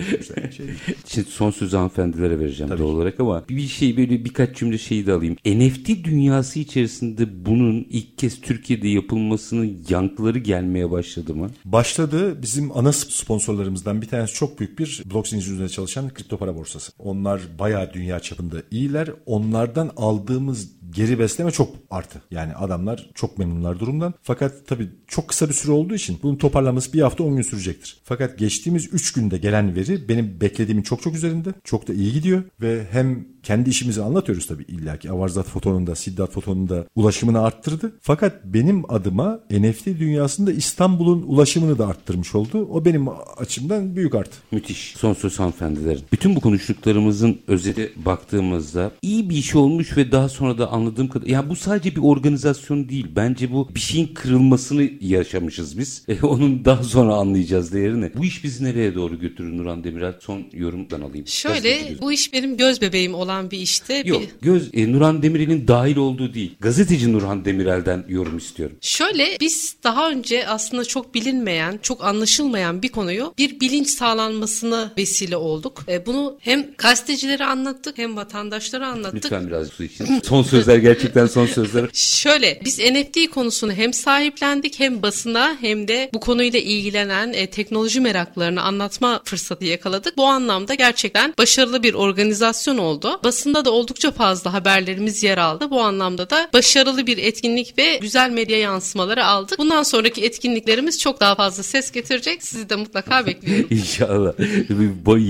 Şey 0.52 0.66
Şimdi 1.06 1.28
son 1.28 1.50
sözü 1.50 1.76
hanımefendilere 1.76 2.38
vereceğim 2.38 2.68
Tabii 2.68 2.82
doğal 2.82 2.88
olarak 2.88 3.20
ama 3.20 3.44
bir 3.48 3.66
şey 3.68 3.96
böyle 3.96 4.24
birkaç 4.24 4.56
cümle 4.56 4.78
şeyi 4.78 5.06
de 5.06 5.12
alayım. 5.12 5.36
NFT 5.46 5.88
dünyası 5.88 6.58
içerisinde 6.58 7.46
bunun 7.46 7.86
ilk 7.90 8.18
kez 8.18 8.40
Türkiye'de 8.40 8.88
yapılmasının 8.88 9.84
yankıları 9.88 10.38
gelmeye 10.38 10.90
başladı 10.90 11.34
mı? 11.34 11.50
Başladı. 11.64 12.42
Bizim 12.42 12.76
ana 12.76 12.92
sponsorlarımızdan 12.92 14.02
bir 14.02 14.08
tanesi 14.08 14.34
çok 14.34 14.60
büyük 14.60 14.78
bir 14.78 15.02
zinciri 15.34 15.52
üzerinde 15.52 15.72
çalışan 15.72 16.08
kripto 16.08 16.38
para 16.38 16.56
borsası. 16.56 16.92
Onlar 16.98 17.40
bayağı 17.58 17.92
dünya 17.92 18.20
çapında 18.20 18.56
iyiler. 18.70 19.10
Onlardan 19.26 19.90
aldığımız 19.96 20.68
geri 20.90 21.18
besleme 21.18 21.50
çok 21.50 21.74
arttı. 21.90 22.22
Yani 22.30 22.54
adamlar 22.54 23.10
çok 23.14 23.38
memnunlar 23.38 23.78
durumdan. 23.78 24.14
Fakat 24.22 24.66
tabii 24.66 24.90
çok 25.06 25.28
kısa 25.28 25.48
bir 25.48 25.54
süre 25.54 25.63
olduğu 25.72 25.94
için 25.94 26.18
bunun 26.22 26.36
toparlanması 26.36 26.92
bir 26.92 27.00
hafta 27.00 27.24
10 27.24 27.36
gün 27.36 27.42
sürecektir. 27.42 28.00
Fakat 28.04 28.38
geçtiğimiz 28.38 28.94
3 28.94 29.12
günde 29.12 29.38
gelen 29.38 29.76
veri 29.76 30.08
benim 30.08 30.40
beklediğimin 30.40 30.82
çok 30.82 31.02
çok 31.02 31.14
üzerinde. 31.14 31.48
Çok 31.64 31.88
da 31.88 31.92
iyi 31.92 32.12
gidiyor 32.12 32.42
ve 32.60 32.86
hem 32.90 33.33
kendi 33.44 33.70
işimizi 33.70 34.02
anlatıyoruz 34.02 34.46
tabii 34.46 34.62
illaki. 34.62 35.10
Avarzat 35.10 35.46
fotonun 35.46 35.86
da 35.86 35.94
Siddat 35.94 36.30
fotonun 36.30 36.68
da 36.68 36.86
ulaşımını 36.94 37.42
arttırdı. 37.42 37.92
Fakat 38.00 38.44
benim 38.44 38.92
adıma 38.92 39.40
NFT 39.50 39.86
dünyasında 39.86 40.52
İstanbul'un 40.52 41.22
ulaşımını 41.22 41.78
da 41.78 41.86
arttırmış 41.86 42.34
oldu. 42.34 42.68
O 42.72 42.84
benim 42.84 43.06
açımdan 43.36 43.96
büyük 43.96 44.14
artı. 44.14 44.36
Müthiş. 44.52 44.94
Son 44.96 45.14
söz 45.14 45.38
hanımefendilerin. 45.38 46.02
Bütün 46.12 46.36
bu 46.36 46.40
konuştuklarımızın 46.40 47.38
özeti 47.46 47.92
baktığımızda 47.96 48.90
iyi 49.02 49.30
bir 49.30 49.36
iş 49.36 49.54
olmuş 49.54 49.96
ve 49.96 50.12
daha 50.12 50.28
sonra 50.28 50.58
da 50.58 50.68
anladığım 50.68 51.08
kadar 51.08 51.26
yani 51.26 51.48
bu 51.48 51.56
sadece 51.56 51.96
bir 51.96 52.00
organizasyon 52.00 52.88
değil. 52.88 53.06
Bence 53.16 53.52
bu 53.52 53.68
bir 53.74 53.80
şeyin 53.80 54.06
kırılmasını 54.14 54.90
yaşamışız 55.00 55.78
biz. 55.78 56.04
E, 56.14 56.22
onun 56.22 56.64
daha 56.64 56.82
sonra 56.82 57.14
anlayacağız 57.14 57.72
değerini. 57.72 58.10
Bu 58.16 58.24
iş 58.24 58.44
bizi 58.44 58.64
nereye 58.64 58.94
doğru 58.94 59.20
götürür 59.20 59.58
Nuran 59.58 59.84
Demirel? 59.84 60.14
Son 60.20 60.42
yorumdan 60.52 61.00
alayım. 61.00 61.26
Şöyle 61.26 62.00
bu 62.00 62.12
iş 62.12 62.32
benim 62.32 62.56
göz 62.56 62.80
bebeğim 62.80 63.14
olan 63.14 63.33
bir 63.50 63.58
işte. 63.58 64.02
Yok 64.04 64.22
bir... 64.22 64.28
göz 64.42 64.70
e, 64.74 64.92
Nurhan 64.92 65.22
Demirel'in 65.22 65.68
dahil 65.68 65.96
olduğu 65.96 66.34
değil. 66.34 66.56
Gazeteci 66.60 67.12
Nurhan 67.12 67.44
Demirel'den 67.44 68.04
yorum 68.08 68.38
istiyorum. 68.38 68.76
Şöyle 68.80 69.36
biz 69.40 69.76
daha 69.84 70.10
önce 70.10 70.48
aslında 70.48 70.84
çok 70.84 71.14
bilinmeyen, 71.14 71.78
çok 71.82 72.04
anlaşılmayan 72.04 72.82
bir 72.82 72.88
konuyu 72.88 73.34
bir 73.38 73.60
bilinç 73.60 73.88
sağlanmasına 73.88 74.92
vesile 74.98 75.36
olduk. 75.36 75.82
E, 75.88 76.06
bunu 76.06 76.38
hem 76.40 76.66
gazetecilere 76.78 77.44
anlattık 77.44 77.98
hem 77.98 78.16
vatandaşlara 78.16 78.88
anlattık. 78.88 79.24
Lütfen 79.24 79.46
biraz 79.46 79.68
su 79.68 79.84
için. 79.84 80.20
Son 80.24 80.42
sözler 80.42 80.76
gerçekten 80.76 81.26
son 81.26 81.46
sözler. 81.46 81.88
Şöyle 81.92 82.60
biz 82.64 82.78
NFT 82.78 83.30
konusunu 83.30 83.72
hem 83.72 83.92
sahiplendik 83.92 84.80
hem 84.80 85.02
basına 85.02 85.56
hem 85.60 85.88
de 85.88 86.10
bu 86.14 86.20
konuyla 86.20 86.58
ilgilenen 86.58 87.32
e, 87.32 87.46
teknoloji 87.46 88.00
meraklarını 88.00 88.62
anlatma 88.62 89.20
fırsatı 89.24 89.64
yakaladık. 89.64 90.16
Bu 90.16 90.24
anlamda 90.26 90.74
gerçekten 90.74 91.34
başarılı 91.38 91.82
bir 91.82 91.94
organizasyon 91.94 92.78
oldu. 92.78 93.20
Basında 93.24 93.64
da 93.64 93.70
oldukça 93.70 94.10
fazla 94.10 94.52
haberlerimiz 94.52 95.22
yer 95.22 95.38
aldı. 95.38 95.70
Bu 95.70 95.80
anlamda 95.80 96.30
da 96.30 96.48
başarılı 96.52 97.06
bir 97.06 97.18
etkinlik 97.18 97.78
ve 97.78 97.98
güzel 98.00 98.30
medya 98.30 98.58
yansımaları 98.58 99.26
aldık. 99.26 99.58
Bundan 99.58 99.82
sonraki 99.82 100.24
etkinliklerimiz 100.24 101.00
çok 101.00 101.20
daha 101.20 101.34
fazla 101.34 101.62
ses 101.62 101.90
getirecek. 101.90 102.42
Sizi 102.42 102.68
de 102.68 102.76
mutlaka 102.76 103.26
bekliyorum. 103.26 103.66
İnşallah. 103.70 104.32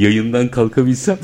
Yayından 0.01 0.51
kalkabilsem 0.51 1.18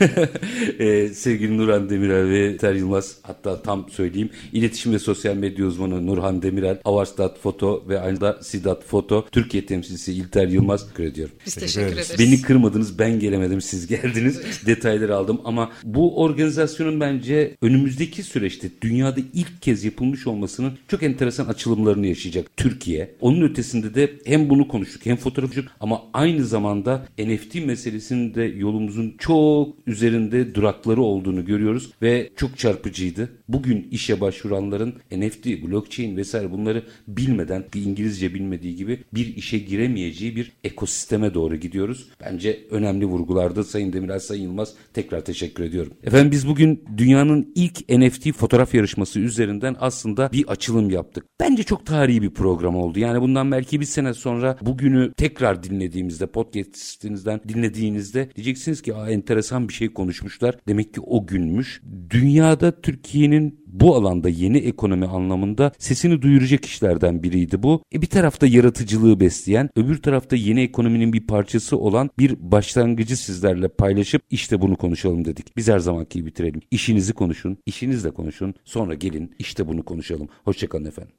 ee, 0.78 1.08
sevgili 1.08 1.58
Nurhan 1.58 1.90
Demirel 1.90 2.28
ve 2.28 2.56
Ter 2.56 2.74
Yılmaz 2.74 3.16
hatta 3.22 3.62
tam 3.62 3.90
söyleyeyim 3.90 4.30
iletişim 4.52 4.92
ve 4.92 4.98
sosyal 4.98 5.34
medya 5.34 5.66
uzmanı 5.66 6.06
Nurhan 6.06 6.42
Demirel, 6.42 6.78
Avarstat 6.84 7.40
Foto 7.40 7.84
ve 7.88 8.00
aynı 8.00 8.20
da 8.20 8.38
Sidat 8.42 8.84
Foto 8.84 9.26
Türkiye 9.32 9.66
temsilcisi 9.66 10.12
İlter 10.12 10.48
Yılmaz 10.48 10.82
teşekkür 10.82 11.04
ediyorum. 11.04 11.34
Biz 11.46 11.54
teşekkür 11.54 11.92
ederiz. 11.92 12.14
Beni 12.18 12.42
kırmadınız 12.42 12.98
ben 12.98 13.18
gelemedim 13.20 13.60
siz 13.60 13.86
geldiniz 13.86 14.40
detayları 14.66 15.16
aldım 15.16 15.40
ama 15.44 15.70
bu 15.84 16.13
organizasyonun 16.14 17.00
bence 17.00 17.56
önümüzdeki 17.62 18.22
süreçte 18.22 18.68
dünyada 18.82 19.20
ilk 19.34 19.62
kez 19.62 19.84
yapılmış 19.84 20.26
olmasının 20.26 20.72
çok 20.88 21.02
enteresan 21.02 21.46
açılımlarını 21.46 22.06
yaşayacak 22.06 22.56
Türkiye. 22.56 23.14
Onun 23.20 23.42
ötesinde 23.42 23.94
de 23.94 24.12
hem 24.24 24.50
bunu 24.50 24.68
konuştuk 24.68 25.06
hem 25.06 25.16
fotoğrafçılık 25.16 25.70
ama 25.80 26.02
aynı 26.12 26.44
zamanda 26.44 27.06
NFT 27.18 27.54
meselesinin 27.54 28.34
de 28.34 28.42
yolumuzun 28.42 29.14
çok 29.18 29.74
üzerinde 29.86 30.54
durakları 30.54 31.02
olduğunu 31.02 31.44
görüyoruz 31.44 31.90
ve 32.02 32.30
çok 32.36 32.58
çarpıcıydı. 32.58 33.28
Bugün 33.48 33.88
işe 33.90 34.20
başvuranların 34.20 34.94
NFT, 35.12 35.46
blockchain 35.46 36.16
vesaire 36.16 36.50
bunları 36.50 36.82
bilmeden 37.08 37.64
İngilizce 37.74 38.34
bilmediği 38.34 38.76
gibi 38.76 39.04
bir 39.14 39.36
işe 39.36 39.58
giremeyeceği 39.58 40.36
bir 40.36 40.52
ekosisteme 40.64 41.34
doğru 41.34 41.56
gidiyoruz. 41.56 42.08
Bence 42.20 42.60
önemli 42.70 43.06
vurgularda 43.06 43.64
Sayın 43.64 43.92
Demirel, 43.92 44.18
Sayın 44.18 44.42
Yılmaz 44.42 44.74
tekrar 44.94 45.24
teşekkür 45.24 45.64
ediyorum. 45.64 45.92
Efendim 46.04 46.30
biz 46.30 46.48
bugün 46.48 46.84
dünyanın 46.96 47.52
ilk 47.54 47.88
NFT 47.88 48.32
fotoğraf 48.32 48.74
yarışması 48.74 49.20
üzerinden 49.20 49.76
aslında 49.80 50.32
bir 50.32 50.48
açılım 50.48 50.90
yaptık. 50.90 51.24
Bence 51.40 51.62
çok 51.62 51.86
tarihi 51.86 52.22
bir 52.22 52.30
program 52.30 52.76
oldu. 52.76 52.98
Yani 52.98 53.20
bundan 53.20 53.52
belki 53.52 53.80
bir 53.80 53.84
sene 53.84 54.14
sonra 54.14 54.56
bugünü 54.60 55.12
tekrar 55.16 55.62
dinlediğimizde 55.62 56.26
podcastinizden 56.26 57.40
dinlediğinizde 57.48 58.30
diyeceksiniz 58.36 58.82
ki 58.82 58.94
Aa, 58.94 59.10
enteresan 59.10 59.68
bir 59.68 59.72
şey 59.72 59.92
konuşmuşlar. 59.92 60.58
Demek 60.68 60.94
ki 60.94 61.00
o 61.00 61.26
günmüş. 61.26 61.82
Dünyada 62.10 62.80
Türkiye'nin 62.80 63.63
bu 63.74 63.94
alanda 63.96 64.28
yeni 64.28 64.58
ekonomi 64.58 65.06
anlamında 65.06 65.72
sesini 65.78 66.22
duyuracak 66.22 66.64
işlerden 66.64 67.22
biriydi 67.22 67.62
bu. 67.62 67.82
E 67.94 68.02
bir 68.02 68.06
tarafta 68.06 68.46
yaratıcılığı 68.46 69.20
besleyen, 69.20 69.70
öbür 69.76 70.02
tarafta 70.02 70.36
yeni 70.36 70.62
ekonominin 70.62 71.12
bir 71.12 71.26
parçası 71.26 71.78
olan 71.78 72.10
bir 72.18 72.36
başlangıcı 72.38 73.16
sizlerle 73.16 73.68
paylaşıp 73.68 74.22
işte 74.30 74.60
bunu 74.60 74.76
konuşalım 74.76 75.24
dedik. 75.24 75.56
Biz 75.56 75.68
her 75.68 75.78
zamanki 75.78 76.18
gibi 76.18 76.26
bitirelim. 76.26 76.60
İşinizi 76.70 77.12
konuşun, 77.12 77.58
işinizle 77.66 78.10
konuşun, 78.10 78.54
sonra 78.64 78.94
gelin 78.94 79.34
işte 79.38 79.68
bunu 79.68 79.82
konuşalım. 79.82 80.28
Hoşçakalın 80.44 80.84
efendim. 80.84 81.12